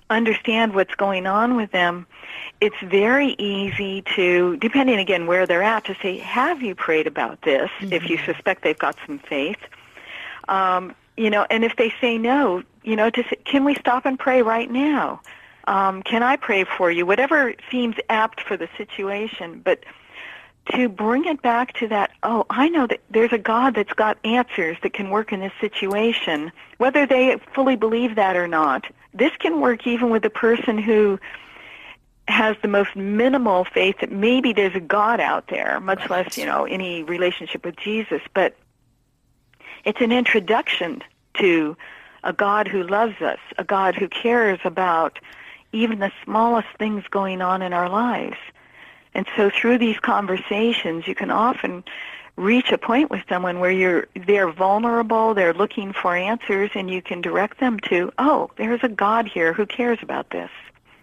understand 0.09 0.73
what's 0.73 0.95
going 0.95 1.27
on 1.27 1.55
with 1.55 1.71
them, 1.71 2.07
it's 2.59 2.75
very 2.81 3.35
easy 3.37 4.01
to, 4.15 4.57
depending 4.57 4.97
again 4.97 5.27
where 5.27 5.45
they're 5.45 5.61
at, 5.61 5.85
to 5.85 5.95
say, 6.01 6.17
have 6.17 6.63
you 6.63 6.73
prayed 6.73 7.05
about 7.05 7.43
this 7.43 7.69
mm-hmm. 7.79 7.93
if 7.93 8.09
you 8.09 8.17
suspect 8.17 8.63
they've 8.63 8.79
got 8.79 8.97
some 9.05 9.19
faith? 9.19 9.59
Um, 10.47 10.95
you 11.17 11.29
know, 11.29 11.45
and 11.49 11.63
if 11.63 11.75
they 11.75 11.93
say 11.99 12.17
no, 12.17 12.63
you 12.83 12.95
know, 12.95 13.09
to 13.09 13.23
say, 13.23 13.37
can 13.43 13.65
we 13.65 13.75
stop 13.75 14.05
and 14.05 14.17
pray 14.17 14.41
right 14.41 14.69
now? 14.69 15.21
Um, 15.65 16.03
can 16.03 16.23
I 16.23 16.37
pray 16.37 16.63
for 16.63 16.89
you? 16.89 17.05
Whatever 17.05 17.53
seems 17.69 17.95
apt 18.09 18.41
for 18.41 18.55
the 18.55 18.69
situation, 18.77 19.61
but 19.63 19.83
to 20.71 20.89
bring 20.89 21.25
it 21.25 21.41
back 21.41 21.73
to 21.73 21.87
that, 21.87 22.11
oh, 22.23 22.45
I 22.49 22.69
know 22.69 22.87
that 22.87 23.01
there's 23.09 23.33
a 23.33 23.37
God 23.37 23.75
that's 23.75 23.93
got 23.93 24.17
answers 24.23 24.77
that 24.83 24.93
can 24.93 25.09
work 25.09 25.31
in 25.31 25.39
this 25.39 25.53
situation, 25.59 26.51
whether 26.77 27.05
they 27.05 27.37
fully 27.53 27.75
believe 27.75 28.15
that 28.15 28.35
or 28.35 28.47
not. 28.47 28.85
This 29.13 29.31
can 29.39 29.61
work 29.61 29.87
even 29.87 30.09
with 30.09 30.23
a 30.25 30.29
person 30.29 30.77
who 30.77 31.19
has 32.27 32.57
the 32.61 32.67
most 32.67 32.95
minimal 32.95 33.65
faith 33.65 33.95
that 34.01 34.11
maybe 34.11 34.51
there's 34.51 34.75
a 34.75 34.81
God 34.81 35.19
out 35.19 35.47
there, 35.47 35.79
much 35.79 35.99
right. 36.01 36.25
less, 36.25 36.37
you 36.37 36.45
know, 36.45 36.65
any 36.65 37.03
relationship 37.03 37.63
with 37.65 37.77
Jesus, 37.77 38.21
but 38.33 38.55
it's 39.85 40.01
an 40.01 40.11
introduction 40.11 41.03
to 41.35 41.77
a 42.23 42.33
God 42.33 42.67
who 42.67 42.83
loves 42.83 43.21
us, 43.21 43.39
a 43.57 43.63
God 43.63 43.95
who 43.95 44.07
cares 44.07 44.59
about 44.63 45.19
even 45.71 45.99
the 45.99 46.11
smallest 46.23 46.67
things 46.77 47.03
going 47.09 47.41
on 47.41 47.61
in 47.61 47.73
our 47.73 47.89
lives. 47.89 48.37
And 49.13 49.25
so 49.35 49.49
through 49.49 49.77
these 49.79 49.99
conversations, 49.99 51.07
you 51.07 51.15
can 51.15 51.31
often 51.31 51.83
reach 52.35 52.71
a 52.71 52.77
point 52.77 53.09
with 53.09 53.21
someone 53.27 53.59
where 53.59 53.71
you're 53.71 54.07
they're 54.27 54.51
vulnerable, 54.51 55.33
they're 55.33 55.53
looking 55.53 55.91
for 55.91 56.15
answers 56.15 56.69
and 56.75 56.89
you 56.89 57.01
can 57.01 57.19
direct 57.19 57.59
them 57.59 57.79
to, 57.89 58.11
"Oh, 58.19 58.51
there's 58.57 58.83
a 58.83 58.89
God 58.89 59.27
here 59.27 59.53
who 59.53 59.65
cares 59.65 59.99
about 60.01 60.29
this." 60.29 60.51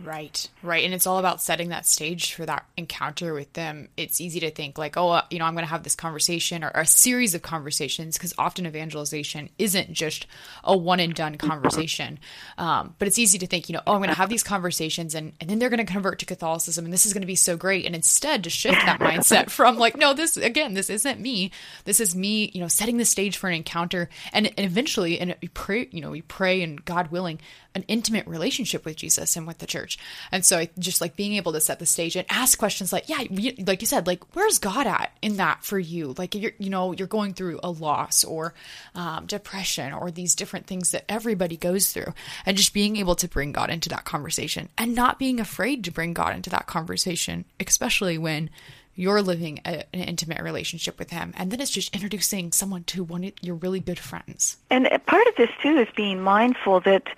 Right, 0.01 0.49
right. 0.63 0.85
And 0.85 0.93
it's 0.93 1.07
all 1.07 1.19
about 1.19 1.41
setting 1.41 1.69
that 1.69 1.87
stage 1.87 2.35
for 2.35 2.45
that 2.47 2.67
encounter 2.77 3.33
with 3.33 3.53
them. 3.53 3.89
It's 3.97 4.21
easy 4.21 4.41
to 4.41 4.51
think, 4.51 4.77
like, 4.77 4.97
oh, 4.97 5.11
uh, 5.11 5.23
you 5.31 5.39
know, 5.39 5.45
I'm 5.45 5.55
going 5.55 5.65
to 5.65 5.71
have 5.71 5.85
this 5.85 5.95
conversation 5.95 6.65
or 6.65 6.73
a 6.75 6.85
series 6.85 7.35
of 7.35 7.43
conversations 7.43 8.17
because 8.17 8.35
often 8.37 8.67
evangelization 8.67 9.51
isn't 9.59 9.93
just 9.93 10.27
a 10.65 10.77
one 10.77 10.99
and 10.99 11.15
done 11.15 11.37
conversation. 11.39 12.19
Um, 12.59 12.95
but 12.99 13.07
it's 13.07 13.19
easy 13.19 13.39
to 13.39 13.47
think, 13.47 13.69
you 13.69 13.75
know, 13.75 13.83
oh, 13.87 13.93
I'm 13.93 14.01
going 14.01 14.09
to 14.09 14.17
have 14.17 14.29
these 14.29 14.43
conversations 14.43 15.15
and, 15.15 15.33
and 15.41 15.49
then 15.49 15.59
they're 15.61 15.71
going 15.71 15.85
to 15.85 15.91
convert 15.91 16.19
to 16.19 16.27
Catholicism 16.27 16.85
and 16.85 16.93
this 16.93 17.07
is 17.07 17.13
going 17.13 17.23
to 17.23 17.27
be 17.27 17.37
so 17.37 17.57
great. 17.57 17.87
And 17.87 17.95
instead, 17.95 18.45
to 18.45 18.51
shift 18.51 18.85
that 18.85 19.01
mindset 19.01 19.49
from, 19.51 19.79
like, 19.79 19.97
no, 19.97 20.13
this, 20.13 20.37
again, 20.37 20.75
this 20.75 20.91
isn't 20.91 21.21
me. 21.21 21.53
This 21.85 22.01
is 22.01 22.17
me, 22.17 22.51
you 22.53 22.61
know, 22.61 22.69
setting 22.69 22.97
the 22.97 23.05
stage 23.05 23.37
for 23.37 23.49
an 23.49 23.55
encounter. 23.55 24.09
And, 24.33 24.47
and 24.47 24.67
eventually, 24.67 25.21
and 25.21 25.37
we 25.41 25.49
pray, 25.49 25.89
you 25.93 26.01
know, 26.01 26.11
we 26.11 26.23
pray 26.23 26.63
and 26.63 26.85
God 26.85 27.13
willing, 27.13 27.41
an 27.75 27.85
intimate 27.89 28.27
relationship 28.27 28.85
with 28.85 28.97
Jesus 28.97 29.37
and 29.37 29.47
with 29.47 29.59
the 29.59 29.67
church. 29.67 29.99
And 30.31 30.45
so 30.45 30.59
I 30.59 30.71
just 30.79 31.01
like 31.01 31.17
being 31.17 31.35
able 31.35 31.53
to 31.53 31.61
set 31.61 31.79
the 31.79 31.87
stage 31.87 32.17
and 32.17 32.27
ask 32.31 32.59
questions 32.59 32.93
like, 32.93 33.09
yeah, 33.09 33.25
like 33.67 33.81
you 33.81 33.87
said, 33.87 34.07
like, 34.07 34.23
where's 34.35 34.59
God 34.59 34.87
at 34.87 35.13
in 35.23 35.37
that 35.37 35.65
for 35.65 35.79
you? 35.79 36.15
Like, 36.17 36.35
you're, 36.35 36.53
you 36.59 36.71
know, 36.71 36.93
you're 36.93 37.09
going 37.09 37.35
through 37.35 37.61
a 37.63 37.71
loss 37.71 38.25
or 38.25 38.55
um, 38.95 39.27
depression 39.27 39.93
or 39.93 40.11
these 40.11 40.35
different 40.35 40.67
things 40.67 40.93
that 40.93 41.05
everybody 41.09 41.57
goes 41.57 41.93
through. 41.93 42.15
And 42.47 42.57
just 42.57 42.75
being 42.75 42.97
able 42.97 43.17
to 43.17 43.29
bring 43.29 43.53
God 43.53 43.71
into 43.71 43.89
that 43.89 44.05
conversation 44.05 44.69
and 44.79 44.95
not 44.95 45.19
being 45.19 45.41
afraid 45.41 45.85
to 45.85 45.91
bring 45.91 46.15
God 46.15 46.35
into 46.35 46.51
that 46.51 46.67
conversation, 46.67 47.45
especially 47.61 48.19
when 48.19 48.51
you're 48.97 49.23
living 49.23 49.61
a, 49.65 49.85
an 49.95 50.01
intimate 50.01 50.41
relationship 50.41 50.99
with 50.99 51.11
him 51.11 51.33
and 51.37 51.51
then 51.51 51.61
it's 51.61 51.71
just 51.71 51.93
introducing 51.95 52.53
someone 52.53 52.85
to 52.85 53.03
one 53.03 53.25
of 53.25 53.33
your 53.41 53.57
really 53.57 53.81
good 53.81 53.99
friends 53.99 54.57
and 54.71 54.89
part 55.07 55.27
of 55.27 55.35
this 55.37 55.51
too 55.63 55.77
is 55.77 55.89
being 55.97 56.21
mindful 56.21 56.81
that 56.81 57.09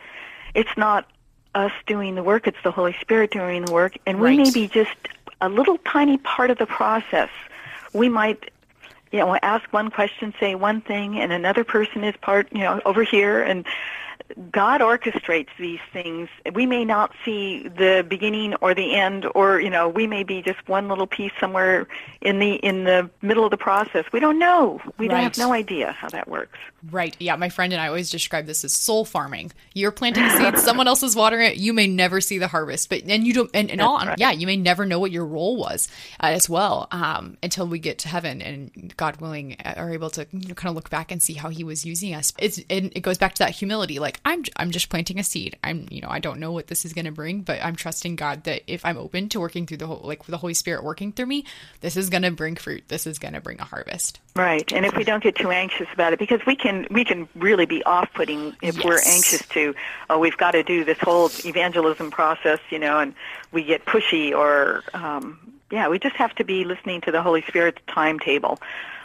it's 0.57 0.77
not 0.77 1.09
us 1.55 1.73
doing 1.87 2.17
the 2.17 2.23
work, 2.23 2.47
it's 2.47 2.59
the 2.65 2.73
Holy 2.73 2.97
Spirit 3.01 3.31
doing 3.31 3.65
the 3.65 3.73
work, 3.73 3.97
and 4.07 4.21
we 4.21 4.29
right. 4.29 4.39
may 4.39 4.51
be 4.51 4.67
just 4.67 4.97
a 5.41 5.49
little 5.49 5.79
tiny 5.79 6.19
part 6.19 6.51
of 6.51 6.59
the 6.59 6.67
process. 6.67 7.31
We 7.93 8.09
might 8.09 8.51
you 9.13 9.21
know 9.21 9.37
ask 9.37 9.73
one 9.73 9.91
question 9.91 10.35
say 10.41 10.55
one 10.57 10.81
thing 10.81 11.19
and 11.21 11.33
another 11.33 11.63
person 11.63 12.03
is 12.03 12.15
part 12.21 12.49
you 12.51 12.59
know 12.59 12.81
over 12.85 13.05
here 13.05 13.41
and 13.43 13.65
God 14.51 14.81
orchestrates 14.81 15.49
these 15.59 15.79
things. 15.93 16.29
We 16.53 16.67
may 16.67 16.85
not 16.85 17.13
see 17.25 17.69
the 17.69 18.05
beginning 18.07 18.55
or 18.55 18.75
the 18.75 18.95
end, 18.95 19.27
or 19.35 19.61
you 19.61 19.71
know, 19.71 19.89
we 19.89 20.07
may 20.07 20.25
be 20.25 20.43
just 20.43 20.67
one 20.69 20.89
little 20.89 21.07
piece 21.07 21.33
somewhere 21.39 21.87
in 22.21 22.39
the 22.39 22.55
in 22.57 22.85
the 22.85 23.09
middle 23.23 23.45
of 23.45 23.51
the 23.51 23.57
process. 23.57 24.05
We 24.13 24.21
don't 24.21 24.39
know. 24.39 24.81
We 24.99 25.07
right. 25.07 25.15
don't 25.15 25.23
have 25.23 25.39
no 25.39 25.53
idea 25.53 25.93
how 25.93 26.09
that 26.09 26.29
works. 26.29 26.59
Right. 26.91 27.17
Yeah. 27.19 27.37
My 27.37 27.49
friend 27.49 27.73
and 27.73 27.81
I 27.81 27.89
always 27.89 28.11
describe 28.11 28.47
this 28.47 28.65
as 28.65 28.73
soul 28.73 29.05
farming. 29.05 29.53
You're 29.75 29.91
planting 29.91 30.29
seeds, 30.31 30.63
someone 30.63 30.89
else 30.89 31.03
is 31.03 31.17
watering 31.17 31.51
it. 31.51 31.57
You 31.57 31.73
may 31.73 31.87
never 31.87 32.21
see 32.21 32.39
the 32.39 32.49
harvest, 32.49 32.89
but 32.89 33.03
and 33.07 33.27
you 33.27 33.33
don't. 33.33 33.51
And, 33.55 33.71
and 33.71 33.81
all, 33.81 33.99
right. 33.99 34.19
yeah, 34.19 34.31
you 34.31 34.47
may 34.47 34.57
never 34.57 34.87
know 34.87 34.99
what 34.99 35.11
your 35.11 35.25
role 35.25 35.57
was 35.57 35.89
uh, 36.21 36.27
as 36.27 36.49
well 36.49 36.89
um, 36.91 37.37
until 37.43 37.67
we 37.67 37.79
get 37.79 37.99
to 38.01 38.09
heaven 38.09 38.43
and 38.43 38.95
God 38.97 39.21
willing 39.21 39.57
uh, 39.65 39.75
are 39.77 39.93
able 39.93 40.11
to 40.11 40.27
you 40.33 40.49
know, 40.49 40.55
kind 40.55 40.71
of 40.71 40.77
look 40.77 40.91
back 40.91 41.11
and 41.11 41.23
see 41.23 41.35
how 41.35 41.49
He 41.49 41.65
was 41.65 41.85
using 41.85 42.15
us. 42.15 42.33
It's 42.39 42.61
and 42.69 42.93
it 42.95 43.01
goes 43.01 43.19
back 43.19 43.35
to 43.35 43.39
that 43.41 43.51
humility. 43.51 43.99
Like 43.99 44.21
I'm 44.25 44.45
I'm 44.57 44.71
just 44.71 44.89
planting 44.89 45.19
a 45.19 45.25
seed. 45.25 45.57
I'm 45.65 45.87
you 45.91 46.01
know 46.01 46.09
I 46.09 46.19
don't 46.19 46.41
know 46.41 46.53
what 46.53 46.67
this 46.67 46.85
is 46.85 46.93
going 46.93 47.07
to 47.07 47.13
bring, 47.13 47.41
but 47.41 47.65
I'm 47.65 47.77
trusting 47.77 48.17
God 48.17 48.45
that 48.45 48.63
if 48.67 48.85
I'm 48.85 48.99
open 48.99 49.29
to 49.31 49.41
working 49.41 49.67
through 49.67 49.79
the 49.79 49.87
whole 49.87 50.03
like 50.05 50.25
the 50.27 50.39
Holy 50.39 50.55
Spirit 50.55 50.85
working 50.85 51.13
through 51.13 51.27
me, 51.27 51.45
this 51.81 51.97
is 51.97 52.11
going 52.11 52.23
to 52.23 52.31
bring 52.31 52.57
fruit. 52.57 52.85
This 52.89 53.07
is 53.07 53.19
going 53.19 53.35
to 53.35 53.41
bring 53.41 53.61
a 53.61 53.65
harvest. 53.65 54.21
Right. 54.35 54.71
And 54.73 54.85
if 54.85 54.95
we 54.97 55.05
don't 55.05 55.23
get 55.23 55.37
too 55.37 55.51
anxious 55.51 55.89
about 55.93 56.13
it, 56.13 56.19
because 56.19 56.41
we 56.47 56.57
can 56.57 56.76
we 56.91 57.05
can 57.05 57.29
really 57.35 57.67
be 57.67 57.83
off-putting 57.85 58.57
if 58.63 58.77
yes. 58.77 58.85
we're 58.85 59.01
anxious 59.07 59.47
to, 59.49 59.75
oh, 60.11 60.19
we've 60.19 60.37
got 60.37 60.53
to 60.53 60.63
do 60.63 60.85
this 60.85 60.99
whole 60.99 61.31
evangelism 61.45 62.11
process, 62.11 62.61
you 62.71 62.79
know, 62.79 62.99
and 62.99 63.15
we 63.53 63.63
get 63.63 63.85
pushy 63.85 64.35
or, 64.35 64.83
um, 64.95 65.39
yeah, 65.71 65.89
we 65.89 65.99
just 65.99 66.17
have 66.17 66.35
to 66.37 66.45
be 66.45 66.65
listening 66.65 67.01
to 67.03 67.11
the 67.13 67.23
Holy 67.23 67.43
Spirit's 67.43 67.81
timetable, 67.87 68.61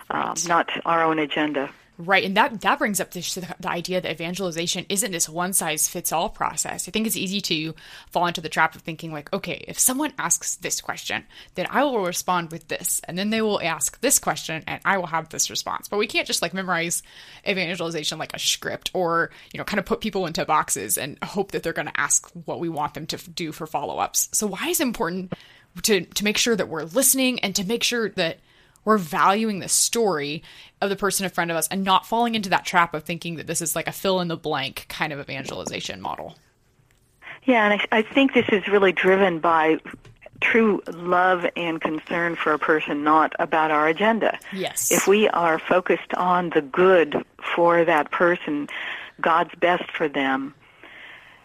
um, 0.09 0.33
not 0.47 0.69
our 0.85 1.03
own 1.03 1.19
agenda. 1.19 1.69
Right, 2.03 2.23
and 2.23 2.35
that 2.35 2.61
that 2.61 2.79
brings 2.79 2.99
up 2.99 3.11
this, 3.11 3.35
the 3.35 3.69
idea 3.69 4.01
that 4.01 4.11
evangelization 4.11 4.87
isn't 4.89 5.11
this 5.11 5.29
one 5.29 5.53
size 5.53 5.87
fits 5.87 6.11
all 6.11 6.29
process. 6.29 6.87
I 6.87 6.91
think 6.91 7.05
it's 7.05 7.15
easy 7.15 7.41
to 7.41 7.75
fall 8.09 8.25
into 8.25 8.41
the 8.41 8.49
trap 8.49 8.73
of 8.73 8.81
thinking 8.81 9.11
like, 9.11 9.31
okay, 9.33 9.63
if 9.67 9.77
someone 9.77 10.11
asks 10.17 10.55
this 10.55 10.81
question, 10.81 11.25
then 11.53 11.67
I 11.69 11.83
will 11.83 12.03
respond 12.03 12.51
with 12.51 12.67
this, 12.69 13.01
and 13.03 13.19
then 13.19 13.29
they 13.29 13.41
will 13.41 13.61
ask 13.61 13.99
this 14.01 14.17
question, 14.17 14.63
and 14.65 14.81
I 14.83 14.97
will 14.97 15.07
have 15.07 15.29
this 15.29 15.51
response. 15.51 15.87
But 15.87 15.97
we 15.97 16.07
can't 16.07 16.25
just 16.25 16.41
like 16.41 16.55
memorize 16.55 17.03
evangelization 17.47 18.17
like 18.17 18.33
a 18.33 18.39
script, 18.39 18.89
or 18.95 19.29
you 19.53 19.59
know, 19.59 19.63
kind 19.63 19.79
of 19.79 19.85
put 19.85 20.01
people 20.01 20.25
into 20.25 20.43
boxes 20.43 20.97
and 20.97 21.23
hope 21.23 21.51
that 21.51 21.61
they're 21.61 21.71
going 21.71 21.87
to 21.87 21.99
ask 21.99 22.31
what 22.45 22.59
we 22.59 22.69
want 22.69 22.95
them 22.95 23.05
to 23.07 23.17
do 23.29 23.51
for 23.51 23.67
follow 23.67 23.99
ups. 23.99 24.27
So 24.31 24.47
why 24.47 24.69
is 24.69 24.79
it 24.79 24.87
important 24.87 25.33
to 25.83 26.01
to 26.01 26.23
make 26.23 26.37
sure 26.37 26.55
that 26.55 26.67
we're 26.67 26.83
listening 26.83 27.39
and 27.41 27.55
to 27.55 27.63
make 27.63 27.83
sure 27.83 28.09
that 28.09 28.39
we're 28.85 28.97
valuing 28.97 29.59
the 29.59 29.69
story 29.69 30.43
of 30.81 30.89
the 30.89 30.95
person 30.95 31.23
in 31.23 31.31
front 31.31 31.51
of 31.51 31.57
us 31.57 31.67
and 31.67 31.83
not 31.83 32.05
falling 32.05 32.35
into 32.35 32.49
that 32.49 32.65
trap 32.65 32.93
of 32.93 33.03
thinking 33.03 33.35
that 33.35 33.47
this 33.47 33.61
is 33.61 33.75
like 33.75 33.87
a 33.87 33.91
fill 33.91 34.19
in 34.19 34.27
the 34.27 34.37
blank 34.37 34.85
kind 34.89 35.13
of 35.13 35.19
evangelization 35.19 36.01
model. 36.01 36.35
Yeah, 37.43 37.69
and 37.69 37.81
I, 37.81 37.99
I 37.99 38.01
think 38.01 38.33
this 38.33 38.47
is 38.49 38.67
really 38.67 38.91
driven 38.91 39.39
by 39.39 39.79
true 40.41 40.81
love 40.87 41.45
and 41.55 41.79
concern 41.79 42.35
for 42.35 42.53
a 42.53 42.59
person, 42.59 43.03
not 43.03 43.33
about 43.39 43.71
our 43.71 43.87
agenda. 43.87 44.37
Yes. 44.51 44.91
If 44.91 45.07
we 45.07 45.27
are 45.29 45.59
focused 45.59 46.13
on 46.15 46.49
the 46.49 46.61
good 46.61 47.23
for 47.55 47.85
that 47.85 48.11
person, 48.11 48.67
God's 49.19 49.53
best 49.55 49.89
for 49.91 50.07
them, 50.07 50.53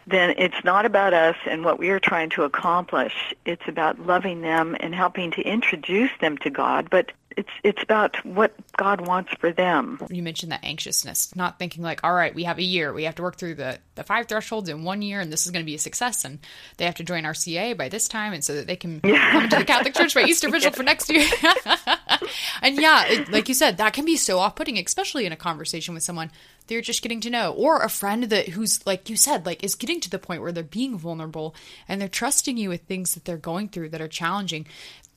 then 0.07 0.35
it's 0.39 0.65
not 0.65 0.87
about 0.87 1.13
us 1.13 1.37
and 1.47 1.65
what 1.65 1.79
we 1.79 1.91
are 1.91 2.01
trying 2.01 2.31
to 2.31 2.45
accomplish. 2.45 3.35
It's 3.45 3.67
about 3.67 3.99
loving 4.01 4.41
them 4.41 4.77
and 4.81 4.95
helping 4.95 5.31
to 5.33 5.43
introduce 5.43 6.11
them 6.21 6.39
to 6.39 6.51
God, 6.51 6.89
but 6.91 7.13
it's 7.37 7.51
it's 7.63 7.83
about 7.83 8.25
what 8.25 8.55
God 8.77 9.07
wants 9.07 9.33
for 9.39 9.53
them. 9.53 10.01
You 10.11 10.23
mentioned 10.23 10.53
that 10.53 10.65
anxiousness, 10.65 11.37
not 11.37 11.59
thinking 11.59 11.83
like, 11.83 12.03
all 12.03 12.15
right, 12.15 12.35
we 12.35 12.45
have 12.45 12.59
a 12.59 12.63
year, 12.63 12.93
we 12.93 13.05
have 13.05 13.15
to 13.17 13.23
work 13.23 13.37
through 13.37 13.57
the 13.57 13.79
the 13.95 14.05
five 14.05 14.27
thresholds 14.27 14.69
in 14.69 14.85
one 14.85 15.03
year, 15.03 15.21
and 15.21 15.33
this 15.33 15.47
is 15.47 15.53
going 15.53 15.65
to 15.65 15.67
be 15.67 15.75
a 15.75 15.79
success, 15.79 16.25
and 16.25 16.39
they 16.79 16.87
have 16.87 16.95
to 16.97 17.05
join 17.05 17.25
RCIA 17.25 17.77
by 17.77 17.89
this 17.89 18.09
time, 18.09 18.33
and 18.33 18.43
so 18.43 18.55
that 18.55 18.67
they 18.67 18.77
can 18.77 19.01
come 19.31 19.49
to 19.49 19.57
the 19.59 19.65
Catholic 19.65 19.95
Church 19.95 20.15
by 20.15 20.23
Easter 20.23 20.49
Vigil 20.49 20.73
for 20.73 20.83
next 20.83 21.11
year. 21.11 21.29
and 22.63 22.81
yeah, 22.81 23.07
it, 23.07 23.31
like 23.31 23.49
you 23.49 23.55
said, 23.55 23.77
that 23.77 23.93
can 23.93 24.05
be 24.05 24.17
so 24.17 24.39
off 24.39 24.57
putting, 24.57 24.79
especially 24.79 25.27
in 25.27 25.33
a 25.33 25.37
conversation 25.37 25.95
with 25.95 26.03
someone 26.03 26.31
they're 26.67 26.81
just 26.81 27.03
getting 27.03 27.21
to 27.21 27.31
know 27.31 27.53
or 27.53 27.83
a 27.83 27.89
friend 27.89 28.25
that 28.25 28.49
who's 28.49 28.85
like 28.87 29.09
you 29.09 29.17
said 29.17 29.47
like 29.47 29.63
is 29.63 29.75
getting 29.75 30.01
to 30.01 30.11
the 30.11 30.19
point 30.19 30.43
where 30.43 30.53
they're 30.53 30.65
being 30.65 30.99
vulnerable 30.99 31.55
and 31.89 32.01
they're 32.01 32.09
trusting 32.09 32.57
you 32.57 32.69
with 32.69 32.83
things 32.83 33.15
that 33.15 33.25
they're 33.25 33.37
going 33.37 33.69
through 33.69 33.89
that 33.89 34.01
are 34.01 34.09
challenging 34.09 34.67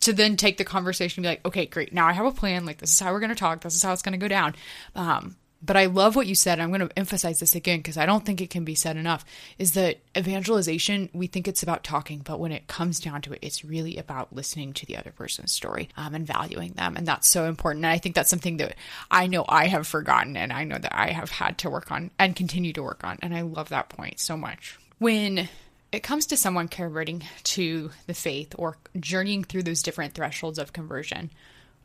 to 0.02 0.14
then 0.14 0.36
take 0.38 0.58
the 0.58 0.66
conversation 0.66 1.20
and 1.20 1.24
be 1.24 1.30
like 1.30 1.46
okay 1.46 1.66
great 1.66 1.94
now 1.94 2.08
i 2.08 2.14
have 2.14 2.26
a 2.26 2.32
plan 2.32 2.66
like 2.66 2.78
this 2.78 2.92
is 2.92 3.00
how 3.00 3.12
we're 3.12 3.20
going 3.20 3.30
to 3.30 3.36
talk 3.36 3.62
this 3.62 3.76
is 3.76 3.84
how 3.84 3.92
it's 3.92 4.02
going 4.02 4.14
to 4.14 4.18
go 4.18 4.28
down 4.28 4.56
um, 4.96 5.36
but 5.62 5.76
I 5.76 5.88
love 5.88 6.16
what 6.16 6.28
you 6.28 6.36
said. 6.36 6.60
I'm 6.60 6.70
going 6.70 6.88
to 6.88 6.98
emphasize 6.98 7.40
this 7.40 7.56
again 7.56 7.80
because 7.80 7.98
I 7.98 8.06
don't 8.06 8.26
think 8.26 8.40
it 8.40 8.50
can 8.50 8.64
be 8.64 8.76
said 8.76 8.96
enough 8.96 9.26
is 9.58 9.74
that 9.74 9.98
evangelization, 10.18 11.10
we 11.14 11.28
think 11.28 11.48
it's 11.48 11.64
about 11.64 11.84
talking, 11.84 12.20
but 12.20 12.40
when 12.40 12.52
it 12.52 12.68
comes 12.68 13.00
down 13.00 13.22
to 13.24 13.34
it, 13.34 13.40
it's 13.42 13.66
really 13.66 13.98
about 13.98 14.34
listening 14.34 14.74
to 14.74 14.86
the 14.86 14.96
other 14.96 15.12
person's 15.12 15.52
story 15.52 15.90
um, 15.98 16.16
and 16.16 16.26
valuing 16.26 16.74
them. 16.74 16.96
And 16.96 17.06
that's 17.06 17.28
so 17.28 17.46
important. 17.46 17.84
And 17.84 17.92
I 17.92 17.98
think 17.98 18.16
that's 18.16 18.30
something 18.30 18.58
that 18.58 18.76
I 19.12 19.28
know 19.28 19.46
I 19.48 19.68
have 19.68 19.88
forgotten 19.88 20.38
and 20.38 20.54
I 20.54 20.64
know 20.64 20.78
that 20.78 20.98
I 20.98 21.12
have 21.12 21.30
had 21.30 21.58
to 21.60 21.70
work 21.70 21.92
on 21.92 22.12
and 22.18 22.36
continue 22.36 22.74
to 22.74 22.84
work 22.84 23.04
on. 23.04 23.18
And 23.22 23.36
I 23.36 23.42
love 23.42 23.70
that 23.70 23.90
point 23.90 24.20
so 24.20 24.38
much. 24.38 24.78
When 24.98 25.50
it 25.92 26.04
comes 26.04 26.26
to 26.28 26.38
someone 26.38 26.68
converting 26.68 27.24
to 27.44 27.92
the 28.08 28.14
faith 28.14 28.54
or 28.58 28.78
journeying 29.00 29.44
through 29.44 29.64
those 29.64 29.82
different 29.82 30.14
thresholds 30.14 30.60
of 30.60 30.74
conversion, 30.74 31.32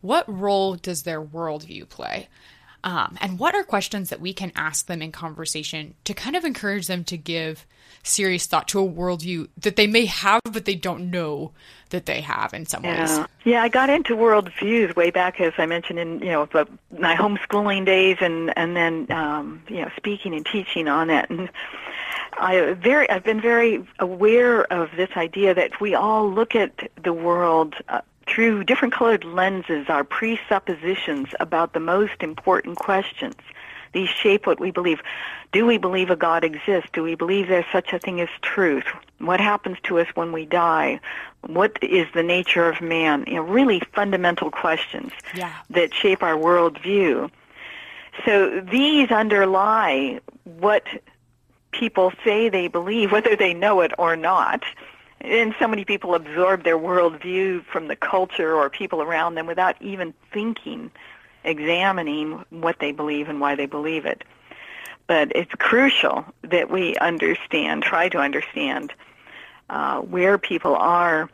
what 0.01 0.25
role 0.29 0.75
does 0.75 1.03
their 1.03 1.23
worldview 1.23 1.89
play? 1.89 2.29
Um, 2.85 3.17
and 3.23 3.39
what 3.39 3.55
are 3.55 3.65
questions 3.65 4.11
that 4.11 4.21
we 4.21 4.35
can 4.35 4.53
ask 4.55 4.87
them 4.87 5.01
in 5.01 5.11
conversation 5.11 5.95
to 6.05 6.13
kind 6.13 6.37
of 6.37 6.45
encourage 6.45 6.87
them 6.87 7.03
to 7.05 7.17
give 7.17 7.65
serious 8.03 8.45
thought 8.45 8.69
to 8.69 8.81
a 8.81 8.87
worldview 8.87 9.49
that 9.57 9.77
they 9.77 9.87
may 9.87 10.05
have, 10.05 10.43
but 10.45 10.67
they 10.67 10.75
don't 10.75 11.11
know 11.11 11.53
that 11.89 12.05
they 12.05 12.21
have 12.21 12.53
in 12.53 12.67
some 12.67 12.85
yeah. 12.85 13.19
ways. 13.19 13.27
Yeah, 13.45 13.63
I 13.63 13.71
got 13.71 13.89
into 13.89 14.15
worldviews 14.15 14.95
way 14.97 15.11
back, 15.11 15.41
as 15.41 15.55
I 15.57 15.65
mentioned 15.65 15.99
in 15.99 16.19
you 16.21 16.27
know 16.27 16.47
my 16.99 17.17
homeschooling 17.17 17.87
days, 17.87 18.19
and 18.21 18.53
and 18.59 18.77
then 18.77 19.11
um, 19.11 19.63
you 19.69 19.81
know 19.81 19.91
speaking 19.97 20.35
and 20.35 20.45
teaching 20.45 20.87
on 20.87 21.09
it, 21.09 21.31
and 21.31 21.49
I 22.33 22.73
very 22.73 23.09
I've 23.11 23.25
been 23.25 23.41
very 23.41 23.87
aware 23.99 24.71
of 24.73 24.91
this 24.97 25.11
idea 25.17 25.55
that 25.55 25.81
we 25.81 25.95
all 25.95 26.31
look 26.31 26.55
at 26.55 26.91
the 27.03 27.13
world. 27.13 27.75
Uh, 27.89 28.01
through 28.27 28.65
different 28.65 28.95
colored 28.95 29.23
lenses, 29.23 29.87
our 29.91 30.03
presuppositions 30.03 31.29
about 31.41 31.75
the 31.75 31.79
most 31.81 32.23
important 32.23 32.79
questions. 32.79 33.35
These 33.93 34.09
shape 34.09 34.47
what 34.47 34.59
we 34.59 34.71
believe. 34.71 35.01
Do 35.53 35.65
we 35.67 35.79
believe 35.79 36.11
a 36.11 36.17
God 36.17 36.43
exists? 36.43 36.91
Do 36.93 37.03
we 37.03 37.15
believe 37.15 37.49
there's 37.49 37.65
such 37.71 37.93
a 37.93 37.99
thing 37.99 38.21
as 38.21 38.29
truth? 38.43 38.87
What 39.19 39.41
happens 39.41 39.79
to 39.85 40.01
us 40.01 40.09
when 40.15 40.33
we 40.33 40.47
die? 40.47 41.01
What 41.47 41.79
is 41.83 42.09
the 42.13 42.23
nature 42.23 42.69
of 42.69 42.81
man? 42.81 43.25
You 43.29 43.35
know, 43.35 43.43
really 43.43 43.81
fundamental 43.95 44.51
questions 44.51 45.13
yeah. 45.35 45.53
that 45.71 45.95
shape 45.95 46.23
our 46.23 46.35
worldview. 46.35 47.31
So 48.25 48.61
these 48.61 49.11
underlie 49.11 50.21
what 50.45 50.87
people 51.79 52.13
say 52.25 52.49
they 52.49 52.69
believe, 52.69 53.13
whether 53.13 53.37
they 53.37 53.55
know 53.55 53.81
it 53.81 53.93
or 53.99 54.17
not 54.17 54.63
and 55.25 55.55
so 55.59 55.67
many 55.67 55.85
people 55.85 56.15
absorb 56.15 56.65
their 56.65 56.79
worldview 56.79 57.65
from 57.65 57.89
the 57.89 57.97
culture 57.97 58.55
or 58.55 58.69
people 58.69 59.01
around 59.01 59.35
them 59.35 59.47
without 59.47 59.81
even 59.81 60.13
thinking, 60.33 60.91
examining 61.45 62.45
what 62.51 62.79
they 62.79 62.93
believe 62.93 63.29
and 63.29 63.41
why 63.41 63.55
they 63.55 63.67
believe 63.67 64.05
it. 64.05 64.23
But 65.07 65.35
it's 65.35 65.53
crucial 65.55 66.27
that 66.43 66.71
we 66.71 66.95
understand, 66.97 67.83
try 67.83 68.11
to 68.11 68.19
understand 68.19 68.93
uh, 69.71 70.01
where 70.01 70.37
people 70.37 70.77
are 70.77 71.31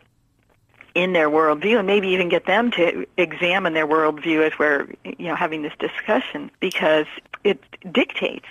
in 0.94 1.12
their 1.12 1.28
worldview 1.28 1.78
and 1.78 1.86
maybe 1.86 2.08
even 2.08 2.28
get 2.28 2.46
them 2.46 2.70
to 2.72 3.06
examine 3.16 3.74
their 3.74 3.86
worldview 3.86 4.44
as 4.44 4.58
we're 4.58 4.88
you 5.04 5.28
know 5.28 5.36
having 5.36 5.62
this 5.62 5.72
discussion 5.78 6.50
because 6.58 7.06
it 7.44 7.62
dictates 7.92 8.48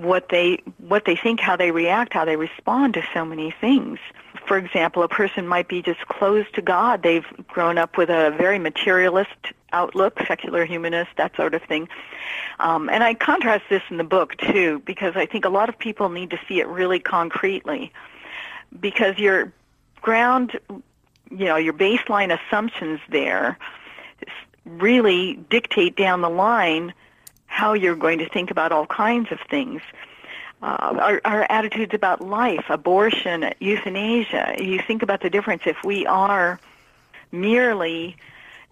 what 0.00 0.28
they 0.30 0.62
what 0.78 1.04
they 1.04 1.16
think, 1.16 1.40
how 1.40 1.56
they 1.56 1.70
react, 1.70 2.12
how 2.12 2.24
they 2.24 2.36
respond 2.36 2.94
to 2.94 3.02
so 3.12 3.24
many 3.24 3.50
things. 3.60 3.98
For 4.46 4.56
example, 4.56 5.02
a 5.02 5.08
person 5.08 5.46
might 5.46 5.68
be 5.68 5.82
just 5.82 6.00
closed 6.08 6.54
to 6.54 6.62
God. 6.62 7.02
They've 7.02 7.26
grown 7.48 7.78
up 7.78 7.96
with 7.96 8.08
a 8.08 8.34
very 8.36 8.58
materialist 8.58 9.52
outlook, 9.72 10.18
secular 10.26 10.64
humanist, 10.64 11.10
that 11.16 11.36
sort 11.36 11.54
of 11.54 11.62
thing. 11.62 11.88
Um, 12.58 12.88
and 12.88 13.04
I 13.04 13.14
contrast 13.14 13.64
this 13.68 13.82
in 13.90 13.98
the 13.98 14.04
book 14.04 14.36
too, 14.38 14.82
because 14.84 15.14
I 15.16 15.26
think 15.26 15.44
a 15.44 15.48
lot 15.50 15.68
of 15.68 15.78
people 15.78 16.08
need 16.08 16.30
to 16.30 16.38
see 16.48 16.60
it 16.60 16.66
really 16.66 16.98
concretely, 16.98 17.92
because 18.80 19.18
your 19.18 19.52
ground, 20.00 20.58
you 21.30 21.44
know, 21.44 21.56
your 21.56 21.74
baseline 21.74 22.36
assumptions 22.36 23.00
there 23.08 23.58
really 24.64 25.34
dictate 25.50 25.96
down 25.96 26.20
the 26.22 26.30
line 26.30 26.92
how 27.50 27.72
you're 27.72 27.96
going 27.96 28.20
to 28.20 28.28
think 28.28 28.50
about 28.50 28.70
all 28.70 28.86
kinds 28.86 29.32
of 29.32 29.40
things. 29.50 29.82
Uh, 30.62 30.96
our, 31.00 31.20
our 31.24 31.46
attitudes 31.50 31.92
about 31.92 32.20
life, 32.20 32.64
abortion, 32.68 33.52
euthanasia. 33.58 34.54
You 34.58 34.80
think 34.86 35.02
about 35.02 35.20
the 35.20 35.28
difference 35.28 35.62
if 35.66 35.76
we 35.82 36.06
are 36.06 36.60
merely 37.32 38.16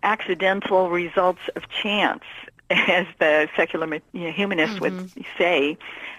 accidental 0.03 0.91
results 0.91 1.41
of 1.57 1.69
chance, 1.69 2.23
as 2.71 3.07
the 3.19 3.49
secular 3.57 4.01
humanists 4.13 4.79
mm-hmm. 4.79 4.97
would 4.97 5.27
say. 5.37 5.77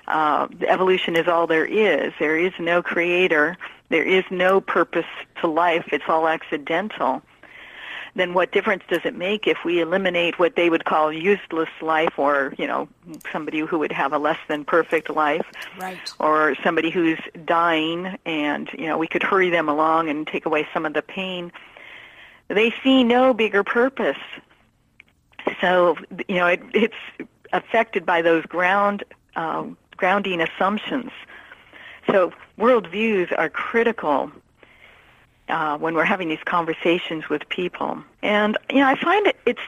Uh, 0.08 0.48
evolution 0.67 1.15
is 1.15 1.28
all 1.28 1.48
there 1.48 1.65
is. 1.65 2.12
There 2.19 2.38
is 2.38 2.52
no 2.60 2.84
creator. 2.84 3.58
There 3.88 4.04
is 4.04 4.26
no 4.30 4.60
purpose 4.60 5.06
to 5.39 5.48
life. 5.48 5.89
It's 5.93 6.04
all 6.10 6.28
accidental 6.28 7.22
then 8.15 8.34
what 8.34 8.52
difference 8.52 8.84
does 8.89 9.02
it 9.06 9.15
make 9.15 9.48
if 9.48 9.58
we 9.63 9.82
eliminate 9.82 10.39
what 10.39 10.56
they 10.56 10.69
would 10.69 10.86
call 10.86 11.12
useless 11.12 11.69
life 11.82 12.17
or, 12.17 12.54
you 12.58 12.67
know, 12.67 12.88
somebody 13.32 13.60
who 13.60 13.80
would 13.80 13.91
have 13.91 14.13
a 14.13 14.17
less 14.17 14.39
than 14.48 14.65
perfect 14.65 15.10
life? 15.10 15.45
Right. 15.80 15.98
Or 16.19 16.56
somebody 16.63 16.89
who's 16.89 17.19
dying 17.45 18.17
and, 18.26 18.69
you 18.74 18.88
know, 18.88 18.98
we 18.98 19.08
could 19.08 19.24
hurry 19.24 19.50
them 19.50 19.69
along 19.69 20.10
and 20.10 20.26
take 20.28 20.45
away 20.45 20.67
some 20.74 20.86
of 20.86 20.93
the 20.93 21.02
pain. 21.02 21.52
They 22.48 22.74
see 22.84 23.04
no 23.04 23.34
bigger 23.34 23.63
purpose. 23.63 24.17
So, 25.62 25.98
you 26.28 26.36
know, 26.36 26.48
it, 26.48 26.62
it's 26.74 27.30
affected 27.54 28.06
by 28.06 28.22
those 28.22 28.45
ground 28.45 29.04
uh, 29.36 29.65
grounding 29.98 30.41
assumptions. 30.41 31.12
So 32.08 32.34
worldviews 32.58 33.38
are 33.38 33.50
critical 33.50 34.32
uh, 35.50 35.78
when 35.78 35.96
we're 35.96 36.04
having 36.04 36.30
these 36.30 36.44
conversations 36.46 37.30
with 37.30 37.48
people. 37.50 38.02
And 38.22 38.58
you 38.70 38.78
know, 38.78 38.88
I 38.88 38.96
find 38.96 39.28
it, 39.28 39.38
it's 39.46 39.60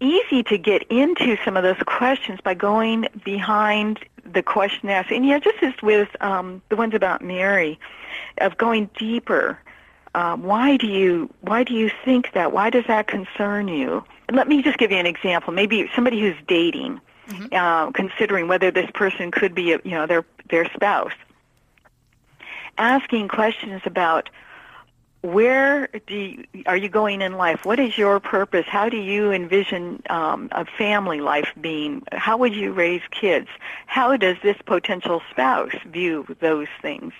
easy 0.00 0.42
to 0.44 0.58
get 0.58 0.82
into 0.90 1.36
some 1.44 1.56
of 1.56 1.62
those 1.62 1.82
questions 1.86 2.40
by 2.42 2.54
going 2.54 3.08
behind 3.24 4.04
the 4.24 4.42
question 4.42 4.88
asked. 4.88 5.10
And 5.10 5.26
yeah, 5.26 5.38
just 5.38 5.62
as 5.62 5.74
with 5.82 6.08
um, 6.20 6.62
the 6.68 6.76
ones 6.76 6.94
about 6.94 7.22
Mary, 7.22 7.78
of 8.38 8.56
going 8.56 8.90
deeper. 8.96 9.58
Uh, 10.14 10.36
why 10.36 10.76
do 10.76 10.86
you 10.86 11.32
why 11.42 11.62
do 11.62 11.74
you 11.74 11.90
think 12.04 12.32
that? 12.32 12.52
Why 12.52 12.70
does 12.70 12.84
that 12.86 13.06
concern 13.06 13.68
you? 13.68 14.04
And 14.26 14.36
let 14.36 14.48
me 14.48 14.62
just 14.62 14.78
give 14.78 14.90
you 14.90 14.96
an 14.96 15.06
example. 15.06 15.52
Maybe 15.52 15.88
somebody 15.94 16.20
who's 16.20 16.36
dating, 16.46 17.00
mm-hmm. 17.28 17.54
uh, 17.54 17.90
considering 17.92 18.48
whether 18.48 18.70
this 18.70 18.90
person 18.94 19.30
could 19.30 19.54
be, 19.54 19.72
a, 19.72 19.80
you 19.84 19.92
know, 19.92 20.06
their 20.06 20.24
their 20.50 20.64
spouse, 20.72 21.12
asking 22.78 23.28
questions 23.28 23.82
about 23.84 24.30
where 25.22 25.88
do 26.06 26.14
you, 26.14 26.44
are 26.66 26.76
you 26.76 26.88
going 26.88 27.22
in 27.22 27.32
life? 27.34 27.64
What 27.64 27.80
is 27.80 27.98
your 27.98 28.20
purpose? 28.20 28.66
How 28.68 28.88
do 28.88 28.96
you 28.96 29.32
envision 29.32 30.02
um, 30.10 30.48
a 30.52 30.64
family 30.64 31.20
life 31.20 31.48
being? 31.60 32.02
How 32.12 32.36
would 32.36 32.54
you 32.54 32.72
raise 32.72 33.02
kids? 33.10 33.48
How 33.86 34.16
does 34.16 34.36
this 34.42 34.56
potential 34.64 35.20
spouse 35.30 35.74
view 35.86 36.24
those 36.40 36.68
things? 36.80 37.12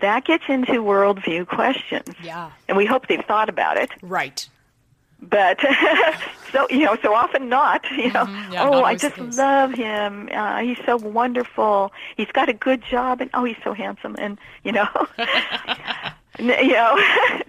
That 0.00 0.24
gets 0.24 0.44
into 0.48 0.72
worldview 0.72 1.46
questions. 1.46 2.16
Yeah. 2.20 2.50
And 2.66 2.76
we 2.76 2.84
hope 2.84 3.06
they've 3.06 3.24
thought 3.24 3.48
about 3.48 3.76
it. 3.76 3.90
Right. 4.02 4.48
But 5.20 5.60
so 6.52 6.66
you 6.68 6.84
know, 6.84 6.96
so 7.00 7.14
often 7.14 7.48
not. 7.48 7.84
You 7.92 8.12
know, 8.12 8.24
mm-hmm. 8.24 8.52
yeah, 8.54 8.68
oh, 8.68 8.82
I 8.82 8.96
just 8.96 9.16
love 9.16 9.72
him. 9.72 10.28
Uh, 10.32 10.58
he's 10.58 10.78
so 10.84 10.96
wonderful. 10.96 11.92
He's 12.16 12.32
got 12.32 12.48
a 12.48 12.52
good 12.52 12.82
job, 12.82 13.20
and 13.20 13.30
oh, 13.32 13.44
he's 13.44 13.56
so 13.62 13.72
handsome. 13.72 14.16
And 14.18 14.36
you 14.64 14.72
know, 14.72 14.88
you 16.38 16.72
know 16.72 16.98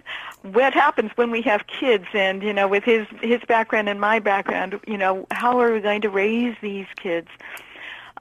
what 0.42 0.74
happens 0.74 1.10
when 1.16 1.30
we 1.30 1.40
have 1.42 1.66
kids 1.66 2.06
and 2.12 2.42
you 2.42 2.52
know 2.52 2.68
with 2.68 2.84
his 2.84 3.06
his 3.22 3.40
background 3.48 3.88
and 3.88 4.00
my 4.00 4.18
background 4.18 4.78
you 4.86 4.98
know 4.98 5.26
how 5.30 5.58
are 5.58 5.72
we 5.72 5.80
going 5.80 6.02
to 6.02 6.10
raise 6.10 6.54
these 6.60 6.86
kids 6.96 7.28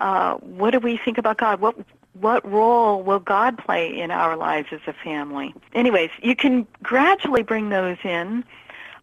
uh 0.02 0.36
what 0.36 0.72
do 0.72 0.80
we 0.80 0.98
think 0.98 1.18
about 1.18 1.38
god 1.38 1.60
what 1.60 1.76
what 2.14 2.50
role 2.50 3.02
will 3.02 3.20
God 3.20 3.58
play 3.58 4.00
in 4.00 4.12
our 4.12 4.38
lives 4.38 4.68
as 4.72 4.82
a 4.88 4.94
family? 4.94 5.54
Anyways, 5.74 6.12
you 6.22 6.36
can 6.36 6.68
gradually 6.82 7.44
bring 7.44 7.70
those 7.70 7.98
in. 8.04 8.44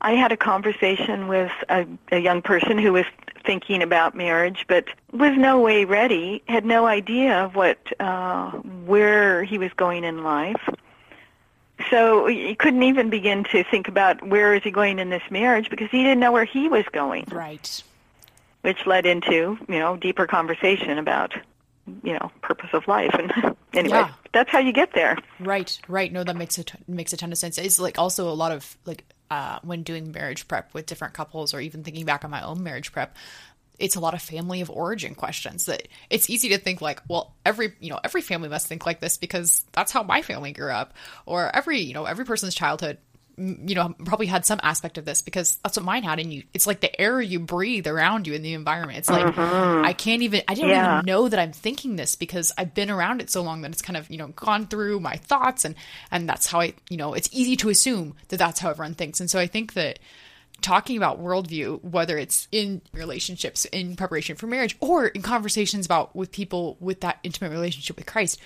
I 0.01 0.13
had 0.13 0.33
a 0.33 0.37
conversation 0.37 1.29
with 1.29 1.53
a, 1.69 1.87
a 2.13 2.19
young 2.19 2.41
person 2.41 2.79
who 2.79 2.93
was 2.93 3.05
thinking 3.45 3.83
about 3.83 4.15
marriage, 4.15 4.65
but 4.69 4.87
was 5.13 5.37
no 5.37 5.61
way 5.61 5.85
ready, 5.85 6.43
had 6.47 6.65
no 6.65 6.87
idea 6.87 7.45
of 7.45 7.55
what, 7.55 7.79
uh, 8.01 8.51
where 8.87 9.45
he 9.45 9.59
was 9.59 9.73
going 9.75 10.05
in 10.05 10.23
life. 10.23 10.69
So 11.89 12.27
he 12.27 12.55
couldn't 12.55 12.83
even 12.83 13.11
begin 13.11 13.45
to 13.45 13.65
think 13.65 13.89
about 13.89 14.27
where 14.27 14.55
is 14.55 14.63
he 14.63 14.71
going 14.71 14.99
in 14.99 15.11
this 15.11 15.23
marriage 15.31 15.71
because 15.71 15.91
he 15.91 16.03
didn't 16.03 16.21
know 16.21 16.33
where 16.33 16.45
he 16.45 16.69
was 16.69 16.85
going. 16.93 17.27
Right. 17.31 17.83
Which 18.63 18.87
led 18.87 19.07
into, 19.07 19.59
you 19.69 19.79
know, 19.79 19.97
deeper 19.97 20.27
conversation 20.27 20.99
about 20.99 21.35
you 22.05 22.13
know 22.13 22.31
purpose 22.43 22.71
of 22.73 22.87
life 22.87 23.15
and 23.15 23.33
anyway 23.73 23.97
yeah. 23.97 24.13
that's 24.33 24.51
how 24.51 24.59
you 24.59 24.73
get 24.73 24.93
there 24.93 25.17
right 25.41 25.81
right 25.89 26.13
no 26.13 26.23
that 26.23 26.37
makes 26.37 26.57
a 26.59 26.63
t- 26.63 26.79
makes 26.87 27.13
a 27.13 27.17
ton 27.17 27.33
of 27.33 27.39
sense 27.39 27.59
it's 27.59 27.81
like 27.81 27.99
also 27.99 28.29
a 28.29 28.33
lot 28.35 28.53
of 28.53 28.77
like 28.85 29.05
uh, 29.31 29.61
when 29.63 29.85
doing 29.85 30.11
marriage 30.11 30.49
prep 30.49 30.75
with 30.75 30.87
different 30.87 31.15
couples 31.15 31.55
or 31.55 31.61
even 31.61 31.85
thinking 31.85 32.05
back 32.05 32.25
on 32.25 32.31
my 32.31 32.43
own 32.43 32.63
marriage 32.63 32.93
prep 32.93 33.17
it's 33.81 33.97
a 33.97 34.01
lot 34.01 34.15
of 34.15 34.23
family 34.23 34.61
of 34.61 34.71
origin 34.71 35.15
questions 35.15 35.67
that 35.67 35.89
it's 36.11 36.31
easy 36.31 36.51
to 36.51 36.59
think 36.59 36.81
like 36.81 37.01
well 37.09 37.35
every 37.45 37.73
you 37.81 37.91
know 37.91 37.99
every 38.05 38.21
family 38.21 38.49
must 38.49 38.67
think 38.67 38.87
like 38.87 39.01
this 39.01 39.17
because 39.17 39.65
that's 39.73 39.91
how 39.91 40.03
my 40.03 40.23
family 40.23 40.53
grew 40.53 40.71
up 40.71 40.95
or 41.27 41.55
every 41.55 41.81
you 41.81 41.95
know 41.95 42.05
every 42.05 42.25
person's 42.25 42.55
childhood 42.55 42.99
you 43.41 43.75
know 43.75 43.95
probably 44.05 44.27
had 44.27 44.45
some 44.45 44.61
aspect 44.63 44.99
of 44.99 45.07
this 45.07 45.23
because 45.23 45.57
that's 45.63 45.77
what 45.79 45.85
mine 45.85 46.03
had 46.03 46.21
and 46.21 46.33
you 46.33 46.43
it's 46.53 46.67
like 46.67 46.81
the 46.81 47.01
air 47.01 47.23
you 47.23 47.41
breathe 47.41 47.87
around 47.87 48.27
you 48.27 48.35
in 48.35 48.43
the 48.43 48.53
environment 48.53 48.99
it's 48.99 49.09
like 49.09 49.25
mm-hmm. 49.25 49.85
i 49.85 49.95
can't 49.95 50.21
even 50.21 50.43
i 50.47 50.55
didn't 50.55 50.71
yeah. 50.71 50.97
even 50.97 51.07
know 51.07 51.27
that 51.27 51.41
i'm 51.41 51.53
thinking 51.53 51.97
this 51.97 52.17
because 52.17 52.53
i've 52.59 52.75
been 52.75 52.91
around 52.91 53.23
it 53.23 53.31
so 53.31 53.41
long 53.41 53.63
that 53.63 53.71
it's 53.71 53.81
kind 53.81 53.97
of 53.97 54.11
you 54.11 54.19
know 54.19 54.29
gone 54.29 54.67
through 54.67 55.01
my 55.01 55.17
thoughts 55.17 55.65
and 55.65 55.75
and 56.11 56.29
that's 56.29 56.47
how 56.49 56.61
i 56.61 56.75
you 56.91 56.99
know 56.99 57.15
it's 57.15 57.31
easy 57.33 57.57
to 57.57 57.71
assume 57.71 58.15
that 58.29 58.37
that's 58.37 58.61
how 58.61 58.69
everyone 58.69 58.95
thinks 58.95 59.21
and 59.21 59.31
so 59.31 59.39
i 59.39 59.47
think 59.47 59.73
that 59.73 59.99
talking 60.61 60.97
about 60.97 61.23
worldview 61.23 61.83
whether 61.83 62.19
it's 62.19 62.49
in 62.53 62.81
relationships 62.93 63.65
in 63.67 63.97
preparation 63.97 64.37
for 64.37 64.47
marriage 64.47 64.77
or 64.81 65.09
in 65.09 65.23
conversations 65.23 65.87
about 65.87 66.15
with 66.15 66.31
people 66.33 66.77
with 66.81 67.01
that 67.01 67.19
intimate 67.23 67.51
relationship 67.51 67.97
with 67.97 68.07
christ 68.07 68.39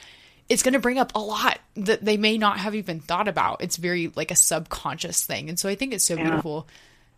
it's 0.48 0.62
going 0.62 0.74
to 0.74 0.80
bring 0.80 0.98
up 0.98 1.12
a 1.14 1.20
lot 1.20 1.58
that 1.74 2.04
they 2.04 2.16
may 2.16 2.36
not 2.36 2.58
have 2.58 2.74
even 2.74 3.00
thought 3.00 3.28
about. 3.28 3.62
It's 3.62 3.76
very 3.76 4.12
like 4.14 4.30
a 4.30 4.36
subconscious 4.36 5.24
thing. 5.24 5.48
And 5.48 5.58
so 5.58 5.68
I 5.68 5.74
think 5.74 5.92
it's 5.92 6.04
so 6.04 6.14
yeah. 6.14 6.24
beautiful 6.24 6.68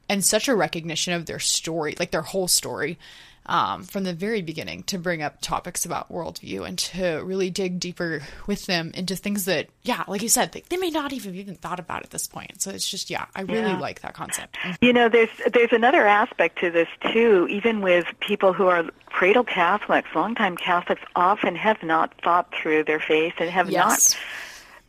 and 0.08 0.24
such 0.24 0.48
a 0.48 0.54
recognition 0.54 1.12
of 1.12 1.26
their 1.26 1.40
story, 1.40 1.96
like 1.98 2.12
their 2.12 2.22
whole 2.22 2.48
story 2.48 2.98
um, 3.46 3.84
from 3.84 4.04
the 4.04 4.12
very 4.12 4.42
beginning 4.42 4.82
to 4.84 4.98
bring 4.98 5.22
up 5.22 5.40
topics 5.40 5.84
about 5.84 6.10
worldview 6.12 6.66
and 6.66 6.78
to 6.78 7.22
really 7.24 7.50
dig 7.50 7.80
deeper 7.80 8.22
with 8.46 8.66
them 8.66 8.90
into 8.94 9.16
things 9.16 9.44
that, 9.46 9.68
yeah, 9.82 10.04
like 10.08 10.22
you 10.22 10.28
said, 10.28 10.52
they, 10.52 10.62
they 10.68 10.76
may 10.76 10.90
not 10.90 11.12
even 11.12 11.34
even 11.34 11.54
thought 11.54 11.78
about 11.78 12.02
at 12.02 12.10
this 12.10 12.26
point. 12.26 12.60
So 12.60 12.70
it's 12.70 12.88
just, 12.88 13.10
yeah, 13.10 13.26
I 13.34 13.42
really 13.42 13.62
yeah. 13.62 13.78
like 13.78 14.00
that 14.00 14.14
concept. 14.14 14.56
Mm-hmm. 14.56 14.84
You 14.84 14.92
know, 14.92 15.08
there's 15.08 15.30
there's 15.52 15.72
another 15.72 16.06
aspect 16.06 16.58
to 16.60 16.70
this 16.70 16.88
too. 17.12 17.46
Even 17.50 17.80
with 17.80 18.06
people 18.20 18.52
who 18.52 18.66
are 18.66 18.84
cradle 19.06 19.44
Catholics, 19.44 20.08
longtime 20.14 20.56
Catholics 20.56 21.02
often 21.14 21.56
have 21.56 21.82
not 21.82 22.12
thought 22.22 22.52
through 22.54 22.84
their 22.84 23.00
faith 23.00 23.34
and 23.38 23.48
have 23.48 23.70
yes. 23.70 24.16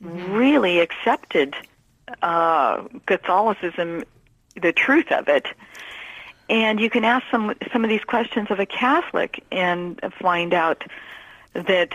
not 0.01 0.11
mm-hmm. 0.11 0.33
really 0.33 0.79
accepted 0.79 1.55
uh, 2.21 2.83
Catholicism, 3.05 4.03
the 4.61 4.73
truth 4.73 5.11
of 5.11 5.27
it. 5.27 5.45
And 6.49 6.79
you 6.79 6.89
can 6.89 7.03
ask 7.03 7.25
some 7.29 7.53
some 7.71 7.83
of 7.83 7.89
these 7.89 8.03
questions 8.03 8.49
of 8.49 8.59
a 8.59 8.65
Catholic 8.65 9.43
and 9.51 9.99
find 10.19 10.53
out 10.53 10.83
that 11.53 11.91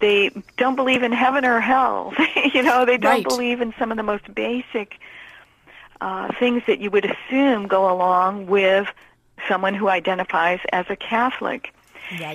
they 0.00 0.30
don't 0.56 0.76
believe 0.76 1.02
in 1.02 1.12
heaven 1.12 1.44
or 1.44 1.60
hell. 1.60 2.12
you 2.52 2.62
know, 2.62 2.84
they 2.84 2.98
don't 2.98 3.12
right. 3.12 3.24
believe 3.24 3.60
in 3.60 3.72
some 3.78 3.90
of 3.90 3.96
the 3.96 4.02
most 4.02 4.32
basic 4.34 4.98
uh, 6.00 6.32
things 6.38 6.62
that 6.66 6.80
you 6.80 6.90
would 6.90 7.04
assume 7.04 7.66
go 7.66 7.90
along 7.90 8.46
with 8.46 8.88
someone 9.46 9.74
who 9.74 9.88
identifies 9.88 10.60
as 10.72 10.86
a 10.88 10.96
Catholic. 10.96 11.72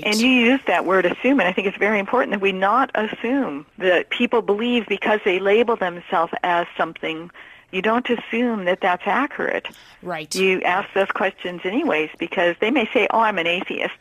And 0.05 0.15
you 0.21 0.29
use 0.29 0.59
that 0.67 0.85
word 0.85 1.05
assume, 1.05 1.39
and 1.39 1.49
I 1.49 1.51
think 1.51 1.67
it's 1.67 1.77
very 1.77 1.97
important 1.97 2.31
that 2.31 2.41
we 2.41 2.51
not 2.51 2.91
assume 2.93 3.65
that 3.79 4.11
people 4.11 4.43
believe 4.43 4.87
because 4.87 5.19
they 5.25 5.39
label 5.39 5.75
themselves 5.75 6.31
as 6.43 6.67
something 6.77 7.31
you 7.73 7.81
don't 7.81 8.07
assume 8.09 8.65
that 8.65 8.81
that's 8.81 9.03
accurate. 9.05 9.67
Right. 10.01 10.33
You 10.35 10.61
ask 10.61 10.93
those 10.93 11.09
questions 11.09 11.61
anyways 11.63 12.11
because 12.19 12.55
they 12.61 12.71
may 12.71 12.87
say, 12.93 13.07
"Oh, 13.11 13.19
I'm 13.19 13.39
an 13.39 13.47
atheist." 13.47 13.95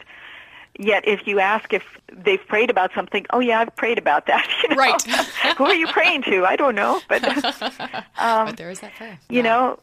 Yet, 0.78 1.06
if 1.06 1.26
you 1.26 1.38
ask 1.38 1.74
if 1.74 1.85
they've 2.11 2.44
prayed 2.46 2.70
about 2.70 2.92
something, 2.94 3.26
oh 3.30 3.40
yeah, 3.40 3.61
I've 3.61 3.76
prayed 3.76 3.98
about 3.98 4.26
that. 4.26 4.48
You 4.62 4.70
know? 4.70 4.76
Right. 4.76 5.02
Who 5.58 5.64
are 5.64 5.74
you 5.74 5.87
praying 5.88 6.22
to? 6.22 6.44
I 6.46 6.56
don't 6.56 6.74
know, 6.74 7.00
but 7.08 7.24
um, 8.18 8.46
but 8.46 8.56
there 8.56 8.70
is 8.70 8.80
that 8.80 8.94
prayer. 8.94 9.18
You 9.28 9.42
know, 9.42 9.78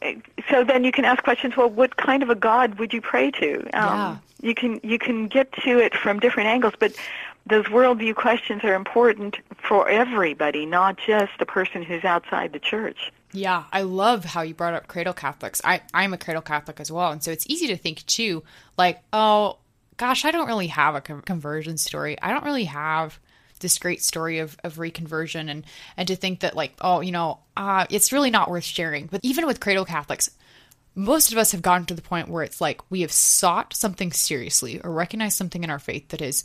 so 0.49 0.63
then 0.63 0.83
you 0.83 0.91
can 0.91 1.05
ask 1.05 1.23
questions. 1.23 1.57
Well, 1.57 1.69
what 1.69 1.97
kind 1.97 2.23
of 2.23 2.29
a 2.29 2.35
God 2.35 2.79
would 2.79 2.93
you 2.93 3.01
pray 3.01 3.31
to? 3.31 3.59
Um, 3.59 3.69
yeah. 3.73 4.17
You 4.41 4.55
can 4.55 4.79
you 4.83 4.97
can 4.97 5.27
get 5.27 5.51
to 5.63 5.79
it 5.79 5.93
from 5.95 6.19
different 6.19 6.47
angles, 6.47 6.73
but 6.79 6.93
those 7.45 7.65
worldview 7.65 8.15
questions 8.15 8.63
are 8.63 8.73
important 8.73 9.37
for 9.57 9.89
everybody, 9.89 10.65
not 10.65 10.97
just 10.97 11.31
the 11.39 11.45
person 11.45 11.83
who's 11.83 12.03
outside 12.03 12.53
the 12.53 12.59
church. 12.59 13.11
Yeah, 13.31 13.65
I 13.71 13.83
love 13.83 14.25
how 14.25 14.41
you 14.41 14.53
brought 14.53 14.73
up 14.73 14.87
cradle 14.87 15.13
Catholics. 15.13 15.61
I, 15.63 15.81
I'm 15.93 16.13
a 16.13 16.17
cradle 16.17 16.41
Catholic 16.41 16.79
as 16.79 16.91
well. 16.91 17.11
And 17.11 17.23
so 17.23 17.31
it's 17.31 17.45
easy 17.47 17.67
to 17.67 17.77
think 17.77 18.05
too, 18.05 18.43
like, 18.77 19.01
oh, 19.13 19.57
gosh, 19.97 20.25
I 20.25 20.31
don't 20.31 20.47
really 20.47 20.67
have 20.67 20.95
a 20.95 21.01
conversion 21.01 21.77
story. 21.77 22.17
I 22.21 22.31
don't 22.31 22.45
really 22.45 22.65
have 22.65 23.19
this 23.59 23.77
great 23.77 24.01
story 24.01 24.39
of, 24.39 24.57
of 24.63 24.75
reconversion 24.75 25.49
and, 25.49 25.65
and 25.97 26.07
to 26.07 26.15
think 26.15 26.39
that 26.39 26.55
like, 26.55 26.73
oh, 26.81 27.01
you 27.01 27.11
know, 27.11 27.39
uh, 27.57 27.85
it's 27.89 28.13
really 28.13 28.31
not 28.31 28.49
worth 28.49 28.63
sharing. 28.63 29.07
But 29.07 29.19
even 29.23 29.45
with 29.45 29.59
cradle 29.59 29.85
Catholics, 29.85 30.31
most 30.95 31.31
of 31.31 31.37
us 31.37 31.51
have 31.51 31.61
gotten 31.61 31.85
to 31.87 31.93
the 31.93 32.01
point 32.01 32.29
where 32.29 32.43
it's 32.43 32.61
like 32.61 32.81
we 32.89 33.01
have 33.01 33.11
sought 33.11 33.73
something 33.73 34.11
seriously 34.11 34.81
or 34.81 34.91
recognized 34.91 35.37
something 35.37 35.63
in 35.63 35.69
our 35.69 35.79
faith 35.79 36.07
that 36.09 36.21
has 36.21 36.43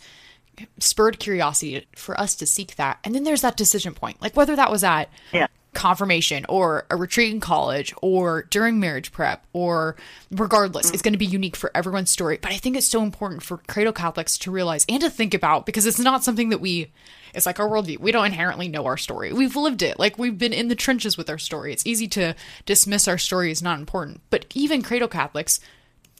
spurred 0.78 1.18
curiosity 1.18 1.86
for 1.96 2.18
us 2.20 2.34
to 2.36 2.46
seek 2.46 2.76
that. 2.76 2.98
And 3.04 3.14
then 3.14 3.24
there's 3.24 3.42
that 3.42 3.56
decision 3.56 3.94
point, 3.94 4.20
like 4.20 4.36
whether 4.36 4.54
that 4.56 4.70
was 4.70 4.84
at 4.84 5.08
yeah 5.32 5.46
confirmation 5.74 6.46
or 6.48 6.86
a 6.90 6.96
retreat 6.96 7.32
in 7.32 7.40
college 7.40 7.94
or 8.02 8.42
during 8.44 8.80
marriage 8.80 9.12
prep 9.12 9.44
or 9.52 9.96
regardless 10.30 10.90
it's 10.90 11.02
going 11.02 11.12
to 11.12 11.18
be 11.18 11.26
unique 11.26 11.56
for 11.56 11.70
everyone's 11.74 12.10
story. 12.10 12.38
But 12.40 12.52
i 12.52 12.56
think 12.56 12.76
it's 12.76 12.88
so 12.88 13.02
important 13.02 13.42
for 13.42 13.58
cradle 13.68 13.92
catholics 13.92 14.38
to 14.38 14.50
realize 14.50 14.86
and 14.88 15.00
to 15.02 15.10
think 15.10 15.34
about 15.34 15.66
because 15.66 15.86
it's 15.86 15.98
not 15.98 16.24
something 16.24 16.50
that 16.50 16.60
we 16.60 16.90
it's 17.34 17.46
like 17.46 17.58
our 17.58 17.68
worldview. 17.68 17.98
We 17.98 18.12
don't 18.12 18.26
inherently 18.26 18.68
know 18.68 18.86
our 18.86 18.96
story. 18.96 19.32
We've 19.32 19.56
lived 19.56 19.82
it. 19.82 19.98
Like 19.98 20.18
we've 20.18 20.38
been 20.38 20.52
in 20.52 20.68
the 20.68 20.76
trenches 20.76 21.16
with 21.16 21.28
our 21.28 21.38
story. 21.38 21.72
It's 21.72 21.86
easy 21.86 22.06
to 22.08 22.34
dismiss 22.64 23.08
our 23.08 23.18
story 23.18 23.50
as 23.50 23.62
not 23.62 23.78
important. 23.78 24.20
But 24.30 24.46
even 24.54 24.82
cradle 24.82 25.08
catholics 25.08 25.60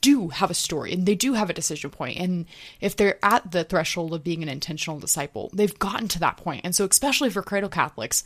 do 0.01 0.29
have 0.29 0.51
a 0.51 0.55
story 0.55 0.93
and 0.93 1.07
they 1.07 1.15
do 1.15 1.33
have 1.33 1.49
a 1.49 1.55
decision 1.55 1.91
point. 1.91 2.19
And 2.19 2.47
if 2.81 2.95
they're 2.95 3.19
at 3.25 3.53
the 3.53 3.65
threshold 3.65 4.13
of 4.13 4.25
being 4.25 4.43
an 4.43 4.51
intentional 4.51 5.01
disciple 5.01 5.51
they've 5.55 5.79
gotten 5.79 6.09
to 6.09 6.19
that 6.21 6.37
point. 6.37 6.63
And 6.65 6.75
so 6.75 6.85
especially 6.85 7.31
for 7.31 7.43
cradle 7.43 7.71
catholics 7.71 8.23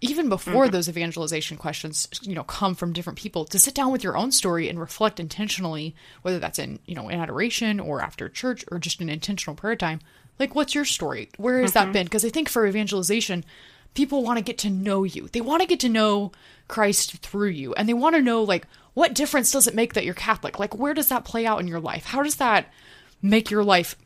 even 0.00 0.28
before 0.28 0.64
mm-hmm. 0.64 0.72
those 0.72 0.88
evangelization 0.88 1.56
questions 1.56 2.08
you 2.22 2.34
know 2.34 2.44
come 2.44 2.74
from 2.74 2.92
different 2.92 3.18
people 3.18 3.44
to 3.44 3.58
sit 3.58 3.74
down 3.74 3.90
with 3.90 4.04
your 4.04 4.16
own 4.16 4.30
story 4.30 4.68
and 4.68 4.78
reflect 4.78 5.18
intentionally 5.18 5.94
whether 6.22 6.38
that's 6.38 6.58
in 6.58 6.78
you 6.86 6.94
know 6.94 7.08
in 7.08 7.18
adoration 7.18 7.80
or 7.80 8.00
after 8.00 8.28
church 8.28 8.64
or 8.70 8.78
just 8.78 9.00
an 9.00 9.08
intentional 9.08 9.56
prayer 9.56 9.76
time 9.76 10.00
like 10.38 10.54
what's 10.54 10.74
your 10.74 10.84
story? 10.84 11.28
Where 11.36 11.60
has 11.60 11.72
mm-hmm. 11.72 11.86
that 11.86 11.92
been? 11.92 12.04
Because 12.04 12.24
i 12.24 12.28
think 12.28 12.48
for 12.48 12.66
evangelization 12.66 13.44
people 13.94 14.22
want 14.22 14.38
to 14.38 14.44
get 14.44 14.58
to 14.58 14.70
know 14.70 15.02
you. 15.02 15.28
They 15.32 15.40
want 15.40 15.62
to 15.62 15.66
get 15.66 15.80
to 15.80 15.88
know 15.88 16.32
christ 16.68 17.16
through 17.18 17.48
you 17.48 17.74
and 17.74 17.88
they 17.88 17.94
want 17.94 18.14
to 18.14 18.22
know 18.22 18.42
like 18.42 18.66
what 18.92 19.14
difference 19.14 19.50
does 19.50 19.66
it 19.66 19.74
make 19.74 19.94
that 19.94 20.04
you're 20.04 20.14
catholic? 20.14 20.58
Like 20.58 20.76
where 20.76 20.94
does 20.94 21.08
that 21.08 21.24
play 21.24 21.46
out 21.46 21.60
in 21.60 21.68
your 21.68 21.80
life? 21.80 22.04
How 22.04 22.22
does 22.22 22.36
that 22.36 22.72
make 23.22 23.50
your 23.50 23.64
life 23.64 23.96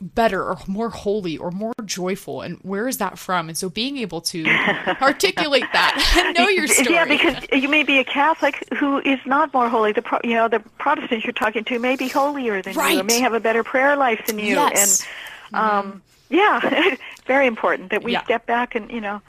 better 0.00 0.42
or 0.42 0.58
more 0.66 0.88
holy 0.88 1.36
or 1.36 1.50
more 1.50 1.74
joyful 1.84 2.40
and 2.40 2.56
where 2.62 2.88
is 2.88 2.96
that 2.98 3.18
from 3.18 3.48
and 3.48 3.56
so 3.56 3.68
being 3.68 3.98
able 3.98 4.20
to 4.20 4.44
articulate 5.00 5.64
that 5.72 6.14
and 6.18 6.36
know 6.36 6.48
your 6.48 6.66
story 6.66 6.94
yeah 6.94 7.04
because 7.04 7.36
you 7.52 7.68
may 7.68 7.82
be 7.82 7.98
a 7.98 8.04
catholic 8.04 8.66
who 8.78 8.98
is 9.00 9.18
not 9.26 9.52
more 9.52 9.68
holy 9.68 9.92
the 9.92 10.20
you 10.24 10.34
know 10.34 10.48
the 10.48 10.60
protestants 10.78 11.24
you're 11.24 11.32
talking 11.32 11.62
to 11.62 11.78
may 11.78 11.94
be 11.94 12.08
holier 12.08 12.62
than 12.62 12.74
right. 12.74 12.94
you 12.94 13.00
or 13.00 13.04
may 13.04 13.20
have 13.20 13.34
a 13.34 13.40
better 13.40 13.62
prayer 13.62 13.94
life 13.94 14.26
than 14.26 14.38
you 14.38 14.54
yes. 14.54 15.06
and 15.52 15.56
um 15.56 16.02
mm-hmm. 16.30 16.34
yeah 16.34 16.96
very 17.26 17.46
important 17.46 17.90
that 17.90 18.02
we 18.02 18.12
yeah. 18.12 18.24
step 18.24 18.46
back 18.46 18.74
and 18.74 18.90
you 18.90 19.00
know 19.00 19.20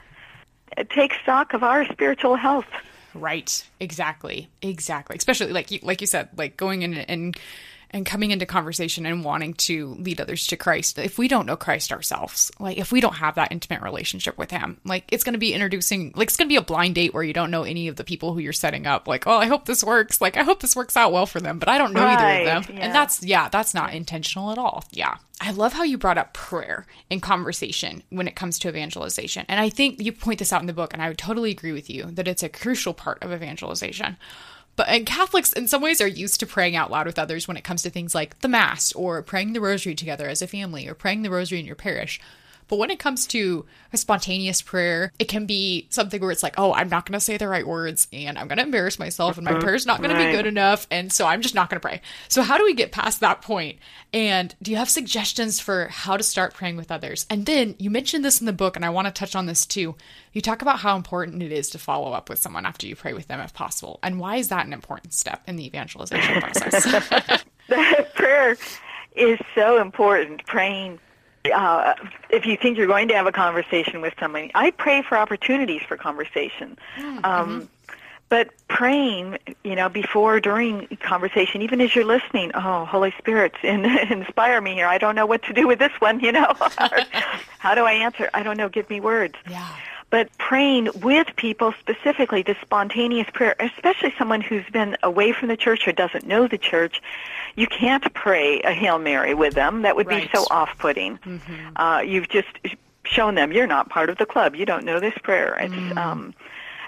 take 0.90 1.12
stock 1.22 1.52
of 1.52 1.62
our 1.62 1.84
spiritual 1.92 2.36
health 2.36 2.66
right 3.14 3.68
exactly 3.78 4.48
exactly 4.60 5.14
especially 5.14 5.52
like 5.52 5.70
you 5.70 5.78
like 5.82 6.00
you 6.00 6.06
said 6.06 6.28
like 6.36 6.56
going 6.56 6.82
in 6.82 6.94
and 6.94 7.36
and 7.94 8.04
coming 8.04 8.32
into 8.32 8.44
conversation 8.44 9.06
and 9.06 9.24
wanting 9.24 9.54
to 9.54 9.94
lead 10.00 10.20
others 10.20 10.48
to 10.48 10.56
Christ, 10.56 10.98
if 10.98 11.16
we 11.16 11.28
don't 11.28 11.46
know 11.46 11.56
Christ 11.56 11.92
ourselves, 11.92 12.50
like 12.58 12.76
if 12.76 12.90
we 12.90 13.00
don't 13.00 13.14
have 13.14 13.36
that 13.36 13.52
intimate 13.52 13.82
relationship 13.82 14.36
with 14.36 14.50
Him, 14.50 14.80
like 14.84 15.04
it's 15.12 15.22
going 15.22 15.34
to 15.34 15.38
be 15.38 15.54
introducing, 15.54 16.12
like 16.16 16.26
it's 16.26 16.36
going 16.36 16.48
to 16.48 16.52
be 16.52 16.56
a 16.56 16.62
blind 16.62 16.96
date 16.96 17.14
where 17.14 17.22
you 17.22 17.32
don't 17.32 17.52
know 17.52 17.62
any 17.62 17.86
of 17.86 17.94
the 17.94 18.02
people 18.02 18.34
who 18.34 18.40
you're 18.40 18.52
setting 18.52 18.84
up. 18.84 19.06
Like, 19.06 19.28
oh, 19.28 19.38
I 19.38 19.46
hope 19.46 19.66
this 19.66 19.84
works. 19.84 20.20
Like, 20.20 20.36
I 20.36 20.42
hope 20.42 20.58
this 20.58 20.74
works 20.74 20.96
out 20.96 21.12
well 21.12 21.24
for 21.24 21.38
them, 21.38 21.60
but 21.60 21.68
I 21.68 21.78
don't 21.78 21.92
know 21.92 22.02
right, 22.02 22.18
either 22.18 22.50
of 22.50 22.66
them. 22.66 22.76
Yeah. 22.76 22.84
And 22.84 22.94
that's, 22.94 23.22
yeah, 23.22 23.48
that's 23.48 23.74
not 23.74 23.94
intentional 23.94 24.50
at 24.50 24.58
all. 24.58 24.84
Yeah. 24.90 25.18
I 25.40 25.52
love 25.52 25.72
how 25.72 25.84
you 25.84 25.96
brought 25.96 26.18
up 26.18 26.34
prayer 26.34 26.86
in 27.10 27.20
conversation 27.20 28.02
when 28.10 28.26
it 28.26 28.34
comes 28.34 28.58
to 28.60 28.68
evangelization. 28.68 29.46
And 29.48 29.60
I 29.60 29.68
think 29.68 30.00
you 30.00 30.10
point 30.10 30.40
this 30.40 30.52
out 30.52 30.60
in 30.60 30.66
the 30.66 30.72
book, 30.72 30.92
and 30.92 31.02
I 31.02 31.08
would 31.08 31.18
totally 31.18 31.52
agree 31.52 31.72
with 31.72 31.88
you 31.88 32.04
that 32.12 32.26
it's 32.26 32.42
a 32.42 32.48
crucial 32.48 32.94
part 32.94 33.22
of 33.22 33.32
evangelization. 33.32 34.16
But 34.76 34.88
and 34.88 35.06
Catholics, 35.06 35.52
in 35.52 35.68
some 35.68 35.82
ways, 35.82 36.00
are 36.00 36.06
used 36.06 36.40
to 36.40 36.46
praying 36.46 36.74
out 36.74 36.90
loud 36.90 37.06
with 37.06 37.18
others 37.18 37.46
when 37.46 37.56
it 37.56 37.64
comes 37.64 37.82
to 37.82 37.90
things 37.90 38.14
like 38.14 38.40
the 38.40 38.48
Mass 38.48 38.92
or 38.92 39.22
praying 39.22 39.52
the 39.52 39.60
Rosary 39.60 39.94
together 39.94 40.28
as 40.28 40.42
a 40.42 40.46
family 40.46 40.88
or 40.88 40.94
praying 40.94 41.22
the 41.22 41.30
Rosary 41.30 41.60
in 41.60 41.66
your 41.66 41.76
parish. 41.76 42.20
But 42.68 42.78
when 42.78 42.90
it 42.90 42.98
comes 42.98 43.26
to 43.28 43.64
a 43.92 43.96
spontaneous 43.96 44.62
prayer, 44.62 45.12
it 45.18 45.28
can 45.28 45.46
be 45.46 45.86
something 45.90 46.20
where 46.20 46.30
it's 46.30 46.42
like, 46.42 46.54
oh, 46.58 46.72
I'm 46.72 46.88
not 46.88 47.06
going 47.06 47.14
to 47.14 47.20
say 47.20 47.36
the 47.36 47.48
right 47.48 47.66
words 47.66 48.08
and 48.12 48.38
I'm 48.38 48.48
going 48.48 48.58
to 48.58 48.64
embarrass 48.64 48.98
myself 48.98 49.36
and 49.36 49.44
my 49.44 49.52
uh-huh. 49.52 49.60
prayer's 49.60 49.86
not 49.86 50.02
going 50.02 50.16
to 50.16 50.24
be 50.24 50.32
good 50.32 50.46
enough. 50.46 50.86
And 50.90 51.12
so 51.12 51.26
I'm 51.26 51.42
just 51.42 51.54
not 51.54 51.70
going 51.70 51.80
to 51.80 51.86
pray. 51.86 52.00
So, 52.28 52.42
how 52.42 52.58
do 52.58 52.64
we 52.64 52.74
get 52.74 52.92
past 52.92 53.20
that 53.20 53.42
point? 53.42 53.78
And 54.12 54.54
do 54.62 54.70
you 54.70 54.76
have 54.76 54.90
suggestions 54.90 55.60
for 55.60 55.88
how 55.88 56.16
to 56.16 56.22
start 56.22 56.54
praying 56.54 56.76
with 56.76 56.90
others? 56.90 57.26
And 57.30 57.46
then 57.46 57.74
you 57.78 57.90
mentioned 57.90 58.24
this 58.24 58.40
in 58.40 58.46
the 58.46 58.52
book, 58.52 58.76
and 58.76 58.84
I 58.84 58.90
want 58.90 59.06
to 59.06 59.12
touch 59.12 59.34
on 59.34 59.46
this 59.46 59.66
too. 59.66 59.94
You 60.32 60.40
talk 60.40 60.62
about 60.62 60.80
how 60.80 60.96
important 60.96 61.42
it 61.42 61.52
is 61.52 61.70
to 61.70 61.78
follow 61.78 62.12
up 62.12 62.28
with 62.28 62.38
someone 62.38 62.66
after 62.66 62.86
you 62.86 62.96
pray 62.96 63.12
with 63.12 63.28
them 63.28 63.40
if 63.40 63.54
possible. 63.54 63.98
And 64.02 64.18
why 64.18 64.36
is 64.36 64.48
that 64.48 64.66
an 64.66 64.72
important 64.72 65.14
step 65.14 65.42
in 65.46 65.56
the 65.56 65.66
evangelization 65.66 66.40
process? 66.40 67.44
prayer 68.14 68.56
is 69.16 69.38
so 69.54 69.80
important. 69.80 70.44
Praying. 70.46 70.98
Uh, 71.52 71.94
if 72.30 72.46
you 72.46 72.56
think 72.56 72.78
you're 72.78 72.86
going 72.86 73.08
to 73.08 73.14
have 73.14 73.26
a 73.26 73.32
conversation 73.32 74.00
with 74.00 74.14
somebody, 74.18 74.50
I 74.54 74.70
pray 74.70 75.02
for 75.02 75.18
opportunities 75.18 75.82
for 75.82 75.96
conversation. 75.96 76.78
Um, 77.22 77.68
but 78.30 78.48
praying, 78.68 79.38
you 79.62 79.76
know, 79.76 79.88
before, 79.88 80.40
during 80.40 80.86
conversation, 81.00 81.60
even 81.62 81.80
as 81.80 81.94
you're 81.94 82.06
listening, 82.06 82.50
oh, 82.54 82.86
Holy 82.86 83.12
Spirit, 83.18 83.52
in, 83.62 83.84
inspire 84.10 84.60
me 84.60 84.74
here. 84.74 84.86
I 84.86 84.98
don't 84.98 85.14
know 85.14 85.26
what 85.26 85.42
to 85.44 85.52
do 85.52 85.68
with 85.68 85.78
this 85.78 85.92
one, 85.98 86.20
you 86.20 86.32
know. 86.32 86.52
How 87.58 87.74
do 87.74 87.84
I 87.84 87.92
answer? 87.92 88.30
I 88.32 88.42
don't 88.42 88.56
know. 88.56 88.68
Give 88.68 88.88
me 88.88 89.00
words 89.00 89.34
yeah. 89.50 89.68
but 90.10 90.36
praying 90.38 90.88
with 91.02 91.28
people 91.36 91.74
specifically 91.78 92.42
the 92.42 92.56
spontaneous 92.62 93.28
prayer 93.32 93.54
especially 93.60 94.12
someone 94.18 94.40
who's 94.40 94.64
been 94.72 94.96
away 95.02 95.32
from 95.32 95.48
the 95.48 95.56
church 95.56 95.86
or 95.86 95.92
doesn't 95.92 96.26
know 96.26 96.46
the 96.48 96.58
church 96.58 97.02
you 97.56 97.66
can't 97.66 98.12
pray 98.14 98.60
a 98.62 98.72
hail 98.72 98.98
mary 98.98 99.34
with 99.34 99.54
them 99.54 99.82
that 99.82 99.96
would 99.96 100.06
Right. 100.06 100.30
be 100.30 100.30
so 100.36 100.44
off-putting 100.50 101.18
uh, 101.76 102.02
you've 102.04 102.28
just 102.28 102.48
shown 103.04 103.34
them 103.34 103.52
you're 103.52 103.66
not 103.66 103.88
part 103.90 104.10
of 104.10 104.18
the 104.18 104.26
club 104.26 104.56
you 104.56 104.64
don't 104.66 104.84
know 104.84 104.98
this 105.00 105.14
prayer 105.22 105.56
it's 105.60 105.96
um, 105.96 106.34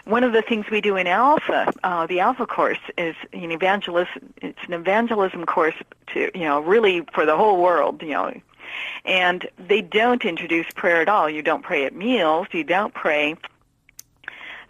one 0.04 0.22
of 0.22 0.32
the 0.32 0.42
things 0.42 0.66
we 0.70 0.80
do 0.80 0.94
in 0.94 1.08
Alpha, 1.08 1.72
uh, 1.82 2.06
the 2.06 2.20
Alpha 2.20 2.46
course, 2.46 2.78
is 2.96 3.16
an 3.32 3.50
evangelism. 3.50 4.32
It's 4.40 4.62
an 4.68 4.72
evangelism 4.72 5.44
course 5.46 5.74
to 6.12 6.30
you 6.32 6.44
know 6.44 6.60
really 6.60 7.00
for 7.12 7.26
the 7.26 7.36
whole 7.36 7.60
world. 7.60 8.00
You 8.02 8.10
know, 8.10 8.40
and 9.04 9.48
they 9.58 9.82
don't 9.82 10.24
introduce 10.24 10.70
prayer 10.76 11.00
at 11.02 11.08
all. 11.08 11.28
You 11.28 11.42
don't 11.42 11.64
pray 11.64 11.86
at 11.86 11.92
meals. 11.92 12.46
You 12.52 12.62
don't 12.62 12.94
pray 12.94 13.34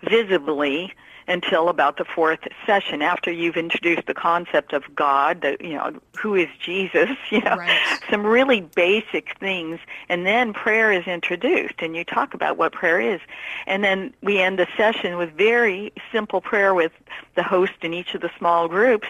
visibly 0.08 0.94
until 1.28 1.68
about 1.68 1.96
the 1.96 2.04
fourth 2.04 2.40
session 2.64 3.02
after 3.02 3.30
you've 3.30 3.56
introduced 3.56 4.06
the 4.06 4.14
concept 4.14 4.72
of 4.72 4.82
God, 4.94 5.42
the, 5.42 5.56
you 5.60 5.74
know, 5.74 5.92
who 6.16 6.34
is 6.34 6.48
Jesus, 6.60 7.10
you 7.30 7.40
know, 7.40 7.56
Right. 7.56 7.80
some 8.10 8.24
really 8.26 8.60
basic 8.60 9.36
things, 9.38 9.78
and 10.08 10.26
then 10.26 10.52
prayer 10.52 10.92
is 10.92 11.06
introduced, 11.06 11.74
and 11.78 11.96
you 11.96 12.04
talk 12.04 12.34
about 12.34 12.56
what 12.56 12.72
prayer 12.72 13.00
is, 13.00 13.20
and 13.66 13.82
then 13.82 14.12
we 14.22 14.40
end 14.40 14.58
the 14.58 14.66
session 14.76 15.16
with 15.16 15.32
very 15.32 15.92
simple 16.12 16.40
prayer 16.40 16.74
with 16.74 16.92
the 17.34 17.42
host 17.42 17.72
in 17.82 17.92
each 17.94 18.14
of 18.14 18.20
the 18.20 18.30
small 18.38 18.68
groups, 18.68 19.08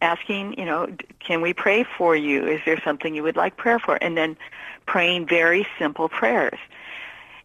asking, 0.00 0.58
you 0.58 0.64
know, 0.64 0.86
can 1.18 1.40
we 1.40 1.52
pray 1.52 1.84
for 1.84 2.14
you? 2.14 2.46
Is 2.46 2.60
there 2.64 2.80
something 2.84 3.14
you 3.14 3.22
would 3.24 3.36
like 3.36 3.56
prayer 3.56 3.78
for? 3.78 3.96
And 4.00 4.16
then 4.16 4.36
praying 4.86 5.26
very 5.26 5.66
simple 5.78 6.08
prayers. 6.08 6.58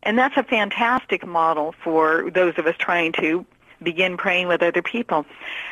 And 0.04 0.18
that's 0.20 0.38
a 0.38 0.44
fantastic 0.44 1.26
model 1.26 1.74
for 1.84 2.30
those 2.30 2.54
of 2.58 2.68
us 2.68 2.76
trying 2.78 3.14
to 3.14 3.46
begin 3.84 4.17
praying 4.17 4.48
with 4.48 4.62
other 4.63 4.82
people. 4.82 5.26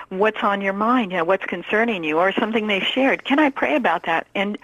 What's 0.09 0.43
on 0.43 0.61
your 0.61 0.73
mind? 0.73 1.11
You 1.11 1.19
know, 1.19 1.23
what's 1.23 1.45
concerning 1.45 2.03
you 2.03 2.17
or 2.19 2.31
something 2.33 2.67
they've 2.67 2.83
shared? 2.83 3.23
Can 3.23 3.39
I 3.39 3.49
pray 3.49 3.75
about 3.75 4.03
that? 4.03 4.27
And 4.35 4.57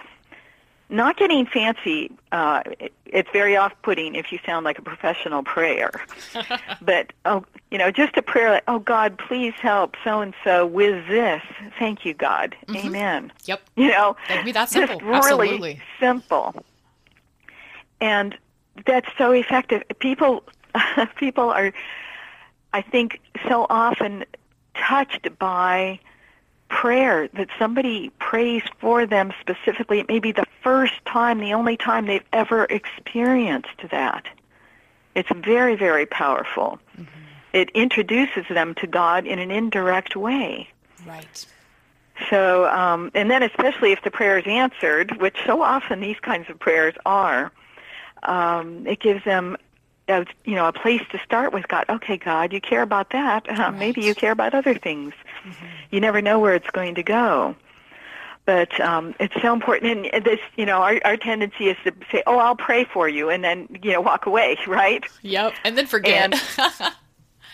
not 0.90 1.16
getting 1.18 1.44
fancy, 1.44 2.10
uh, 2.32 2.62
it- 2.80 2.92
it's 3.04 3.28
very 3.30 3.56
off-putting 3.56 4.14
if 4.14 4.32
you 4.32 4.38
sound 4.46 4.64
like 4.64 4.78
a 4.78 4.82
professional 4.82 5.42
prayer. 5.42 5.90
but, 6.82 7.12
oh, 7.26 7.44
you 7.70 7.76
know, 7.78 7.90
just 7.90 8.16
a 8.16 8.22
prayer 8.22 8.50
like, 8.50 8.64
oh, 8.68 8.78
God, 8.78 9.18
please 9.18 9.52
help 9.60 9.96
so-and-so 10.04 10.64
with 10.66 11.06
this. 11.08 11.42
Thank 11.78 12.04
you, 12.06 12.14
God. 12.14 12.56
Amen. 12.74 13.32
Yep. 13.44 13.60
You 13.76 13.88
know, 13.88 14.16
That 14.28 14.36
can 14.36 14.44
be 14.46 14.52
that 14.52 14.60
just 14.70 14.72
simple. 14.72 15.00
really 15.00 15.16
Absolutely. 15.18 15.80
simple. 16.00 16.54
And 18.00 18.36
that's 18.86 19.08
so 19.18 19.32
effective. 19.32 19.82
People, 19.98 20.42
people 21.16 21.50
are, 21.50 21.72
I 22.72 22.82
think, 22.82 23.20
so 23.48 23.66
often 23.70 24.24
touched 24.74 25.28
by 25.38 26.00
prayer 26.68 27.28
that 27.28 27.48
somebody 27.58 28.10
prays 28.18 28.62
for 28.78 29.06
them 29.06 29.32
specifically. 29.40 30.00
It 30.00 30.08
may 30.08 30.18
be 30.18 30.32
the 30.32 30.46
first 30.62 30.94
time, 31.06 31.38
the 31.38 31.54
only 31.54 31.76
time 31.76 32.06
they've 32.06 32.22
ever 32.32 32.64
experienced 32.64 33.88
that. 33.90 34.26
It's 35.14 35.30
very, 35.34 35.76
very 35.76 36.06
powerful. 36.06 36.78
It 37.52 37.70
introduces 37.70 38.44
them 38.50 38.74
to 38.74 38.86
God 38.86 39.26
in 39.26 39.38
an 39.38 39.50
indirect 39.50 40.14
way. 40.14 40.68
Right. 41.06 41.46
So, 42.28 42.68
um, 42.68 43.10
and 43.14 43.30
then 43.30 43.42
especially 43.42 43.92
if 43.92 44.02
the 44.02 44.10
prayer 44.10 44.38
is 44.38 44.46
answered, 44.46 45.20
which 45.20 45.36
so 45.46 45.62
often 45.62 46.00
these 46.00 46.20
kinds 46.20 46.50
of 46.50 46.58
prayers 46.58 46.94
are, 47.06 47.50
um, 48.24 48.86
it 48.86 49.00
gives 49.00 49.24
them, 49.24 49.56
a, 50.08 50.26
you 50.44 50.54
know, 50.54 50.66
a 50.66 50.72
place 50.72 51.02
to 51.12 51.18
start 51.18 51.52
with 51.52 51.68
God. 51.68 51.84
Okay, 51.88 52.16
God, 52.16 52.52
you 52.52 52.60
care 52.60 52.82
about 52.82 53.10
that. 53.10 53.48
Uh, 53.48 53.70
Maybe 53.72 54.02
you 54.02 54.14
care 54.14 54.32
about 54.32 54.54
other 54.54 54.74
things. 54.74 55.14
You 55.90 56.00
never 56.00 56.20
know 56.20 56.38
where 56.38 56.54
it's 56.54 56.70
going 56.70 56.94
to 56.96 57.02
go. 57.02 57.56
But 58.44 58.80
um, 58.80 59.14
it's 59.20 59.34
so 59.42 59.52
important. 59.52 60.08
And 60.12 60.24
this, 60.24 60.40
you 60.56 60.64
know, 60.64 60.78
our, 60.80 61.00
our 61.04 61.16
tendency 61.18 61.68
is 61.68 61.76
to 61.84 61.92
say, 62.10 62.22
"Oh, 62.26 62.38
I'll 62.38 62.56
pray 62.56 62.84
for 62.84 63.06
you," 63.06 63.28
and 63.28 63.44
then 63.44 63.68
you 63.82 63.92
know 63.92 64.00
walk 64.00 64.24
away, 64.24 64.56
right? 64.66 65.04
Yep. 65.22 65.52
And 65.64 65.76
then 65.76 65.86
forget. 65.86 66.34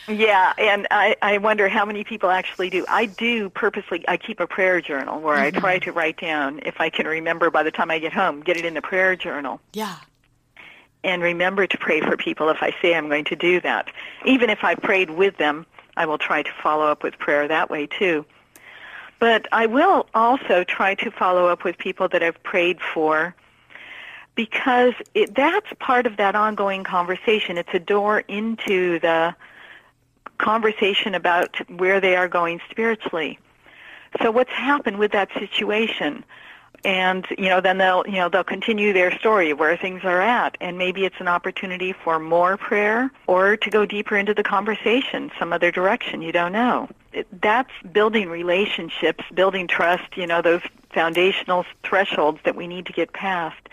Yeah, 0.07 0.53
and 0.59 0.87
I, 0.91 1.17
I 1.23 1.39
wonder 1.39 1.69
how 1.69 1.85
many 1.85 2.05
people 2.05 2.31
actually 2.31 2.69
do. 2.69 2.85
I 2.89 3.07
do 3.07 3.49
purposely. 3.49 4.05
I 4.07 4.17
keep 4.17 4.39
a 4.39 4.47
prayer 4.47 4.81
journal 4.81 5.21
where 5.21 5.37
I 5.37 5.51
try 5.51 5.79
to 5.79 5.93
write 5.93 6.21
down, 6.21 6.61
if 6.65 6.81
I 6.81 6.91
can 6.91 7.07
remember 7.07 7.51
by 7.51 7.63
the 7.63 7.71
time 7.71 7.91
I 7.91 7.99
get 7.99 8.13
home, 8.13 8.43
get 8.43 8.57
it 8.57 8.65
in 8.65 8.75
the 8.75 8.83
prayer 8.83 9.17
journal, 9.17 9.61
yeah. 9.73 9.97
And 11.05 11.23
remember 11.23 11.67
to 11.67 11.79
pray 11.79 12.01
for 12.01 12.17
people 12.17 12.49
if 12.49 12.63
I 12.63 12.75
say 12.83 12.95
I'm 12.95 13.09
going 13.09 13.27
to 13.27 13.37
do 13.37 13.61
that. 13.61 13.91
Even 14.25 14.51
if 14.51 14.65
I 14.65 14.75
prayed 14.75 15.11
with 15.11 15.37
them, 15.37 15.67
I 15.97 16.07
will 16.07 16.19
try 16.19 16.43
to 16.43 16.51
follow 16.63 16.87
up 16.87 17.03
with 17.03 17.19
prayer 17.19 17.47
that 17.47 17.71
way 17.71 17.87
too. 17.87 18.25
But 19.21 19.47
I 19.53 19.67
will 19.67 20.09
also 20.15 20.65
try 20.65 20.95
to 20.97 21.11
follow 21.11 21.47
up 21.47 21.63
with 21.63 21.79
people 21.79 22.09
that 22.09 22.23
I've 22.23 22.43
prayed 22.43 22.81
for 22.81 23.35
because 24.35 24.95
it, 25.15 25.35
that's 25.35 25.69
part 25.79 26.07
of 26.07 26.17
that 26.17 26.35
ongoing 26.35 26.83
conversation. 26.83 27.57
It's 27.57 27.73
a 27.73 27.79
door 27.79 28.21
into 28.21 28.99
the 28.99 29.35
conversation 30.39 31.15
about 31.15 31.57
where 31.71 32.01
they 32.01 32.17
are 32.17 32.29
going 32.29 32.61
spiritually. 32.71 33.39
So 34.21 34.31
what's 34.31 34.51
happened 34.51 34.99
with 34.99 35.13
that 35.13 35.29
situation? 35.39 36.25
And 36.85 37.27
you 37.39 37.49
know, 37.49 37.61
then 37.61 37.79
they'll 37.79 38.05
you 38.07 38.17
know 38.17 38.29
they'll 38.29 38.45
continue 38.45 38.93
their 38.93 39.17
story 39.19 39.53
where 39.53 39.77
things 39.77 40.03
are 40.05 40.21
at, 40.21 40.57
and 40.61 40.77
maybe 40.77 41.05
it's 41.05 41.19
an 41.19 41.29
opportunity 41.29 41.93
for 41.93 42.19
more 42.19 42.57
prayer 42.57 43.11
or 43.27 43.57
to 43.57 43.71
go 43.71 43.87
deeper 43.87 44.17
into 44.17 44.35
the 44.35 44.43
conversation, 44.43 45.31
some 45.39 45.53
other 45.53 45.71
direction. 45.71 46.21
You 46.21 46.33
don't 46.33 46.53
know. 46.53 46.89
That's 47.41 47.71
building 47.93 48.29
relationships, 48.29 49.25
building 49.33 49.67
trust. 49.67 50.17
You 50.17 50.27
know, 50.27 50.43
those 50.43 50.63
foundational 50.93 51.65
thresholds 51.83 52.41
that 52.45 52.55
we 52.55 52.67
need 52.67 52.87
to 52.87 52.93
get 52.93 53.13
past. 53.13 53.69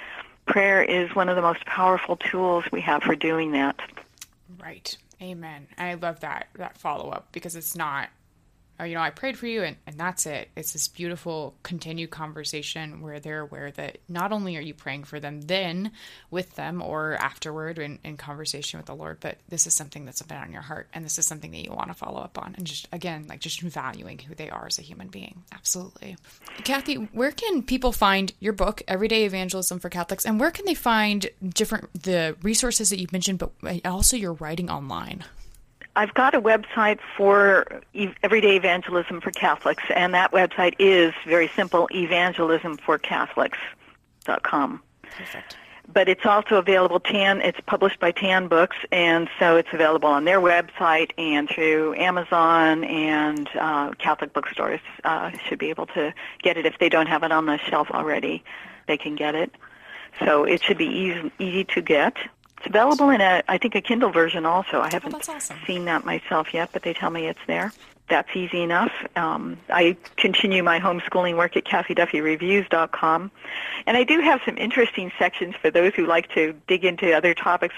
Prayer 0.46 0.82
is 0.82 1.14
one 1.16 1.30
of 1.30 1.36
the 1.36 1.42
most 1.42 1.66
powerful 1.66 2.18
tools 2.18 2.66
we 2.72 2.82
have 2.82 3.04
for 3.04 3.16
doing 3.16 3.52
that. 3.52 3.80
Right. 4.60 4.98
Amen. 5.22 5.68
I 5.78 5.94
love 5.94 6.22
that 6.22 6.48
that 6.56 6.78
follow 6.78 7.10
up 7.10 7.28
because 7.32 7.56
it's 7.56 7.76
not 7.76 8.10
oh, 8.82 8.84
you 8.84 8.96
know, 8.96 9.02
I 9.02 9.12
prayed 9.12 9.38
for 9.38 9.46
you, 9.46 9.62
and, 9.62 9.78
and 9.86 9.98
that's 9.98 10.26
it. 10.26 10.50
It's 10.56 10.74
this 10.74 10.88
beautiful 10.88 11.56
continued 11.62 12.10
conversation 12.10 13.02
where 13.02 13.20
they're 13.20 13.42
aware 13.42 13.70
that 13.72 14.00
not 14.10 14.32
only 14.32 14.58
are 14.58 14.62
you 14.62 14.74
praying 14.74 15.04
for 15.04 15.20
them 15.20 15.42
then 15.42 15.92
with 16.32 16.56
them 16.56 16.82
or 16.82 17.14
afterward 17.14 17.78
in, 17.78 18.00
in 18.04 18.18
conversation 18.18 18.80
with 18.80 18.88
the 18.88 18.96
Lord, 18.96 19.18
but 19.20 19.38
this 19.48 19.68
is 19.68 19.76
something 19.76 20.04
that's 20.04 20.22
been 20.24 20.38
on 20.38 20.52
your 20.52 20.64
heart, 20.64 20.88
and 20.94 21.06
this 21.06 21.20
is 21.20 21.28
something 21.28 21.52
that 21.52 21.64
you 21.64 21.72
want 21.72 21.90
to 21.90 21.94
follow 21.94 22.20
up 22.20 22.38
on, 22.40 22.56
and 22.58 22.66
just 22.66 22.88
again, 22.92 23.26
like 23.30 23.40
just 23.40 23.62
valuing 23.62 24.18
who 24.18 24.34
they 24.34 24.50
are 24.50 24.66
as 24.66 24.80
a 24.80 24.84
human 24.84 25.10
being. 25.10 25.44
Absolutely, 25.54 26.18
Cathy. 26.64 26.96
Where 26.96 27.32
can 27.32 27.62
people 27.62 27.92
find 27.92 28.34
your 28.40 28.54
book, 28.54 28.82
Everyday 28.88 29.26
Evangelism 29.26 29.80
for 29.80 29.90
Catholics, 29.90 30.26
and 30.26 30.40
where 30.40 30.52
can 30.52 30.66
they 30.66 30.74
find 30.74 31.30
different 31.48 31.90
the 32.02 32.36
resources 32.42 32.90
that 32.90 33.00
you've 33.00 33.12
mentioned, 33.12 33.38
but 33.38 33.52
also 33.86 34.18
your 34.18 34.34
writing 34.34 34.70
online? 34.70 35.24
I've 35.96 36.14
got 36.14 36.34
a 36.34 36.42
website 36.42 37.00
for 37.18 37.82
Everyday 38.24 38.56
Evangelism 38.56 39.20
for 39.20 39.32
Catholics, 39.32 39.84
and 39.94 40.14
that 40.14 40.32
website 40.32 40.76
is 40.80 41.14
very 41.28 41.50
simple, 41.50 41.90
evangelismforcatholics.com. 41.94 44.82
Perfect. 45.04 45.58
But 45.94 46.08
it's 46.08 46.26
also 46.26 46.56
available, 46.56 47.02
TAN, 47.02 47.42
it's 47.42 47.60
published 47.66 48.00
by 48.00 48.12
TAN 48.12 48.48
Books, 48.48 48.78
and 48.94 49.28
so 49.40 49.58
it's 49.58 49.68
available 49.74 50.08
on 50.08 50.24
their 50.24 50.40
website 50.40 51.12
and 51.18 51.50
through 51.50 51.96
Amazon 51.96 52.86
and 52.86 53.50
uh, 53.60 53.92
Catholic 53.98 54.32
bookstores 54.32 54.80
uh, 55.04 55.32
should 55.48 55.60
be 55.60 55.70
able 55.70 55.88
to 55.88 56.14
get 56.42 56.56
it. 56.56 56.66
If 56.66 56.80
they 56.80 56.88
don't 56.88 57.08
have 57.08 57.24
it 57.24 57.34
on 57.34 57.48
the 57.48 57.58
shelf 57.58 57.92
already, 57.92 58.42
they 58.88 58.96
can 58.96 59.16
get 59.16 59.36
it. 59.36 59.54
So 60.24 60.46
it 60.46 60.64
should 60.64 60.78
be 60.78 60.86
easy, 60.86 61.30
easy 61.40 61.66
to 61.66 61.82
get. 61.82 62.16
It's 62.62 62.70
available 62.70 63.10
in 63.10 63.22
a, 63.22 63.42
I 63.48 63.58
think, 63.58 63.74
a 63.74 63.82
Kindle 63.82 64.12
version 64.12 64.46
also. 64.46 64.82
I 64.82 64.90
haven't 64.92 65.16
oh, 65.16 65.34
awesome. 65.34 65.58
seen 65.66 65.86
that 65.86 66.06
myself 66.06 66.54
yet, 66.54 66.70
but 66.72 66.84
they 66.84 66.94
tell 66.94 67.10
me 67.10 67.26
it's 67.26 67.40
there. 67.48 67.74
That's 68.08 68.30
easy 68.36 68.62
enough. 68.62 68.92
Um, 69.16 69.58
I 69.70 69.98
continue 70.18 70.62
my 70.62 70.80
homeschooling 70.80 71.38
work 71.38 71.58
at 71.58 71.64
CathyDuffyReviews.com, 71.64 73.32
and 73.88 73.98
I 73.98 74.04
do 74.04 74.20
have 74.20 74.42
some 74.46 74.60
interesting 74.60 75.12
sections 75.18 75.56
for 75.60 75.72
those 75.72 75.96
who 75.96 76.06
like 76.06 76.30
to 76.36 76.54
dig 76.68 76.86
into 76.86 77.12
other 77.14 77.34
topics. 77.34 77.74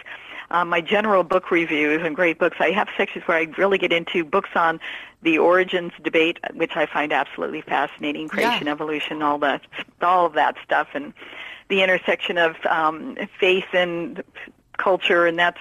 Um, 0.52 0.68
my 0.68 0.82
general 0.82 1.24
book 1.24 1.50
reviews 1.50 2.02
and 2.04 2.14
great 2.14 2.38
books. 2.38 2.58
I 2.60 2.72
have 2.72 2.90
sections 2.98 3.26
where 3.26 3.38
I 3.38 3.48
really 3.58 3.78
get 3.78 3.94
into 3.94 4.26
books 4.26 4.50
on 4.54 4.82
the 5.22 5.38
origins 5.38 5.94
debate, 6.04 6.40
which 6.56 6.76
I 6.76 6.88
find 6.88 7.14
absolutely 7.14 7.62
fascinating. 7.62 8.28
Creation, 8.28 8.68
yeah. 8.68 8.74
evolution, 8.74 9.22
all 9.22 9.38
that, 9.38 9.62
all 10.02 10.26
of 10.26 10.34
that 10.34 10.58
stuff, 10.62 10.90
and 10.94 11.14
the 11.70 11.82
intersection 11.82 12.38
of 12.38 12.58
um, 12.66 13.18
faith 13.40 13.66
and 13.72 14.22
culture, 14.78 15.26
and 15.26 15.38
that's 15.38 15.60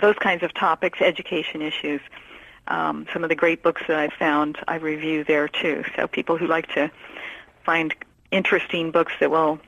those 0.00 0.16
kinds 0.16 0.42
of 0.42 0.54
topics, 0.54 1.00
education 1.00 1.62
issues. 1.62 2.00
Um, 2.68 3.06
some 3.12 3.22
of 3.22 3.28
the 3.28 3.34
great 3.34 3.62
books 3.62 3.82
that 3.88 3.98
I've 3.98 4.12
found, 4.12 4.58
I 4.68 4.76
review 4.76 5.24
there 5.24 5.48
too. 5.48 5.84
So 5.96 6.06
people 6.06 6.36
who 6.36 6.46
like 6.46 6.68
to 6.74 6.90
find 7.64 7.94
interesting 8.30 8.90
books 8.90 9.12
that 9.20 9.30
will 9.30 9.58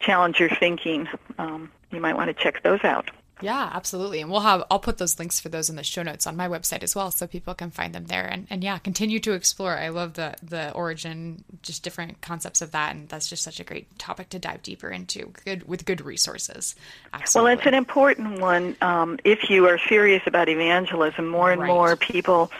challenge 0.00 0.40
your 0.40 0.50
thinking, 0.50 1.08
um, 1.38 1.70
you 1.90 2.00
might 2.00 2.16
want 2.16 2.28
to 2.28 2.34
check 2.34 2.62
those 2.62 2.82
out. 2.84 3.10
Yeah, 3.40 3.70
absolutely. 3.72 4.20
And 4.20 4.30
we'll 4.30 4.40
have 4.40 4.64
I'll 4.70 4.78
put 4.78 4.98
those 4.98 5.18
links 5.18 5.40
for 5.40 5.48
those 5.48 5.70
in 5.70 5.76
the 5.76 5.84
show 5.84 6.02
notes 6.02 6.26
on 6.26 6.36
my 6.36 6.48
website 6.48 6.82
as 6.82 6.94
well 6.94 7.10
so 7.10 7.26
people 7.26 7.54
can 7.54 7.70
find 7.70 7.94
them 7.94 8.06
there 8.06 8.26
and, 8.26 8.46
and 8.50 8.62
yeah, 8.62 8.78
continue 8.78 9.20
to 9.20 9.32
explore. 9.32 9.76
I 9.76 9.88
love 9.88 10.14
the 10.14 10.34
the 10.42 10.72
origin, 10.72 11.44
just 11.62 11.82
different 11.82 12.20
concepts 12.20 12.62
of 12.62 12.72
that 12.72 12.94
and 12.94 13.08
that's 13.08 13.28
just 13.28 13.42
such 13.42 13.60
a 13.60 13.64
great 13.64 13.98
topic 13.98 14.28
to 14.30 14.38
dive 14.38 14.62
deeper 14.62 14.90
into 14.90 15.32
good 15.44 15.68
with 15.68 15.84
good 15.84 16.00
resources. 16.00 16.74
Absolutely. 17.12 17.48
Well, 17.50 17.58
it's 17.58 17.66
an 17.66 17.74
important 17.74 18.40
one 18.40 18.76
um, 18.80 19.18
if 19.24 19.50
you 19.50 19.66
are 19.66 19.78
serious 19.88 20.22
about 20.26 20.48
evangelism. 20.48 21.28
More 21.28 21.52
and 21.52 21.60
right. 21.62 21.68
more 21.68 21.96
people 21.96 22.50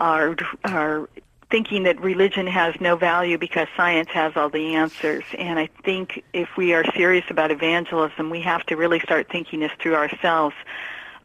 are 0.00 0.36
are 0.64 1.08
thinking 1.50 1.84
that 1.84 2.00
religion 2.00 2.46
has 2.46 2.74
no 2.80 2.96
value 2.96 3.38
because 3.38 3.68
science 3.76 4.08
has 4.10 4.32
all 4.36 4.48
the 4.48 4.74
answers. 4.74 5.24
And 5.38 5.58
I 5.58 5.68
think 5.84 6.24
if 6.32 6.56
we 6.56 6.74
are 6.74 6.84
serious 6.92 7.24
about 7.30 7.50
evangelism, 7.50 8.30
we 8.30 8.40
have 8.42 8.64
to 8.66 8.76
really 8.76 9.00
start 9.00 9.28
thinking 9.30 9.60
this 9.60 9.72
through 9.80 9.94
ourselves. 9.94 10.56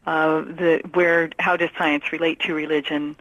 Uh, 0.06 0.40
the 0.42 0.80
where 0.94 1.30
how 1.38 1.56
does 1.56 1.70
science 1.78 2.12
relate 2.12 2.40
to 2.40 2.54
religion? 2.54 3.16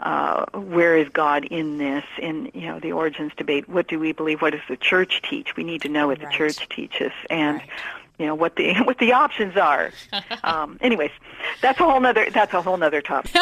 Uh, 0.00 0.44
where 0.52 0.96
is 0.96 1.08
God 1.10 1.44
in 1.44 1.78
this? 1.78 2.04
In 2.18 2.50
you 2.54 2.66
know 2.66 2.80
the 2.80 2.90
origins 2.92 3.32
debate, 3.36 3.68
what 3.68 3.86
do 3.86 4.00
we 4.00 4.12
believe? 4.12 4.42
What 4.42 4.50
does 4.50 4.62
the 4.68 4.76
church 4.76 5.22
teach? 5.28 5.56
We 5.56 5.62
need 5.62 5.82
to 5.82 5.88
know 5.88 6.08
what 6.08 6.18
right. 6.18 6.30
the 6.30 6.36
church 6.36 6.68
teaches, 6.68 7.12
and 7.30 7.58
right 7.58 7.70
you 8.18 8.26
know 8.26 8.34
what 8.34 8.56
the 8.56 8.74
what 8.84 8.98
the 8.98 9.12
options 9.12 9.56
are. 9.56 9.90
um, 10.44 10.78
anyways, 10.80 11.10
that's 11.60 11.80
a 11.80 11.84
whole 11.84 12.00
nother 12.00 12.28
that's 12.32 12.52
a 12.54 12.62
whole 12.62 12.76
nother 12.76 13.00
topic. 13.02 13.32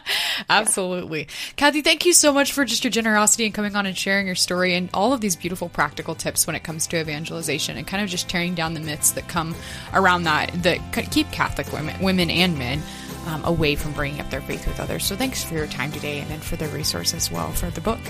Absolutely, 0.48 1.20
yeah. 1.20 1.52
Cathy. 1.56 1.82
Thank 1.82 2.06
you 2.06 2.12
so 2.12 2.32
much 2.32 2.52
for 2.52 2.64
just 2.64 2.84
your 2.84 2.90
generosity 2.90 3.44
and 3.44 3.54
coming 3.54 3.76
on 3.76 3.86
and 3.86 3.96
sharing 3.96 4.26
your 4.26 4.34
story 4.34 4.74
and 4.74 4.90
all 4.92 5.12
of 5.12 5.20
these 5.20 5.36
beautiful 5.36 5.68
practical 5.68 6.14
tips 6.14 6.46
when 6.46 6.56
it 6.56 6.62
comes 6.62 6.86
to 6.88 7.00
evangelization 7.00 7.76
and 7.76 7.86
kind 7.86 8.02
of 8.02 8.08
just 8.08 8.28
tearing 8.28 8.54
down 8.54 8.74
the 8.74 8.80
myths 8.80 9.12
that 9.12 9.28
come 9.28 9.54
around 9.92 10.24
that 10.24 10.50
that 10.62 10.78
keep 11.10 11.30
Catholic 11.30 11.72
women, 11.72 12.00
women 12.02 12.30
and 12.30 12.58
men. 12.58 12.82
Um, 13.24 13.44
away 13.44 13.76
from 13.76 13.92
bringing 13.92 14.20
up 14.20 14.30
their 14.30 14.40
faith 14.40 14.66
with 14.66 14.80
others. 14.80 15.04
So, 15.04 15.14
thanks 15.14 15.44
for 15.44 15.54
your 15.54 15.68
time 15.68 15.92
today 15.92 16.18
and 16.18 16.28
then 16.28 16.40
for 16.40 16.56
the 16.56 16.66
resource 16.66 17.14
as 17.14 17.30
well 17.30 17.52
for 17.52 17.70
the 17.70 17.80
book. 17.80 18.00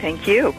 Thank 0.00 0.26
you. 0.26 0.54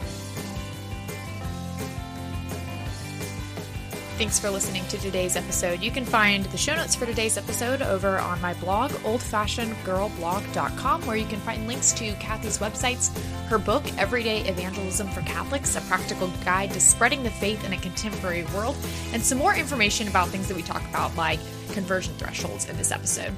Thanks 4.22 4.38
for 4.38 4.52
listening 4.52 4.86
to 4.90 5.00
today's 5.00 5.36
episode. 5.36 5.82
You 5.82 5.90
can 5.90 6.06
find 6.06 6.46
the 6.46 6.58
show 6.58 6.76
notes 6.76 6.94
for 6.94 7.08
today's 7.08 7.40
episode 7.40 7.82
over 7.82 8.20
on 8.20 8.40
my 8.40 8.54
blog, 8.54 8.92
oldfashionedgirlblog.com, 8.92 11.08
where 11.08 11.18
you 11.18 11.26
can 11.26 11.40
find 11.40 11.66
links 11.66 11.92
to 11.94 12.14
Cathy's 12.18 12.60
websites, 12.60 13.12
her 13.48 13.58
book, 13.58 13.84
Everyday 13.98 14.48
Evangelism 14.48 15.10
for 15.10 15.22
Catholics, 15.22 15.76
a 15.76 15.82
practical 15.82 16.28
guide 16.46 16.70
to 16.70 16.80
spreading 16.80 17.24
the 17.24 17.32
faith 17.32 17.66
in 17.66 17.74
a 17.74 17.78
contemporary 17.78 18.44
world, 18.54 18.78
and 19.12 19.24
some 19.24 19.40
more 19.40 19.56
information 19.56 20.08
about 20.08 20.28
things 20.28 20.48
that 20.50 20.56
we 20.56 20.62
talk 20.62 20.88
about, 20.90 21.16
like 21.16 21.40
conversion 21.72 22.14
thresholds 22.18 22.70
in 22.70 22.78
this 22.78 22.92
episode. 22.92 23.34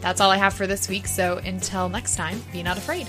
That's 0.00 0.20
all 0.20 0.32
I 0.32 0.36
have 0.36 0.54
for 0.54 0.66
this 0.66 0.88
week, 0.88 1.06
so 1.06 1.38
until 1.38 1.88
next 1.88 2.16
time, 2.16 2.42
be 2.52 2.64
not 2.64 2.76
afraid. 2.76 3.06